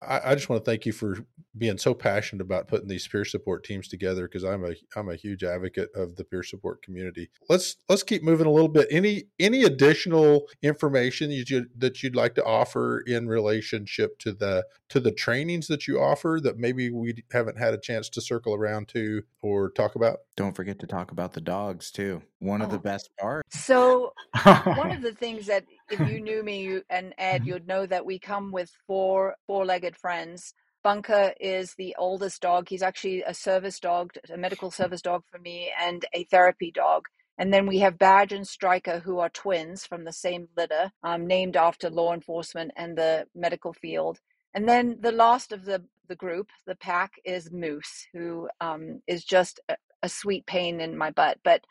I, 0.01 0.20
I, 0.30 0.34
just 0.34 0.49
want 0.49 0.64
to 0.64 0.70
thank 0.70 0.86
you 0.86 0.92
for 0.92 1.18
being 1.57 1.78
so 1.78 1.92
passionate 1.92 2.42
about 2.42 2.68
putting 2.68 2.88
these 2.88 3.07
peer 3.09 3.24
support 3.24 3.64
teams 3.64 3.88
together 3.88 4.28
because 4.28 4.44
I'm 4.44 4.64
a 4.64 4.74
I'm 4.96 5.09
a 5.09 5.16
huge 5.16 5.42
advocate 5.42 5.90
of 5.94 6.16
the 6.16 6.24
peer 6.24 6.42
support 6.42 6.82
community. 6.82 7.30
Let's 7.49 7.76
let's 7.88 8.03
keep 8.03 8.22
moving 8.22 8.46
a 8.46 8.51
little 8.51 8.68
bit. 8.68 8.86
Any 8.90 9.24
any 9.40 9.64
additional 9.64 10.46
information 10.62 11.30
that 11.30 11.51
you 11.51 11.66
that 11.76 12.03
you'd 12.03 12.16
like 12.16 12.34
to 12.36 12.44
offer 12.44 13.01
in 13.01 13.28
relationship 13.28 14.18
to 14.20 14.32
the 14.32 14.64
to 14.90 15.01
the 15.01 15.12
trainings 15.12 15.66
that 15.66 15.86
you 15.86 16.01
offer 16.01 16.38
that 16.42 16.59
maybe 16.59 16.90
we 16.90 17.24
haven't 17.32 17.59
had 17.59 17.74
a 17.74 17.78
chance 17.78 18.09
to 18.11 18.20
circle 18.20 18.55
around 18.55 18.88
to 18.88 19.22
or 19.42 19.70
talk 19.70 19.94
about? 19.96 20.18
Don't 20.36 20.55
forget 20.55 20.78
to 20.80 20.86
talk 20.86 21.11
about 21.11 21.32
the 21.32 21.40
dogs 21.40 21.90
too. 21.90 22.22
One 22.38 22.62
oh. 22.62 22.66
of 22.66 22.70
the 22.70 22.76
oh. 22.76 22.80
best 22.80 23.11
parts. 23.18 23.59
So 23.59 24.12
one 24.44 24.92
of 24.92 25.03
the 25.03 25.12
things 25.12 25.46
that 25.46 25.64
if 25.90 26.01
you 26.01 26.20
knew 26.20 26.42
me 26.42 26.80
and 26.90 27.14
Ed, 27.18 27.40
mm-hmm. 27.40 27.49
you'd 27.49 27.66
know 27.66 27.86
that 27.86 28.05
we 28.05 28.18
come 28.18 28.53
with 28.53 28.70
four 28.86 29.34
four-legged 29.46 29.88
friends. 29.97 30.55
Bunker 30.82 31.32
is 31.41 31.74
the 31.74 31.95
oldest 31.99 32.41
dog. 32.41 32.68
He's 32.68 32.82
actually 32.82 33.22
a 33.22 33.34
service 33.34 33.80
dog, 33.80 34.12
a 34.32 34.36
medical 34.36 34.70
service 34.70 35.03
dog 35.03 35.24
for 35.30 35.39
me, 35.39 35.72
and 35.80 36.05
a 36.14 36.24
therapy 36.24 36.70
dog. 36.70 37.07
And 37.36 37.53
then 37.53 37.66
we 37.66 37.78
have 37.78 37.99
Badge 37.99 38.32
and 38.32 38.47
Striker, 38.47 38.99
who 38.99 39.18
are 39.20 39.28
twins 39.28 39.86
from 39.86 40.05
the 40.05 40.12
same 40.12 40.49
litter, 40.57 40.91
um, 41.03 41.26
named 41.26 41.57
after 41.57 41.89
law 41.89 42.12
enforcement 42.12 42.72
and 42.76 42.97
the 42.97 43.26
medical 43.34 43.72
field. 43.72 44.18
And 44.55 44.68
then 44.68 44.99
the 45.01 45.12
last 45.12 45.53
of 45.53 45.64
the, 45.64 45.84
the 46.09 46.16
group, 46.16 46.49
the 46.66 46.74
pack, 46.74 47.12
is 47.24 47.53
Moose, 47.53 48.07
who 48.12 48.49
um, 48.61 49.03
is 49.07 49.24
just 49.24 49.61
a, 49.68 49.76
a 50.03 50.09
sweet 50.09 50.47
pain 50.47 50.80
in 50.80 50.97
my 50.97 51.11
butt. 51.11 51.39
But 51.45 51.64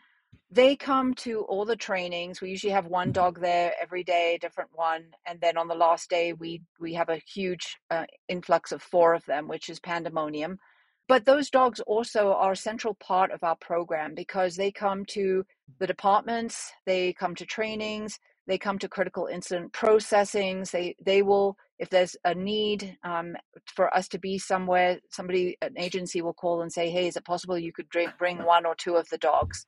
they 0.51 0.75
come 0.75 1.13
to 1.15 1.41
all 1.41 1.65
the 1.65 1.75
trainings. 1.75 2.41
We 2.41 2.49
usually 2.49 2.73
have 2.73 2.88
one 2.88 3.11
dog 3.11 3.39
there 3.41 3.73
every 3.81 4.03
day 4.03 4.35
a 4.35 4.39
different 4.39 4.71
one 4.73 5.05
and 5.25 5.39
then 5.41 5.57
on 5.57 5.67
the 5.67 5.75
last 5.75 6.09
day 6.09 6.33
we 6.33 6.61
we 6.79 6.93
have 6.93 7.09
a 7.09 7.17
huge 7.17 7.77
uh, 7.91 8.05
influx 8.29 8.71
of 8.71 8.81
four 8.81 9.13
of 9.13 9.25
them 9.25 9.47
which 9.47 9.69
is 9.69 9.79
pandemonium. 9.79 10.59
But 11.07 11.25
those 11.25 11.49
dogs 11.49 11.79
also 11.81 12.33
are 12.33 12.53
a 12.53 12.57
central 12.57 12.95
part 12.95 13.31
of 13.31 13.43
our 13.43 13.55
program 13.55 14.13
because 14.15 14.55
they 14.55 14.71
come 14.71 15.05
to 15.07 15.45
the 15.79 15.88
departments 15.88 16.71
they 16.85 17.13
come 17.13 17.35
to 17.35 17.45
trainings 17.45 18.19
they 18.47 18.57
come 18.57 18.79
to 18.79 18.88
critical 18.88 19.27
incident 19.27 19.73
processings. 19.73 20.71
They 20.71 20.95
they 21.03 21.21
will 21.21 21.57
if 21.79 21.89
there's 21.89 22.15
a 22.25 22.33
need 22.33 22.97
um, 23.03 23.35
for 23.65 23.93
us 23.95 24.07
to 24.09 24.19
be 24.19 24.39
somewhere 24.39 24.99
somebody 25.09 25.57
an 25.61 25.77
agency 25.77 26.21
will 26.21 26.33
call 26.33 26.61
and 26.61 26.71
say 26.71 26.89
hey 26.89 27.07
is 27.07 27.17
it 27.17 27.25
possible 27.25 27.57
you 27.57 27.73
could 27.73 27.89
bring 28.17 28.43
one 28.43 28.65
or 28.65 28.75
two 28.75 28.95
of 28.95 29.09
the 29.09 29.17
dogs 29.17 29.65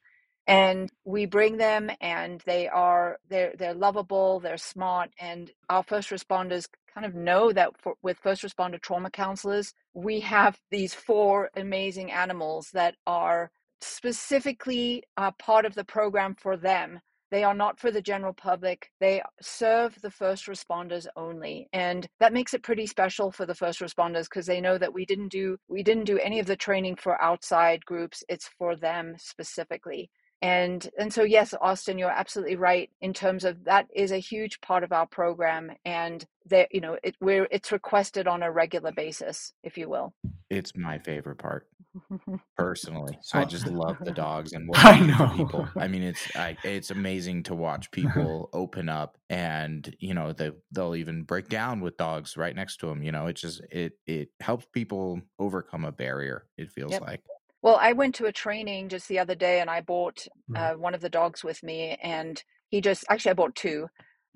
and 0.47 0.89
we 1.05 1.25
bring 1.25 1.57
them 1.57 1.89
and 2.01 2.41
they 2.45 2.67
are 2.67 3.17
they're 3.29 3.53
they're 3.57 3.73
lovable 3.73 4.39
they're 4.39 4.57
smart 4.57 5.09
and 5.19 5.51
our 5.69 5.83
first 5.83 6.09
responders 6.09 6.67
kind 6.93 7.05
of 7.05 7.15
know 7.15 7.51
that 7.51 7.69
for, 7.79 7.93
with 8.01 8.17
first 8.17 8.43
responder 8.43 8.81
trauma 8.81 9.09
counselors 9.09 9.73
we 9.93 10.19
have 10.19 10.59
these 10.71 10.93
four 10.93 11.49
amazing 11.55 12.11
animals 12.11 12.69
that 12.73 12.95
are 13.07 13.51
specifically 13.81 15.03
uh, 15.17 15.31
part 15.39 15.65
of 15.65 15.75
the 15.75 15.85
program 15.85 16.35
for 16.35 16.57
them 16.57 16.99
they 17.31 17.43
are 17.43 17.53
not 17.53 17.79
for 17.79 17.91
the 17.91 18.01
general 18.01 18.33
public. 18.33 18.89
They 18.99 19.21
serve 19.41 19.95
the 20.01 20.09
first 20.11 20.47
responders 20.47 21.05
only. 21.15 21.67
And 21.73 22.07
that 22.19 22.33
makes 22.33 22.53
it 22.53 22.63
pretty 22.63 22.87
special 22.87 23.31
for 23.31 23.45
the 23.45 23.55
first 23.55 23.79
responders 23.81 24.23
because 24.23 24.47
they 24.47 24.61
know 24.61 24.77
that 24.77 24.93
we 24.93 25.05
didn't 25.05 25.29
do 25.29 25.57
we 25.67 25.83
didn't 25.83 26.05
do 26.05 26.17
any 26.19 26.39
of 26.39 26.47
the 26.47 26.55
training 26.55 26.95
for 26.95 27.21
outside 27.21 27.85
groups. 27.85 28.23
It's 28.29 28.49
for 28.57 28.75
them 28.75 29.15
specifically 29.19 30.09
and 30.41 30.89
and 30.97 31.13
so 31.13 31.23
yes 31.23 31.53
austin 31.61 31.97
you're 31.97 32.09
absolutely 32.09 32.55
right 32.55 32.89
in 33.01 33.13
terms 33.13 33.43
of 33.43 33.63
that 33.65 33.87
is 33.93 34.11
a 34.11 34.17
huge 34.17 34.61
part 34.61 34.83
of 34.83 34.91
our 34.91 35.05
program 35.05 35.71
and 35.85 36.25
that 36.49 36.73
you 36.73 36.81
know 36.81 36.97
it 37.03 37.15
we're 37.21 37.47
it's 37.51 37.71
requested 37.71 38.27
on 38.27 38.43
a 38.43 38.51
regular 38.51 38.91
basis 38.91 39.53
if 39.63 39.77
you 39.77 39.89
will. 39.89 40.13
It's 40.49 40.75
my 40.75 40.99
favorite 40.99 41.37
part. 41.37 41.67
Personally 42.57 43.17
so, 43.21 43.39
i 43.39 43.45
just 43.45 43.65
love 43.71 43.97
the 44.01 44.11
dogs 44.11 44.53
and 44.53 44.69
what 44.69 44.77
i 44.85 44.99
know 44.99 45.31
people. 45.35 45.67
i 45.75 45.87
mean 45.87 46.03
it's 46.03 46.35
I, 46.35 46.55
it's 46.63 46.91
amazing 46.91 47.43
to 47.43 47.55
watch 47.55 47.89
people 47.91 48.49
open 48.53 48.89
up 48.89 49.17
and 49.29 49.95
you 49.97 50.13
know 50.13 50.31
they 50.31 50.51
they'll 50.71 50.95
even 50.95 51.23
break 51.23 51.49
down 51.49 51.81
with 51.81 51.97
dogs 51.97 52.37
right 52.37 52.55
next 52.55 52.77
to 52.81 52.85
them 52.85 53.01
you 53.01 53.11
know 53.11 53.25
it 53.25 53.37
just 53.37 53.61
it 53.71 53.93
it 54.05 54.29
helps 54.39 54.67
people 54.71 55.19
overcome 55.39 55.83
a 55.83 55.91
barrier 55.91 56.45
it 56.57 56.69
feels 56.69 56.91
yep. 56.91 57.01
like 57.01 57.23
well, 57.61 57.77
I 57.79 57.93
went 57.93 58.15
to 58.15 58.25
a 58.25 58.31
training 58.31 58.89
just 58.89 59.07
the 59.07 59.19
other 59.19 59.35
day 59.35 59.59
and 59.59 59.69
I 59.69 59.81
bought 59.81 60.27
mm-hmm. 60.49 60.55
uh, 60.55 60.77
one 60.77 60.93
of 60.93 61.01
the 61.01 61.09
dogs 61.09 61.43
with 61.43 61.61
me, 61.63 61.97
and 62.01 62.41
he 62.69 62.81
just 62.81 63.05
actually, 63.09 63.31
I 63.31 63.35
bought 63.35 63.55
two. 63.55 63.87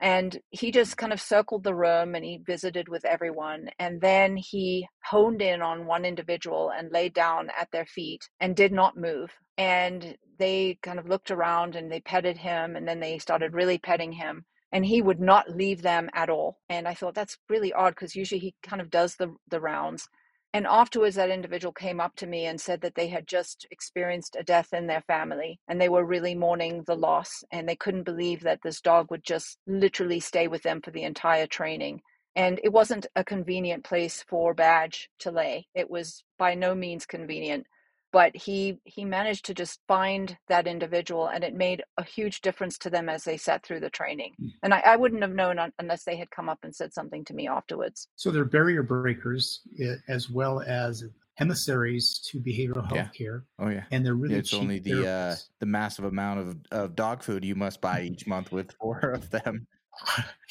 And 0.02 0.42
he 0.50 0.72
just 0.72 0.98
kind 0.98 1.14
of 1.14 1.22
circled 1.22 1.64
the 1.64 1.76
room 1.76 2.14
and 2.14 2.26
he 2.26 2.42
visited 2.46 2.90
with 2.90 3.06
everyone. 3.06 3.70
And 3.80 4.02
then 4.02 4.36
he 4.36 4.88
honed 5.06 5.42
in 5.42 5.62
on 5.62 5.86
one 5.86 6.04
individual 6.04 6.72
and 6.76 6.92
laid 6.92 7.14
down 7.14 7.50
at 7.58 7.72
their 7.72 7.86
feet 7.86 8.28
and 8.42 8.56
did 8.56 8.74
not 8.74 8.98
move. 8.98 9.32
And 9.58 10.18
they 10.40 10.78
kind 10.82 11.00
of 11.00 11.08
looked 11.08 11.32
around 11.32 11.76
and 11.76 11.90
they 11.90 12.02
petted 12.02 12.38
him 12.38 12.76
and 12.76 12.86
then 12.86 13.00
they 13.00 13.18
started 13.18 13.54
really 13.54 13.78
petting 13.78 14.12
him 14.12 14.44
and 14.74 14.86
he 14.86 15.02
would 15.02 15.22
not 15.22 15.56
leave 15.56 15.84
them 15.84 16.10
at 16.14 16.30
all. 16.30 16.58
And 16.68 16.86
I 16.86 16.96
thought 16.96 17.14
that's 17.16 17.38
really 17.48 17.72
odd 17.72 17.92
because 17.92 18.16
usually 18.16 18.40
he 18.40 18.56
kind 18.64 18.82
of 18.82 18.90
does 18.90 19.16
the 19.16 19.34
the 19.48 19.62
rounds 19.62 20.10
and 20.54 20.68
afterwards, 20.68 21.16
that 21.16 21.32
individual 21.32 21.74
came 21.74 22.00
up 22.00 22.16
to 22.18 22.28
me 22.28 22.46
and 22.46 22.62
said 22.62 22.82
that 22.82 22.94
they 22.96 23.08
had 23.08 23.28
just 23.28 23.66
experienced 23.72 24.38
a 24.40 24.44
death 24.44 24.72
in 24.72 24.86
their 24.86 25.02
family 25.02 25.60
and 25.68 25.82
they 25.82 25.90
were 25.90 26.06
really 26.06 26.36
mourning 26.36 26.84
the 26.86 26.96
loss. 26.96 27.44
And 27.52 27.68
they 27.68 27.76
couldn't 27.76 28.04
believe 28.04 28.42
that 28.42 28.62
this 28.64 28.80
dog 28.80 29.10
would 29.10 29.24
just 29.24 29.58
literally 29.66 30.20
stay 30.20 30.48
with 30.48 30.62
them 30.62 30.82
for 30.82 30.92
the 30.92 31.04
entire 31.04 31.48
training. 31.48 32.02
And 32.36 32.60
it 32.64 32.72
wasn't 32.72 33.08
a 33.16 33.24
convenient 33.24 33.84
place 33.84 34.24
for 34.28 34.54
Badge 34.54 35.10
to 35.20 35.32
lay. 35.32 35.68
It 35.74 35.90
was 35.90 36.24
by 36.38 36.54
no 36.54 36.76
means 36.76 37.06
convenient 37.06 37.66
but 38.14 38.34
he 38.38 38.78
he 38.86 39.04
managed 39.04 39.44
to 39.46 39.54
just 39.54 39.80
find 39.88 40.38
that 40.48 40.68
individual 40.68 41.28
and 41.28 41.44
it 41.44 41.54
made 41.54 41.84
a 41.98 42.04
huge 42.04 42.40
difference 42.40 42.78
to 42.78 42.90
them 42.90 43.10
as 43.10 43.24
they 43.26 43.36
sat 43.36 43.66
through 43.66 43.82
the 43.82 43.90
training 43.90 44.32
hmm. 44.40 44.48
and 44.62 44.74
i, 44.74 44.80
I 44.86 44.96
wouldn't 44.96 45.24
have 45.24 45.34
known 45.34 45.60
unless 45.80 46.06
they 46.06 46.16
had 46.16 46.32
come 46.32 46.48
up 46.48 46.60
and 46.64 46.74
said 46.74 46.94
something 46.94 47.26
to 47.26 47.34
me 47.34 47.50
afterwards 47.50 48.08
so 48.16 48.32
they're 48.32 48.46
barrier 48.46 48.84
breakers 48.84 49.62
eh, 49.82 49.96
as 50.08 50.30
well 50.30 50.62
as 50.62 51.04
emissaries 51.40 52.20
to 52.32 52.40
behavioral 52.40 52.86
health 52.86 52.94
yeah. 52.94 53.08
care. 53.08 53.44
Oh 53.60 53.70
yeah, 53.70 53.84
and 53.92 54.06
they're 54.06 54.16
really 54.16 54.36
it's 54.36 54.54
only 54.54 54.80
the 54.80 55.08
uh, 55.08 55.36
the 55.60 55.66
massive 55.66 56.06
amount 56.06 56.40
of, 56.40 56.58
of 56.72 56.96
dog 56.96 57.24
food 57.24 57.44
you 57.44 57.56
must 57.56 57.82
buy 57.82 58.02
each 58.02 58.28
month 58.28 58.52
with 58.52 58.72
four 58.80 59.00
of 59.00 59.30
them. 59.32 59.68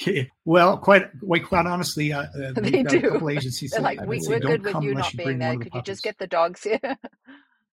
well, 0.45 0.79
quite, 0.79 1.09
quite, 1.21 1.45
quite 1.45 1.67
honestly, 1.67 2.13
uh, 2.13 2.23
uh 2.47 2.53
they 2.55 2.83
do. 2.83 2.99
A 2.99 3.11
couple 3.11 3.31
agencies 3.31 3.73
They're 3.73 3.81
like, 3.81 4.01
we, 4.07 4.19
are 4.29 4.39
good 4.39 4.63
with 4.63 4.83
you 4.83 4.95
not 4.95 5.17
being 5.17 5.39
there. 5.39 5.59
Could 5.59 5.75
you 5.75 5.83
just 5.83 6.05
get 6.05 6.17
the 6.19 6.29
dogs 6.29 6.63
here? 6.63 6.79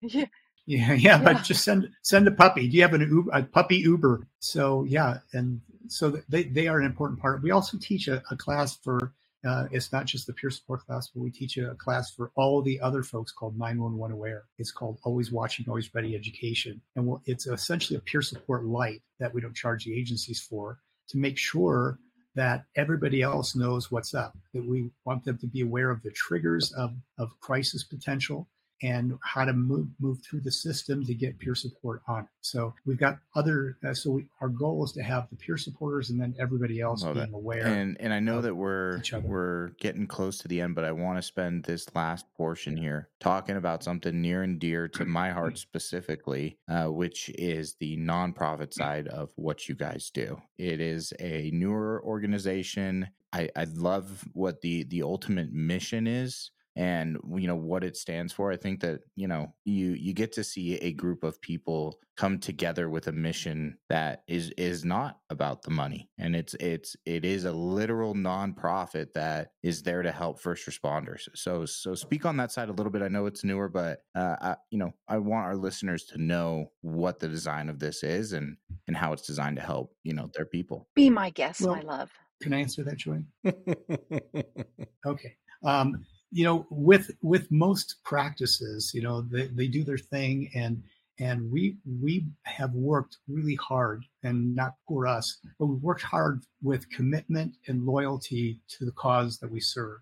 Yeah. 0.02 0.26
Yeah, 0.66 0.92
yeah, 0.92 1.20
but 1.20 1.42
just 1.42 1.64
send 1.64 1.88
send 2.02 2.28
a 2.28 2.30
puppy. 2.30 2.68
Do 2.68 2.76
you 2.76 2.82
have 2.82 2.94
an 2.94 3.00
Uber, 3.00 3.30
a 3.32 3.42
puppy 3.42 3.78
Uber? 3.78 4.28
So 4.38 4.84
yeah, 4.84 5.18
and 5.32 5.60
so 5.88 6.18
they 6.28 6.44
they 6.44 6.68
are 6.68 6.78
an 6.78 6.86
important 6.86 7.18
part. 7.18 7.42
We 7.42 7.50
also 7.50 7.76
teach 7.78 8.06
a, 8.08 8.22
a 8.30 8.36
class 8.36 8.76
for. 8.76 9.12
Uh, 9.44 9.66
it's 9.72 9.90
not 9.90 10.04
just 10.06 10.26
the 10.26 10.34
peer 10.34 10.50
support 10.50 10.86
class, 10.86 11.08
but 11.08 11.22
we 11.22 11.30
teach 11.30 11.56
a, 11.56 11.70
a 11.70 11.74
class 11.74 12.12
for 12.12 12.30
all 12.36 12.62
the 12.62 12.78
other 12.80 13.02
folks 13.02 13.32
called 13.32 13.58
911 13.58 14.14
Aware. 14.14 14.44
It's 14.58 14.70
called 14.70 14.98
Always 15.02 15.32
Watching, 15.32 15.64
Always 15.66 15.92
Ready 15.94 16.14
Education, 16.14 16.80
and 16.94 17.06
we'll, 17.06 17.22
it's 17.24 17.46
essentially 17.46 17.96
a 17.96 18.00
peer 18.02 18.22
support 18.22 18.64
light 18.66 19.00
that 19.18 19.34
we 19.34 19.40
don't 19.40 19.56
charge 19.56 19.86
the 19.86 19.98
agencies 19.98 20.40
for 20.40 20.78
to 21.08 21.18
make 21.18 21.38
sure 21.38 21.98
that 22.34 22.64
everybody 22.76 23.22
else 23.22 23.56
knows 23.56 23.90
what's 23.90 24.14
up. 24.14 24.36
That 24.54 24.64
we 24.64 24.90
want 25.06 25.24
them 25.24 25.38
to 25.38 25.46
be 25.46 25.62
aware 25.62 25.90
of 25.90 26.02
the 26.02 26.10
triggers 26.10 26.70
of, 26.72 26.92
of 27.18 27.30
crisis 27.40 27.82
potential 27.82 28.46
and 28.82 29.18
how 29.22 29.44
to 29.44 29.52
move 29.52 29.88
move 29.98 30.18
through 30.22 30.40
the 30.40 30.50
system 30.50 31.04
to 31.04 31.14
get 31.14 31.38
peer 31.38 31.54
support 31.54 32.02
on 32.08 32.20
it. 32.20 32.28
So 32.40 32.74
we've 32.86 32.98
got 32.98 33.18
other. 33.34 33.76
Uh, 33.86 33.94
so 33.94 34.12
we, 34.12 34.26
our 34.40 34.48
goal 34.48 34.84
is 34.84 34.92
to 34.92 35.02
have 35.02 35.28
the 35.30 35.36
peer 35.36 35.56
supporters 35.56 36.10
and 36.10 36.20
then 36.20 36.34
everybody 36.38 36.80
else 36.80 37.02
Love 37.02 37.14
being 37.14 37.34
aware. 37.34 37.66
And 37.66 37.96
and 38.00 38.12
I 38.12 38.20
know 38.20 38.40
that 38.40 38.54
we're 38.54 39.02
we're 39.22 39.68
getting 39.80 40.06
close 40.06 40.38
to 40.38 40.48
the 40.48 40.60
end, 40.60 40.74
but 40.74 40.84
I 40.84 40.92
want 40.92 41.18
to 41.18 41.22
spend 41.22 41.64
this 41.64 41.86
last 41.94 42.26
portion 42.36 42.76
here 42.76 43.08
talking 43.20 43.56
about 43.56 43.84
something 43.84 44.20
near 44.20 44.42
and 44.42 44.58
dear 44.58 44.88
to 44.88 45.04
my 45.04 45.30
heart 45.30 45.58
specifically, 45.58 46.58
uh, 46.68 46.86
which 46.86 47.30
is 47.36 47.74
the 47.74 47.96
nonprofit 47.98 48.72
side 48.72 49.08
of 49.08 49.30
what 49.36 49.68
you 49.68 49.74
guys 49.74 50.10
do. 50.10 50.40
It 50.58 50.80
is 50.80 51.12
a 51.20 51.50
newer 51.52 52.02
organization. 52.04 53.08
I, 53.32 53.48
I 53.54 53.64
love 53.64 54.24
what 54.32 54.60
the 54.60 54.84
the 54.84 55.02
ultimate 55.02 55.52
mission 55.52 56.06
is 56.06 56.50
and 56.76 57.16
you 57.34 57.48
know 57.48 57.56
what 57.56 57.84
it 57.84 57.96
stands 57.96 58.32
for 58.32 58.52
i 58.52 58.56
think 58.56 58.80
that 58.80 59.00
you 59.16 59.26
know 59.26 59.52
you 59.64 59.92
you 59.92 60.12
get 60.12 60.32
to 60.32 60.44
see 60.44 60.76
a 60.76 60.92
group 60.92 61.24
of 61.24 61.40
people 61.40 61.98
come 62.20 62.38
together 62.38 62.90
with 62.90 63.06
a 63.06 63.12
mission 63.12 63.78
that 63.88 64.22
is 64.28 64.50
is 64.58 64.84
not 64.84 65.20
about 65.30 65.62
the 65.62 65.70
money 65.70 66.10
and 66.18 66.36
it's 66.36 66.52
it's 66.60 66.94
it 67.06 67.24
is 67.24 67.46
a 67.46 67.52
literal 67.52 68.14
nonprofit 68.14 69.06
that 69.14 69.52
is 69.62 69.82
there 69.82 70.02
to 70.02 70.12
help 70.12 70.38
first 70.38 70.68
responders. 70.68 71.28
So 71.34 71.64
so 71.64 71.94
speak 71.94 72.26
on 72.26 72.36
that 72.36 72.52
side 72.52 72.68
a 72.68 72.72
little 72.72 72.92
bit 72.92 73.00
i 73.00 73.08
know 73.08 73.24
it's 73.24 73.42
newer 73.42 73.70
but 73.70 74.02
uh 74.14 74.36
I, 74.40 74.56
you 74.70 74.78
know 74.78 74.92
i 75.08 75.16
want 75.16 75.46
our 75.46 75.56
listeners 75.56 76.04
to 76.06 76.18
know 76.18 76.70
what 76.82 77.20
the 77.20 77.28
design 77.28 77.70
of 77.70 77.78
this 77.78 78.02
is 78.02 78.34
and 78.34 78.58
and 78.86 78.94
how 78.94 79.14
it's 79.14 79.26
designed 79.26 79.56
to 79.56 79.62
help 79.62 79.94
you 80.02 80.12
know 80.12 80.28
their 80.34 80.44
people. 80.44 80.88
Be 80.94 81.08
my 81.08 81.30
guest 81.30 81.62
well, 81.62 81.76
my 81.76 81.82
love. 81.82 82.10
can 82.42 82.52
i 82.52 82.60
answer 82.60 82.84
that 82.84 82.98
joy 82.98 83.18
okay 85.06 85.36
um 85.64 86.04
you 86.30 86.44
know, 86.44 86.66
with 86.70 87.10
with 87.22 87.50
most 87.50 87.96
practices, 88.04 88.92
you 88.94 89.02
know, 89.02 89.22
they, 89.22 89.48
they 89.48 89.66
do 89.66 89.84
their 89.84 89.98
thing 89.98 90.50
and 90.54 90.82
and 91.20 91.50
we 91.50 91.76
we 92.00 92.26
have 92.44 92.72
worked 92.72 93.18
really 93.28 93.56
hard 93.56 94.04
and 94.22 94.54
not 94.54 94.74
for 94.88 95.06
us, 95.06 95.38
but 95.58 95.66
we've 95.66 95.82
worked 95.82 96.02
hard 96.02 96.42
with 96.62 96.88
commitment 96.90 97.56
and 97.68 97.84
loyalty 97.84 98.58
to 98.68 98.84
the 98.84 98.92
cause 98.92 99.38
that 99.38 99.50
we 99.50 99.60
serve. 99.60 99.98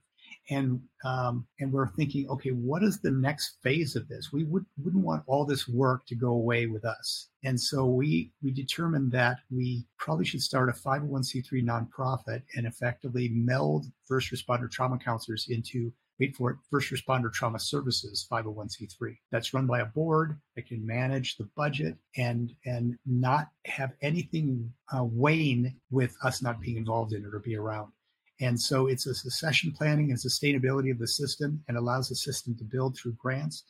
And 0.50 0.80
um, 1.04 1.46
and 1.58 1.72
we're 1.72 1.88
thinking, 1.88 2.28
okay, 2.28 2.50
what 2.50 2.82
is 2.82 3.00
the 3.00 3.10
next 3.10 3.56
phase 3.62 3.96
of 3.96 4.08
this? 4.08 4.32
We 4.32 4.44
would, 4.44 4.64
wouldn't 4.82 5.04
want 5.04 5.22
all 5.26 5.44
this 5.44 5.66
work 5.66 6.06
to 6.06 6.14
go 6.14 6.28
away 6.28 6.66
with 6.66 6.84
us. 6.84 7.28
And 7.44 7.58
so 7.58 7.86
we 7.86 8.30
we 8.42 8.50
determined 8.50 9.10
that 9.12 9.38
we 9.50 9.86
probably 9.98 10.24
should 10.24 10.42
start 10.42 10.68
a 10.68 10.72
501c3 10.72 11.64
nonprofit 11.64 12.42
and 12.54 12.66
effectively 12.66 13.30
meld 13.30 13.86
first 14.06 14.30
responder 14.30 14.70
trauma 14.70 14.98
counselors 14.98 15.48
into 15.48 15.92
wait 16.18 16.36
for 16.36 16.50
it, 16.50 16.56
First 16.70 16.90
Responder 16.90 17.32
Trauma 17.32 17.58
Services 17.58 18.26
501c3. 18.30 19.16
That's 19.30 19.54
run 19.54 19.66
by 19.66 19.80
a 19.80 19.86
board 19.86 20.38
that 20.56 20.66
can 20.66 20.84
manage 20.84 21.36
the 21.36 21.48
budget 21.56 21.96
and 22.16 22.52
and 22.64 22.98
not 23.06 23.48
have 23.66 23.92
anything 24.02 24.72
uh, 24.92 25.04
wane 25.04 25.74
with 25.90 26.16
us 26.24 26.42
not 26.42 26.60
being 26.60 26.76
involved 26.76 27.12
in 27.12 27.24
it 27.24 27.34
or 27.34 27.38
be 27.38 27.56
around. 27.56 27.92
And 28.40 28.60
so 28.60 28.86
it's 28.86 29.06
a 29.06 29.14
succession 29.14 29.72
planning 29.72 30.10
and 30.10 30.18
sustainability 30.18 30.92
of 30.92 30.98
the 30.98 31.08
system 31.08 31.62
and 31.66 31.76
allows 31.76 32.08
the 32.08 32.14
system 32.14 32.54
to 32.56 32.64
build 32.64 32.96
through 32.96 33.14
grants. 33.14 33.64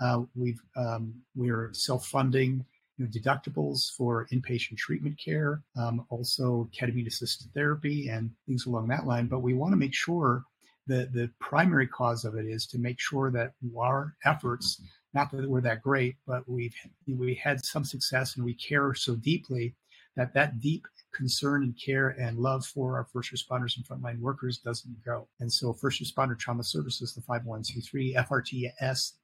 Uh, 0.00 0.22
we've 0.34 0.60
um, 0.76 1.14
we're 1.34 1.70
self-funding 1.74 2.64
you 2.96 3.04
know, 3.04 3.10
deductibles 3.10 3.92
for 3.96 4.26
inpatient 4.32 4.78
treatment 4.78 5.18
care, 5.22 5.62
um, 5.76 6.06
also 6.10 6.68
ketamine 6.78 7.06
assisted 7.06 7.52
therapy 7.52 8.08
and 8.08 8.30
things 8.46 8.66
along 8.66 8.88
that 8.88 9.06
line. 9.06 9.26
But 9.26 9.40
we 9.40 9.52
want 9.52 9.72
to 9.72 9.76
make 9.76 9.94
sure 9.94 10.44
the, 10.86 11.08
the 11.12 11.30
primary 11.40 11.86
cause 11.86 12.24
of 12.24 12.36
it 12.36 12.46
is 12.46 12.66
to 12.66 12.78
make 12.78 13.00
sure 13.00 13.30
that 13.30 13.52
our 13.78 14.14
efforts, 14.24 14.82
not 15.14 15.30
that 15.32 15.48
we're 15.48 15.60
that 15.62 15.82
great, 15.82 16.16
but 16.26 16.48
we've 16.48 16.74
we 17.06 17.34
had 17.34 17.64
some 17.64 17.84
success 17.84 18.36
and 18.36 18.44
we 18.44 18.54
care 18.54 18.94
so 18.94 19.14
deeply 19.16 19.74
that 20.16 20.34
that 20.34 20.60
deep 20.60 20.86
concern 21.14 21.62
and 21.62 21.74
care 21.82 22.10
and 22.10 22.38
love 22.38 22.66
for 22.66 22.96
our 22.96 23.04
first 23.04 23.32
responders 23.32 23.76
and 23.76 23.86
frontline 23.86 24.20
workers 24.20 24.58
doesn't 24.58 25.02
go. 25.04 25.28
And 25.40 25.50
so 25.52 25.72
First 25.72 26.02
Responder 26.02 26.38
Trauma 26.38 26.64
Services, 26.64 27.14
the 27.14 27.22
501c3, 27.22 28.16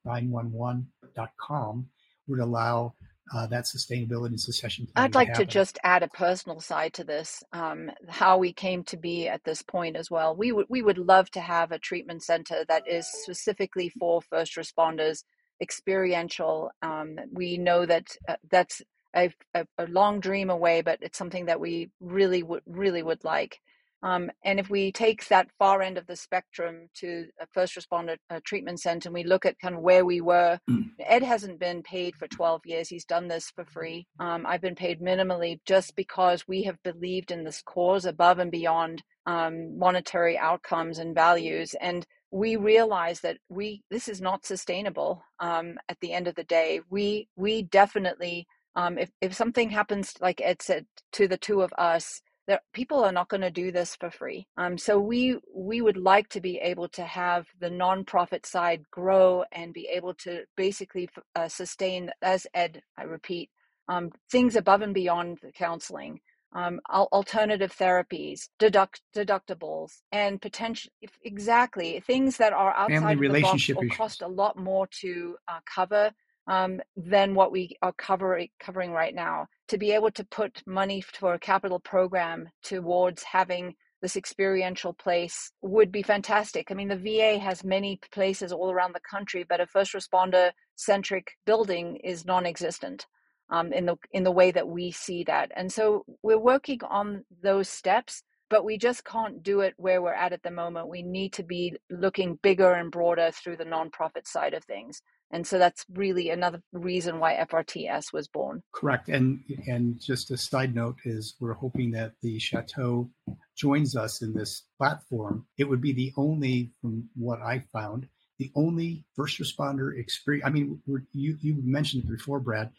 FRTS911.com 0.06 1.88
would 2.28 2.38
allow 2.38 2.94
uh, 3.32 3.46
that 3.46 3.64
sustainability 3.64 4.26
and 4.26 4.40
succession. 4.40 4.88
I'd 4.96 5.14
like 5.14 5.32
to 5.34 5.44
just 5.44 5.78
add 5.84 6.02
a 6.02 6.08
personal 6.08 6.60
side 6.60 6.92
to 6.94 7.04
this, 7.04 7.42
um, 7.52 7.90
how 8.08 8.38
we 8.38 8.52
came 8.52 8.82
to 8.84 8.96
be 8.96 9.28
at 9.28 9.44
this 9.44 9.62
point 9.62 9.96
as 9.96 10.10
well. 10.10 10.34
We 10.34 10.52
would 10.52 10.66
we 10.68 10.82
would 10.82 10.98
love 10.98 11.30
to 11.32 11.40
have 11.40 11.72
a 11.72 11.78
treatment 11.78 12.22
center 12.22 12.64
that 12.68 12.88
is 12.88 13.06
specifically 13.06 13.88
for 13.88 14.20
first 14.20 14.56
responders, 14.56 15.24
experiential. 15.60 16.70
Um, 16.82 17.16
we 17.32 17.56
know 17.56 17.86
that 17.86 18.08
uh, 18.28 18.36
that's 18.50 18.82
a, 19.14 19.32
a, 19.54 19.66
a 19.78 19.86
long 19.86 20.20
dream 20.20 20.50
away, 20.50 20.82
but 20.82 20.98
it's 21.00 21.18
something 21.18 21.46
that 21.46 21.60
we 21.60 21.90
really 22.00 22.42
would 22.42 22.62
really 22.66 23.02
would 23.02 23.24
like. 23.24 23.60
Um, 24.02 24.30
and 24.44 24.58
if 24.58 24.70
we 24.70 24.92
take 24.92 25.26
that 25.28 25.48
far 25.58 25.82
end 25.82 25.98
of 25.98 26.06
the 26.06 26.16
spectrum 26.16 26.88
to 26.94 27.26
a 27.40 27.46
first 27.52 27.74
responder 27.76 28.16
uh, 28.30 28.40
treatment 28.44 28.80
center 28.80 29.08
and 29.08 29.14
we 29.14 29.24
look 29.24 29.44
at 29.44 29.58
kind 29.58 29.74
of 29.74 29.82
where 29.82 30.04
we 30.04 30.20
were, 30.20 30.58
mm. 30.68 30.84
Ed 31.00 31.22
hasn't 31.22 31.60
been 31.60 31.82
paid 31.82 32.16
for 32.16 32.26
12 32.28 32.62
years. 32.64 32.88
He's 32.88 33.04
done 33.04 33.28
this 33.28 33.50
for 33.54 33.64
free. 33.64 34.06
Um, 34.18 34.46
I've 34.46 34.62
been 34.62 34.74
paid 34.74 35.00
minimally 35.00 35.60
just 35.66 35.96
because 35.96 36.48
we 36.48 36.62
have 36.62 36.82
believed 36.82 37.30
in 37.30 37.44
this 37.44 37.62
cause 37.62 38.06
above 38.06 38.38
and 38.38 38.50
beyond 38.50 39.02
um, 39.26 39.78
monetary 39.78 40.38
outcomes 40.38 40.98
and 40.98 41.14
values. 41.14 41.74
And 41.80 42.06
we 42.30 42.56
realize 42.56 43.20
that 43.20 43.38
we 43.48 43.82
this 43.90 44.08
is 44.08 44.20
not 44.20 44.46
sustainable 44.46 45.22
um, 45.40 45.78
at 45.88 45.98
the 46.00 46.12
end 46.12 46.28
of 46.28 46.36
the 46.36 46.44
day. 46.44 46.80
We 46.88 47.28
we 47.36 47.62
definitely 47.62 48.46
um, 48.76 48.98
if 48.98 49.10
if 49.20 49.34
something 49.34 49.70
happens 49.70 50.14
like 50.20 50.40
Ed 50.42 50.62
said 50.62 50.86
to 51.12 51.26
the 51.26 51.36
two 51.36 51.62
of 51.62 51.72
us, 51.76 52.22
that 52.46 52.62
people 52.72 53.04
are 53.04 53.12
not 53.12 53.28
going 53.28 53.40
to 53.42 53.50
do 53.50 53.70
this 53.70 53.96
for 53.96 54.10
free. 54.10 54.46
Um, 54.56 54.76
so 54.76 54.98
we 54.98 55.38
we 55.54 55.80
would 55.80 55.96
like 55.96 56.28
to 56.30 56.40
be 56.40 56.58
able 56.58 56.88
to 56.90 57.04
have 57.04 57.46
the 57.60 57.70
nonprofit 57.70 58.46
side 58.46 58.82
grow 58.90 59.44
and 59.52 59.72
be 59.72 59.88
able 59.92 60.14
to 60.14 60.44
basically 60.56 61.08
uh, 61.36 61.48
sustain, 61.48 62.10
as 62.22 62.46
Ed, 62.54 62.82
I 62.96 63.04
repeat, 63.04 63.50
um, 63.88 64.10
things 64.30 64.56
above 64.56 64.82
and 64.82 64.94
beyond 64.94 65.38
the 65.42 65.52
counseling. 65.52 66.20
Um, 66.52 66.80
alternative 66.90 67.72
therapies, 67.72 68.48
deduct 68.58 69.02
deductibles, 69.14 69.98
and 70.10 70.42
potential 70.42 70.90
exactly 71.22 72.00
things 72.00 72.38
that 72.38 72.52
are 72.52 72.74
outside 72.74 72.98
Family 72.98 73.26
of 73.28 73.32
the 73.34 73.42
box 73.42 73.68
will 73.68 73.88
cost 73.90 74.22
a 74.22 74.26
lot 74.26 74.56
more 74.56 74.88
to 75.00 75.36
uh, 75.46 75.60
cover 75.64 76.10
um, 76.46 76.80
than 76.96 77.34
what 77.34 77.52
we 77.52 77.76
are 77.82 77.92
covering 77.92 78.48
covering 78.58 78.92
right 78.92 79.14
now. 79.14 79.46
To 79.68 79.78
be 79.78 79.92
able 79.92 80.10
to 80.12 80.24
put 80.24 80.62
money 80.66 81.00
for 81.00 81.34
a 81.34 81.38
capital 81.38 81.80
program 81.80 82.48
towards 82.62 83.22
having 83.22 83.74
this 84.02 84.16
experiential 84.16 84.94
place 84.94 85.52
would 85.60 85.92
be 85.92 86.02
fantastic. 86.02 86.70
I 86.70 86.74
mean, 86.74 86.88
the 86.88 86.96
VA 86.96 87.38
has 87.38 87.62
many 87.62 88.00
places 88.12 88.50
all 88.50 88.70
around 88.70 88.94
the 88.94 89.00
country, 89.00 89.44
but 89.46 89.60
a 89.60 89.66
first 89.66 89.92
responder 89.92 90.52
centric 90.76 91.32
building 91.44 91.96
is 92.02 92.24
non 92.24 92.46
existent. 92.46 93.06
Um, 93.52 93.72
in 93.72 93.86
the 93.86 93.96
in 94.12 94.22
the 94.22 94.30
way 94.30 94.52
that 94.52 94.68
we 94.68 94.92
see 94.92 95.24
that, 95.24 95.50
and 95.56 95.72
so 95.72 96.04
we're 96.22 96.38
working 96.38 96.78
on 96.88 97.24
those 97.42 97.68
steps 97.68 98.22
but 98.50 98.64
we 98.64 98.76
just 98.76 99.04
can't 99.04 99.42
do 99.42 99.60
it 99.60 99.74
where 99.76 100.02
we're 100.02 100.12
at 100.12 100.32
at 100.32 100.42
the 100.42 100.50
moment. 100.50 100.88
We 100.88 101.02
need 101.02 101.32
to 101.34 101.44
be 101.44 101.76
looking 101.88 102.38
bigger 102.42 102.72
and 102.72 102.90
broader 102.90 103.30
through 103.32 103.56
the 103.56 103.64
nonprofit 103.64 104.26
side 104.26 104.54
of 104.54 104.64
things. 104.64 105.00
And 105.32 105.46
so 105.46 105.58
that's 105.58 105.84
really 105.92 106.30
another 106.30 106.60
reason 106.72 107.20
why 107.20 107.34
FRTS 107.34 108.12
was 108.12 108.26
born. 108.26 108.62
Correct. 108.72 109.08
And 109.08 109.40
and 109.66 110.00
just 110.00 110.30
a 110.30 110.36
side 110.36 110.74
note 110.74 110.98
is 111.04 111.36
we're 111.40 111.54
hoping 111.54 111.92
that 111.92 112.12
the 112.20 112.38
Chateau 112.38 113.10
joins 113.56 113.94
us 113.94 114.22
in 114.22 114.34
this 114.34 114.64
platform. 114.76 115.46
It 115.56 115.68
would 115.68 115.80
be 115.80 115.92
the 115.92 116.12
only, 116.16 116.72
from 116.80 117.08
what 117.14 117.40
I 117.40 117.60
found, 117.72 118.08
the 118.38 118.50
only 118.56 119.04
first 119.14 119.38
responder 119.38 119.96
experience. 119.96 120.44
I 120.46 120.50
mean, 120.50 120.80
you 121.12 121.36
you 121.40 121.62
mentioned 121.62 122.04
it 122.04 122.10
before, 122.10 122.40
Brad. 122.40 122.70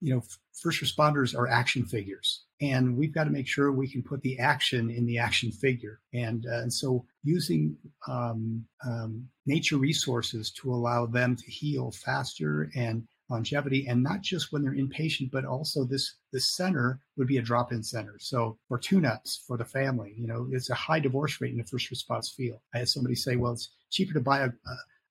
You 0.00 0.14
know, 0.14 0.22
first 0.52 0.82
responders 0.82 1.36
are 1.36 1.46
action 1.46 1.84
figures 1.84 2.44
and 2.60 2.96
we've 2.96 3.14
got 3.14 3.24
to 3.24 3.30
make 3.30 3.46
sure 3.46 3.72
we 3.72 3.88
can 3.88 4.02
put 4.02 4.20
the 4.22 4.38
action 4.38 4.90
in 4.90 5.06
the 5.06 5.18
action 5.18 5.50
figure. 5.50 6.00
And, 6.12 6.46
uh, 6.46 6.60
and 6.60 6.72
so 6.72 7.04
using 7.22 7.76
um, 8.06 8.64
um, 8.86 9.26
nature 9.46 9.76
resources 9.76 10.50
to 10.52 10.72
allow 10.72 11.06
them 11.06 11.36
to 11.36 11.50
heal 11.50 11.90
faster 11.90 12.70
and 12.74 13.06
longevity 13.30 13.86
and 13.86 14.02
not 14.02 14.22
just 14.22 14.52
when 14.52 14.62
they're 14.62 14.74
inpatient 14.74 15.30
but 15.30 15.44
also 15.44 15.84
this 15.84 16.16
this 16.32 16.50
center 16.56 16.98
would 17.16 17.28
be 17.28 17.38
a 17.38 17.42
drop-in 17.42 17.82
center. 17.82 18.16
So 18.18 18.58
for 18.66 18.76
tune-ups 18.76 19.44
for 19.46 19.56
the 19.56 19.64
family 19.64 20.14
you 20.16 20.26
know 20.26 20.48
it's 20.50 20.70
a 20.70 20.74
high 20.74 20.98
divorce 20.98 21.40
rate 21.40 21.52
in 21.52 21.58
the 21.58 21.64
first 21.64 21.90
response 21.90 22.30
field. 22.30 22.58
I 22.74 22.78
had 22.78 22.88
somebody 22.88 23.14
say 23.14 23.36
well 23.36 23.52
it's 23.52 23.70
cheaper 23.90 24.14
to 24.14 24.20
buy 24.20 24.40
a, 24.40 24.50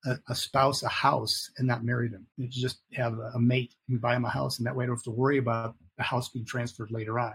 a, 0.04 0.18
a 0.28 0.34
spouse 0.34 0.82
a 0.82 0.88
house 0.88 1.50
and 1.56 1.66
not 1.66 1.82
marry 1.82 2.08
them. 2.08 2.26
You 2.36 2.46
just 2.48 2.80
have 2.92 3.14
a, 3.14 3.32
a 3.34 3.40
mate 3.40 3.74
and 3.88 4.00
buy 4.00 4.12
them 4.12 4.26
a 4.26 4.30
house 4.30 4.58
and 4.58 4.66
that 4.66 4.76
way 4.76 4.84
i 4.84 4.86
don't 4.86 4.96
have 4.96 5.02
to 5.04 5.10
worry 5.10 5.38
about 5.38 5.74
house 6.02 6.28
being 6.28 6.44
transferred 6.44 6.90
later 6.90 7.18
on. 7.18 7.34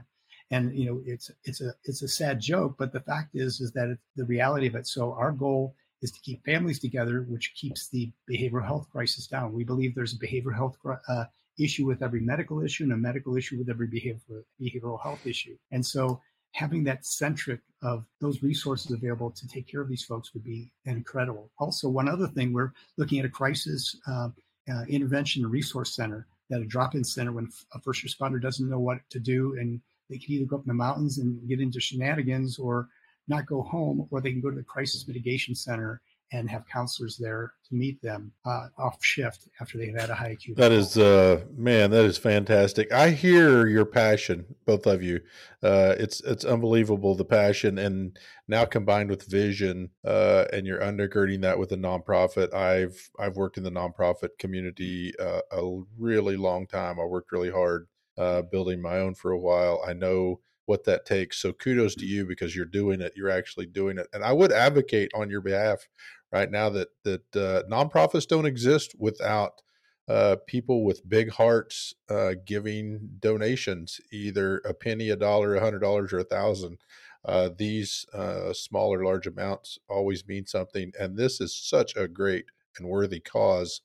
And 0.52 0.78
you 0.78 0.86
know 0.86 1.02
it's 1.06 1.32
it's 1.44 1.62
a 1.62 1.74
it's 1.86 2.04
a 2.04 2.08
sad 2.08 2.40
joke 2.40 2.76
but 2.78 2.94
the 2.94 3.00
fact 3.00 3.32
is 3.34 3.60
is 3.60 3.72
that 3.72 3.90
it's 3.90 4.02
the 4.16 4.26
reality 4.26 4.68
of 4.68 4.76
it. 4.76 4.88
So 4.88 5.14
our 5.14 5.32
goal 5.32 5.76
is 6.02 6.12
to 6.12 6.20
keep 6.22 6.46
families 6.46 6.80
together 6.80 7.26
which 7.28 7.56
keeps 7.56 7.90
the 7.90 8.12
behavioral 8.30 8.66
health 8.66 8.88
crisis 8.92 9.26
down. 9.28 9.54
We 9.54 9.64
believe 9.64 9.96
there's 9.96 10.14
a 10.14 10.20
behavioral 10.20 10.56
health 10.56 10.78
uh, 11.08 11.26
issue 11.58 11.86
with 11.88 12.04
every 12.04 12.20
medical 12.20 12.62
issue 12.62 12.84
and 12.84 12.94
a 12.94 12.98
medical 12.98 13.36
issue 13.36 13.58
with 13.58 13.70
every 13.70 13.88
behavioral 13.88 14.44
behavioral 14.62 15.02
health 15.02 15.26
issue. 15.26 15.58
And 15.72 15.84
so 15.84 16.22
having 16.56 16.84
that 16.86 17.06
centric 17.06 17.60
of 17.82 18.06
those 18.22 18.42
resources 18.42 18.92
available 18.92 19.30
to 19.30 19.48
take 19.48 19.68
care 19.68 19.82
of 19.82 19.90
these 19.90 20.06
folks 20.06 20.34
would 20.34 20.44
be 20.44 20.72
incredible. 20.86 21.52
Also 21.60 21.90
one 21.90 22.08
other 22.08 22.28
thing 22.28 22.54
we're 22.54 22.72
looking 22.98 23.20
at 23.20 23.26
a 23.26 23.30
crisis 23.30 23.98
uh, 24.08 24.30
uh, 24.72 24.84
intervention 24.88 25.46
resource 25.46 25.94
center 25.96 26.28
that 26.50 26.62
a 26.62 26.66
drop-in 26.66 27.04
center 27.04 27.32
when 27.32 27.50
a 27.74 27.80
first 27.80 28.04
responder 28.06 28.42
doesn't 28.42 28.70
know 28.70 28.80
what 28.80 29.00
to 29.10 29.20
do 29.20 29.56
and 29.60 29.82
they 30.10 30.18
can 30.18 30.34
either 30.34 30.46
go 30.46 30.58
up 30.58 30.64
in 30.64 30.68
the 30.68 30.74
mountains 30.74 31.18
and 31.18 31.48
get 31.48 31.60
into 31.60 31.80
shenanigans 31.80 32.60
or 32.60 32.88
not 33.28 33.48
go 33.48 33.64
home, 33.64 34.08
or 34.12 34.22
they 34.22 34.32
can 34.32 34.42
go 34.42 34.52
to 34.52 34.56
the 34.56 34.64
crisis 34.64 35.08
mitigation 35.08 35.56
center 35.56 36.02
and 36.32 36.50
have 36.50 36.64
counselors 36.68 37.18
there 37.18 37.54
to 37.68 37.76
meet 37.76 38.02
them 38.02 38.32
uh, 38.46 38.68
off 38.78 39.04
shift 39.04 39.48
after 39.62 39.78
they've 39.78 39.98
had 39.98 40.10
a 40.10 40.16
high 40.16 40.30
acute. 40.30 40.58
That 40.58 40.72
is, 40.72 40.98
uh, 40.98 41.42
man, 41.56 41.92
that 41.92 42.06
is 42.06 42.18
fantastic. 42.18 42.92
I 42.92 43.12
hear 43.12 43.68
your 43.68 43.86
passion, 43.86 44.46
both 44.66 44.86
of 44.86 45.04
you. 45.04 45.22
Uh, 45.64 45.96
it's 45.98 46.22
it's 46.22 46.46
unbelievable 46.46 47.16
the 47.16 47.26
passion, 47.26 47.78
and 47.78 48.18
now 48.48 48.66
combined 48.66 49.10
with 49.10 49.30
vision, 49.30 49.90
uh, 50.06 50.46
and 50.52 50.66
you're 50.66 50.82
undergirding 50.82 51.42
that 51.42 51.58
with 51.58 51.72
a 51.72 51.78
nonprofit. 51.78 52.54
I've 52.54 53.10
I've 53.20 53.36
worked 53.36 53.58
in 53.58 53.64
the 53.64 53.72
nonprofit 53.72 54.38
community 54.40 55.14
uh, 55.20 55.42
a 55.52 55.82
really 55.98 56.38
long 56.38 56.68
time. 56.68 57.00
I 57.00 57.06
worked 57.06 57.32
really 57.32 57.52
hard 57.52 57.88
uh, 58.18 58.42
building 58.44 58.82
my 58.82 59.00
own 59.00 59.14
for 59.14 59.32
a 59.32 59.40
while. 59.40 59.82
I 59.86 59.94
know 59.94 60.40
what 60.66 60.84
that 60.86 61.06
takes. 61.06 61.38
So 61.38 61.54
kudos 61.54 61.96
to 61.96 62.06
you 62.06 62.26
because 62.26 62.56
you're 62.56 62.66
doing 62.66 63.02
it. 63.02 63.14
You're 63.16 63.30
actually 63.30 63.68
doing 63.68 63.98
it. 63.98 64.08
And 64.14 64.24
I 64.24 64.34
would 64.34 64.52
advocate 64.52 65.12
on 65.16 65.30
your 65.30 65.42
behalf 65.42 65.88
right 66.32 66.50
now 66.50 66.70
that 66.70 66.90
that 67.04 67.36
uh, 67.36 67.64
nonprofits 67.70 68.28
don't 68.28 68.46
exist 68.46 68.96
without 68.98 69.62
uh, 70.08 70.36
people 70.48 70.84
with 70.84 71.08
big 71.08 71.32
hearts 71.32 71.94
uh, 72.10 72.34
giving 72.46 73.10
donations, 73.20 74.00
either 74.12 74.58
a 74.60 74.74
penny, 74.74 75.10
a 75.10 75.16
dollar, 75.16 75.56
a 75.56 75.62
hundred 75.62 75.80
dollars, 75.80 76.14
or 76.14 76.20
a 76.20 76.24
thousand. 76.24 76.78
Uh, 77.24 77.50
these 77.58 78.06
uh, 78.14 78.54
small 78.54 78.94
or 78.94 79.04
large 79.04 79.26
amounts 79.26 79.80
always 79.90 80.28
mean 80.28 80.46
something, 80.46 80.92
and 81.00 81.18
this 81.18 81.42
is 81.42 81.56
such 81.56 81.96
a 81.96 82.08
great 82.08 82.46
and 82.78 82.88
worthy 82.88 83.20
cause 83.20 83.82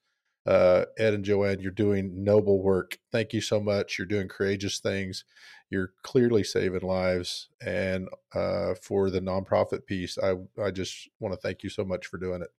uh, 0.47 0.87
Ed 0.99 1.15
and 1.15 1.25
Joanne, 1.25 1.61
you're 1.61 1.71
doing 1.71 2.25
noble 2.25 2.63
work. 2.63 2.99
Thank 3.13 3.33
you 3.33 3.41
so 3.41 3.61
much. 3.61 3.99
You're 3.99 4.07
doing 4.07 4.29
courageous 4.29 4.79
things. 4.79 5.25
You're 5.69 5.93
clearly 6.03 6.43
saving 6.43 6.81
lives. 6.81 7.49
And 7.65 8.09
uh, 8.35 8.75
for 8.81 9.11
the 9.11 9.21
nonprofit 9.21 9.87
piece, 9.87 10.19
I, 10.19 10.37
I 10.61 10.71
just 10.71 11.09
want 11.21 11.35
to 11.35 11.41
thank 11.41 11.63
you 11.63 11.71
so 11.71 11.85
much 11.85 12.07
for 12.07 12.19
doing 12.19 12.43
it. 12.43 12.51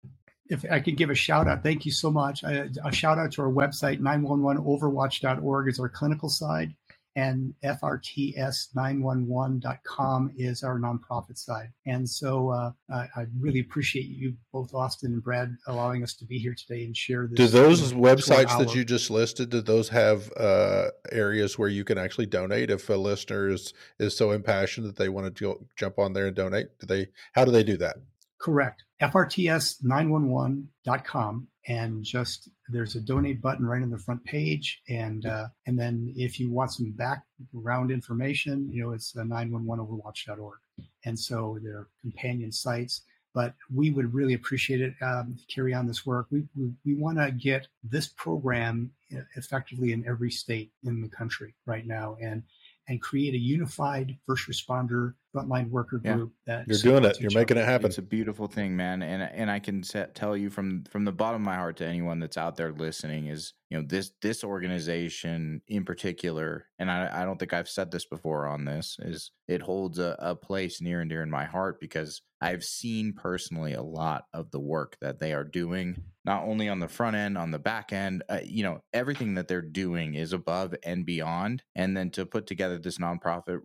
If 0.48 0.66
I 0.70 0.80
could 0.80 0.98
give 0.98 1.10
a 1.10 1.16
shout 1.16 1.48
out, 1.48 1.64
thank 1.64 1.86
you 1.86 1.92
so 1.92 2.12
much. 2.12 2.44
A, 2.44 2.70
a 2.84 2.92
shout 2.92 3.18
out 3.18 3.32
to 3.34 3.42
our 3.42 3.52
website, 3.52 4.00
911overwatch.org 4.02 5.70
is 5.70 5.80
our 5.80 5.90
clinical 5.90 6.30
side 6.30 6.76
and 7.16 7.54
frts911.com 7.64 10.34
is 10.38 10.64
our 10.64 10.80
nonprofit 10.80 11.38
side. 11.38 11.70
And 11.86 12.10
so 12.10 12.50
uh, 12.50 12.72
I, 12.90 13.08
I, 13.16 13.28
really 13.40 13.60
appreciate 13.60 14.08
you, 14.08 14.34
both 14.54 14.74
Austin 14.74 15.14
and 15.14 15.24
Brad, 15.24 15.56
allowing 15.68 16.02
us 16.04 16.16
to 16.16 16.26
be 16.26 16.40
here 16.40 16.56
today 16.56 16.86
and 16.86 16.96
share 16.96 17.28
this. 17.28 17.36
Do 17.38 17.48
those 17.48 17.92
websites 17.94 18.58
that 18.58 18.74
you 18.74 18.86
just 18.86 19.10
listed, 19.10 19.50
do 19.50 19.60
those 19.62 19.90
have 19.90 20.32
uh, 20.38 20.92
areas 21.12 21.60
where 21.60 21.70
you 21.70 21.84
can 21.84 21.98
actually 21.98 22.28
donate 22.28 22.70
if 22.70 22.90
a 22.90 22.96
listener 22.96 23.50
is, 23.50 23.74
is 24.00 24.16
so 24.16 24.32
impassioned 24.32 24.88
that 24.88 24.96
they 24.96 25.10
want 25.10 25.36
to 25.36 25.68
jump 25.76 26.00
on 26.00 26.14
there 26.14 26.28
and 26.28 26.36
donate? 26.36 26.68
Do 26.80 26.88
they? 26.88 27.08
How 27.34 27.44
do 27.46 27.52
they 27.52 27.64
do 27.64 27.78
that? 27.78 27.98
Correct. 28.40 28.84
FRTS911.com 29.02 31.48
and 31.68 32.04
just 32.04 32.50
there's 32.72 32.96
a 32.96 33.02
donate 33.02 33.42
button 33.42 33.66
right 33.66 33.82
on 33.82 33.90
the 33.90 33.98
front 33.98 34.24
page 34.24 34.82
and 34.90 35.26
uh, 35.26 35.48
and 35.68 35.78
then 35.78 36.14
if 36.16 36.40
you 36.40 36.50
want 36.50 36.72
some 36.72 36.92
background 36.92 37.92
information 37.92 38.70
you 38.72 38.84
know 38.84 38.92
it's 38.92 39.14
911overwatch.org 39.14 40.60
and 41.06 41.20
so 41.20 41.60
there 41.64 41.78
are 41.78 41.88
companion 42.02 42.52
sites 42.52 43.02
but 43.34 43.54
we 43.74 43.92
would 43.92 44.14
really 44.14 44.34
appreciate 44.34 44.82
it 44.82 44.94
um, 45.02 45.36
to 45.38 45.54
carry 45.54 45.74
on 45.74 45.88
this 45.88 46.06
work. 46.06 46.28
We, 46.32 46.44
we, 46.56 46.72
we 46.86 46.96
want 46.96 47.18
to 47.18 47.32
get 47.32 47.68
this 47.84 48.08
program 48.08 48.92
effectively 49.36 49.94
in 49.94 50.06
every 50.08 50.32
state 50.32 50.72
in 50.84 51.02
the 51.02 51.10
country 51.10 51.54
right 51.66 51.86
now 51.86 52.18
and 52.22 52.44
and 52.88 53.02
create 53.02 53.34
a 53.34 53.38
unified 53.38 54.18
first 54.26 54.50
responder 54.50 55.14
frontline 55.36 55.70
worker 55.70 55.98
group 56.00 56.34
yeah. 56.48 56.64
that 56.64 56.68
you're 56.68 56.78
doing 56.78 57.06
it 57.06 57.20
you're 57.22 57.32
making 57.34 57.58
other. 57.58 57.66
it 57.66 57.70
happen 57.70 57.88
it's 57.88 57.98
a 57.98 58.02
beautiful 58.02 58.48
thing 58.48 58.76
man 58.76 59.02
and 59.02 59.24
and 59.24 59.50
i 59.50 59.60
can 59.60 59.82
set, 59.82 60.14
tell 60.14 60.36
you 60.36 60.50
from 60.50 60.84
from 60.86 61.06
the 61.06 61.12
bottom 61.12 61.42
of 61.42 61.46
my 61.46 61.56
heart 61.56 61.78
to 61.78 61.86
anyone 61.86 62.20
that's 62.20 62.38
out 62.38 62.56
there 62.56 62.72
listening 62.74 63.28
is 63.28 63.54
you 63.70 63.78
know 63.78 63.84
this 63.88 64.12
this 64.22 64.44
organization 64.44 65.62
in 65.68 65.86
particular 65.86 66.68
and 66.80 66.92
i, 66.92 67.22
I 67.22 67.26
don't 67.26 67.38
think 67.38 67.54
i've 67.54 67.70
said 67.70 67.92
this 67.92 68.06
before 68.06 68.48
on 68.48 68.66
this 68.66 68.98
is 69.02 69.32
it 69.48 69.62
holds 69.62 70.00
a, 70.00 70.16
a 70.20 70.36
place 70.36 70.82
near 70.82 71.02
and 71.02 71.10
dear 71.10 71.24
in 71.24 71.30
my 71.30 71.46
heart 71.46 71.80
because 71.80 72.22
i've 72.42 72.64
seen 72.64 73.14
personally 73.14 73.74
a 73.74 73.84
lot 73.84 74.26
of 74.34 74.52
the 74.52 74.60
work 74.60 74.98
that 75.02 75.20
they 75.20 75.34
are 75.34 75.44
doing 75.44 76.04
not 76.24 76.44
only 76.44 76.70
on 76.70 76.80
the 76.80 76.88
front 76.88 77.16
end 77.16 77.38
on 77.38 77.52
the 77.52 77.60
back 77.60 77.92
end 77.92 78.24
uh, 78.30 78.40
you 78.44 78.64
know 78.64 78.82
everything 78.94 79.36
that 79.36 79.48
they're 79.48 79.62
doing 79.62 80.14
is 80.14 80.34
above 80.34 80.76
and 80.84 81.06
beyond 81.06 81.64
and 81.76 81.96
then 81.96 82.10
to 82.10 82.26
put 82.26 82.46
together 82.46 82.78
this 82.78 82.98
nonprofit 82.98 83.60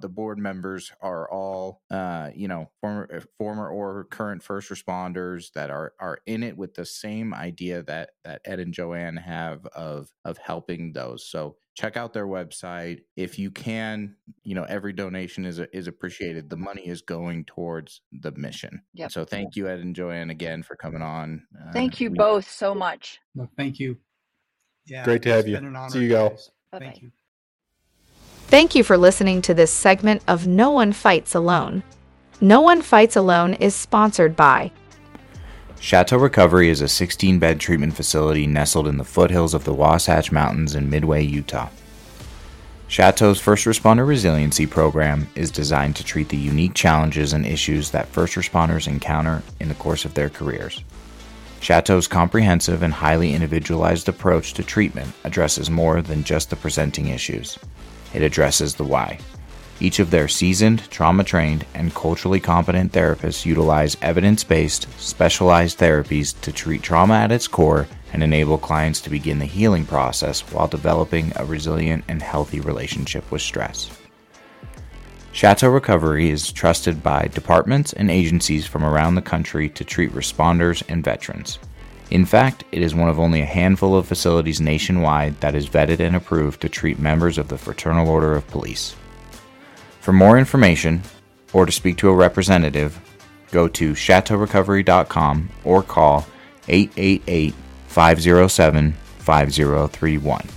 the 0.00 0.08
board 0.08 0.38
members 0.38 0.92
are 1.00 1.30
all 1.30 1.80
uh, 1.90 2.30
you 2.34 2.48
know 2.48 2.70
former 2.80 3.08
uh, 3.14 3.20
former 3.38 3.68
or 3.68 4.04
current 4.10 4.42
first 4.42 4.70
responders 4.70 5.52
that 5.52 5.70
are 5.70 5.92
are 6.00 6.18
in 6.26 6.42
it 6.42 6.56
with 6.56 6.74
the 6.74 6.84
same 6.84 7.32
idea 7.34 7.82
that 7.82 8.10
that 8.24 8.40
Ed 8.44 8.60
and 8.60 8.74
Joanne 8.74 9.16
have 9.16 9.66
of 9.66 10.10
of 10.24 10.38
helping 10.38 10.92
those. 10.92 11.26
So 11.26 11.56
check 11.74 11.96
out 11.96 12.12
their 12.12 12.26
website 12.26 13.00
if 13.16 13.38
you 13.38 13.50
can. 13.50 14.16
You 14.42 14.54
know 14.54 14.64
every 14.64 14.92
donation 14.92 15.44
is 15.44 15.58
is 15.58 15.86
appreciated. 15.86 16.50
The 16.50 16.56
money 16.56 16.86
is 16.86 17.02
going 17.02 17.44
towards 17.44 18.02
the 18.12 18.32
mission. 18.32 18.82
Yep. 18.94 19.12
So 19.12 19.24
thank 19.24 19.56
you 19.56 19.68
Ed 19.68 19.80
and 19.80 19.94
Joanne 19.94 20.30
again 20.30 20.62
for 20.62 20.76
coming 20.76 21.02
on. 21.02 21.42
Uh, 21.58 21.72
thank 21.72 22.00
you 22.00 22.10
we, 22.10 22.16
both 22.16 22.50
so 22.50 22.74
much. 22.74 23.20
Well, 23.34 23.50
thank 23.56 23.78
you. 23.78 23.96
Yeah, 24.86 25.04
great 25.04 25.22
to 25.22 25.30
have 25.30 25.46
you. 25.46 25.56
See 25.90 26.02
you, 26.02 26.08
go. 26.08 26.36
Thank 26.72 27.02
you. 27.02 27.12
Thank 28.46 28.74
you 28.74 28.82
for 28.82 28.98
listening 28.98 29.42
to 29.42 29.54
this 29.54 29.70
segment 29.70 30.22
of 30.26 30.46
No 30.46 30.72
One 30.72 30.92
Fights 30.92 31.34
Alone. 31.36 31.84
No 32.40 32.60
One 32.60 32.82
Fights 32.82 33.14
Alone 33.14 33.54
is 33.54 33.76
sponsored 33.76 34.34
by 34.34 34.72
Chateau 35.82 36.18
Recovery 36.18 36.68
is 36.68 36.82
a 36.82 36.88
16 36.88 37.38
bed 37.38 37.58
treatment 37.58 37.96
facility 37.96 38.46
nestled 38.46 38.86
in 38.86 38.98
the 38.98 39.04
foothills 39.04 39.54
of 39.54 39.64
the 39.64 39.72
Wasatch 39.72 40.30
Mountains 40.30 40.74
in 40.74 40.90
Midway, 40.90 41.24
Utah. 41.24 41.70
Chateau's 42.86 43.40
First 43.40 43.64
Responder 43.64 44.06
Resiliency 44.06 44.66
Program 44.66 45.26
is 45.34 45.50
designed 45.50 45.96
to 45.96 46.04
treat 46.04 46.28
the 46.28 46.36
unique 46.36 46.74
challenges 46.74 47.32
and 47.32 47.46
issues 47.46 47.90
that 47.92 48.08
first 48.08 48.34
responders 48.34 48.88
encounter 48.88 49.42
in 49.58 49.68
the 49.68 49.74
course 49.74 50.04
of 50.04 50.12
their 50.12 50.28
careers. 50.28 50.84
Chateau's 51.60 52.06
comprehensive 52.06 52.82
and 52.82 52.92
highly 52.92 53.32
individualized 53.32 54.06
approach 54.06 54.52
to 54.54 54.62
treatment 54.62 55.10
addresses 55.24 55.70
more 55.70 56.02
than 56.02 56.24
just 56.24 56.50
the 56.50 56.56
presenting 56.56 57.08
issues. 57.08 57.58
It 58.12 58.22
addresses 58.22 58.74
the 58.74 58.84
why. 58.84 59.18
Each 59.82 59.98
of 59.98 60.10
their 60.10 60.28
seasoned, 60.28 60.90
trauma 60.90 61.24
trained, 61.24 61.64
and 61.74 61.94
culturally 61.94 62.38
competent 62.38 62.92
therapists 62.92 63.46
utilize 63.46 63.96
evidence 64.02 64.44
based, 64.44 64.86
specialized 65.00 65.78
therapies 65.78 66.38
to 66.42 66.52
treat 66.52 66.82
trauma 66.82 67.14
at 67.14 67.32
its 67.32 67.48
core 67.48 67.88
and 68.12 68.22
enable 68.22 68.58
clients 68.58 69.00
to 69.00 69.10
begin 69.10 69.38
the 69.38 69.46
healing 69.46 69.86
process 69.86 70.42
while 70.52 70.68
developing 70.68 71.32
a 71.36 71.46
resilient 71.46 72.04
and 72.08 72.20
healthy 72.20 72.60
relationship 72.60 73.30
with 73.30 73.40
stress. 73.40 73.88
Chateau 75.32 75.70
Recovery 75.70 76.28
is 76.28 76.52
trusted 76.52 77.02
by 77.02 77.28
departments 77.28 77.94
and 77.94 78.10
agencies 78.10 78.66
from 78.66 78.84
around 78.84 79.14
the 79.14 79.22
country 79.22 79.70
to 79.70 79.84
treat 79.84 80.12
responders 80.12 80.82
and 80.88 81.02
veterans. 81.02 81.58
In 82.10 82.26
fact, 82.26 82.64
it 82.72 82.82
is 82.82 82.94
one 82.94 83.08
of 83.08 83.20
only 83.20 83.40
a 83.40 83.46
handful 83.46 83.94
of 83.96 84.08
facilities 84.08 84.60
nationwide 84.60 85.40
that 85.40 85.54
is 85.54 85.68
vetted 85.68 86.00
and 86.00 86.16
approved 86.16 86.60
to 86.60 86.68
treat 86.68 86.98
members 86.98 87.38
of 87.38 87.48
the 87.48 87.56
Fraternal 87.56 88.08
Order 88.08 88.34
of 88.34 88.46
Police. 88.48 88.96
For 90.00 90.12
more 90.12 90.38
information 90.38 91.02
or 91.52 91.66
to 91.66 91.72
speak 91.72 91.96
to 91.98 92.08
a 92.08 92.14
representative, 92.14 92.98
go 93.52 93.68
to 93.68 93.92
chateaurecovery.com 93.92 95.50
or 95.64 95.82
call 95.82 96.26
888 96.68 97.54
507 97.86 98.92
5031. 99.18 100.48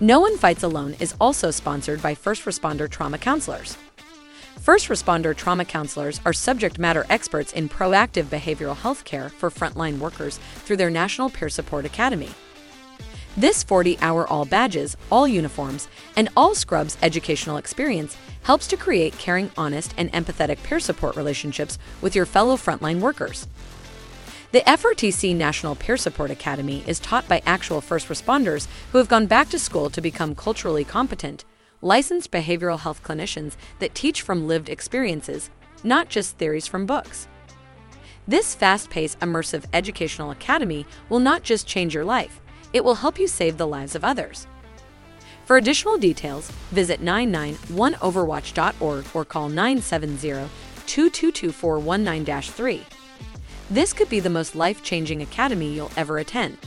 No 0.00 0.20
One 0.20 0.36
Fights 0.38 0.62
Alone 0.62 0.94
is 1.00 1.14
also 1.20 1.50
sponsored 1.50 2.02
by 2.02 2.14
First 2.14 2.44
Responder 2.44 2.88
Trauma 2.88 3.18
Counselors. 3.18 3.76
First 4.60 4.88
responder 4.88 5.36
trauma 5.36 5.66
counselors 5.66 6.20
are 6.24 6.32
subject 6.32 6.78
matter 6.78 7.04
experts 7.10 7.52
in 7.52 7.68
proactive 7.68 8.24
behavioral 8.24 8.76
health 8.76 9.04
care 9.04 9.28
for 9.28 9.50
frontline 9.50 9.98
workers 9.98 10.38
through 10.64 10.78
their 10.78 10.88
National 10.88 11.28
Peer 11.28 11.50
Support 11.50 11.84
Academy. 11.84 12.30
This 13.36 13.64
40 13.64 13.98
hour 14.00 14.28
all 14.28 14.44
badges, 14.44 14.96
all 15.10 15.26
uniforms, 15.26 15.88
and 16.14 16.28
all 16.36 16.54
scrubs 16.54 16.96
educational 17.02 17.56
experience 17.56 18.16
helps 18.44 18.68
to 18.68 18.76
create 18.76 19.18
caring, 19.18 19.50
honest, 19.56 19.92
and 19.96 20.12
empathetic 20.12 20.62
peer 20.62 20.78
support 20.78 21.16
relationships 21.16 21.76
with 22.00 22.14
your 22.14 22.26
fellow 22.26 22.56
frontline 22.56 23.00
workers. 23.00 23.48
The 24.52 24.60
FRTC 24.60 25.34
National 25.34 25.74
Peer 25.74 25.96
Support 25.96 26.30
Academy 26.30 26.84
is 26.86 27.00
taught 27.00 27.26
by 27.26 27.42
actual 27.44 27.80
first 27.80 28.06
responders 28.06 28.68
who 28.92 28.98
have 28.98 29.08
gone 29.08 29.26
back 29.26 29.48
to 29.48 29.58
school 29.58 29.90
to 29.90 30.00
become 30.00 30.36
culturally 30.36 30.84
competent, 30.84 31.44
licensed 31.82 32.30
behavioral 32.30 32.78
health 32.78 33.02
clinicians 33.02 33.56
that 33.80 33.96
teach 33.96 34.22
from 34.22 34.46
lived 34.46 34.68
experiences, 34.68 35.50
not 35.82 36.08
just 36.08 36.38
theories 36.38 36.68
from 36.68 36.86
books. 36.86 37.26
This 38.28 38.54
fast 38.54 38.90
paced, 38.90 39.18
immersive 39.18 39.64
educational 39.72 40.30
academy 40.30 40.86
will 41.08 41.18
not 41.18 41.42
just 41.42 41.66
change 41.66 41.92
your 41.92 42.04
life, 42.04 42.40
it 42.74 42.84
will 42.84 42.96
help 42.96 43.18
you 43.18 43.26
save 43.26 43.56
the 43.56 43.66
lives 43.66 43.94
of 43.94 44.04
others. 44.04 44.46
For 45.46 45.56
additional 45.56 45.96
details, 45.96 46.50
visit 46.70 47.00
911overwatch.org 47.00 49.06
or 49.14 49.24
call 49.24 49.48
970 49.48 50.50
222 50.86 51.52
419 51.52 52.52
3. 52.52 52.82
This 53.70 53.94
could 53.94 54.10
be 54.10 54.20
the 54.20 54.28
most 54.28 54.54
life 54.54 54.82
changing 54.82 55.22
academy 55.22 55.72
you'll 55.72 55.90
ever 55.96 56.18
attend. 56.18 56.58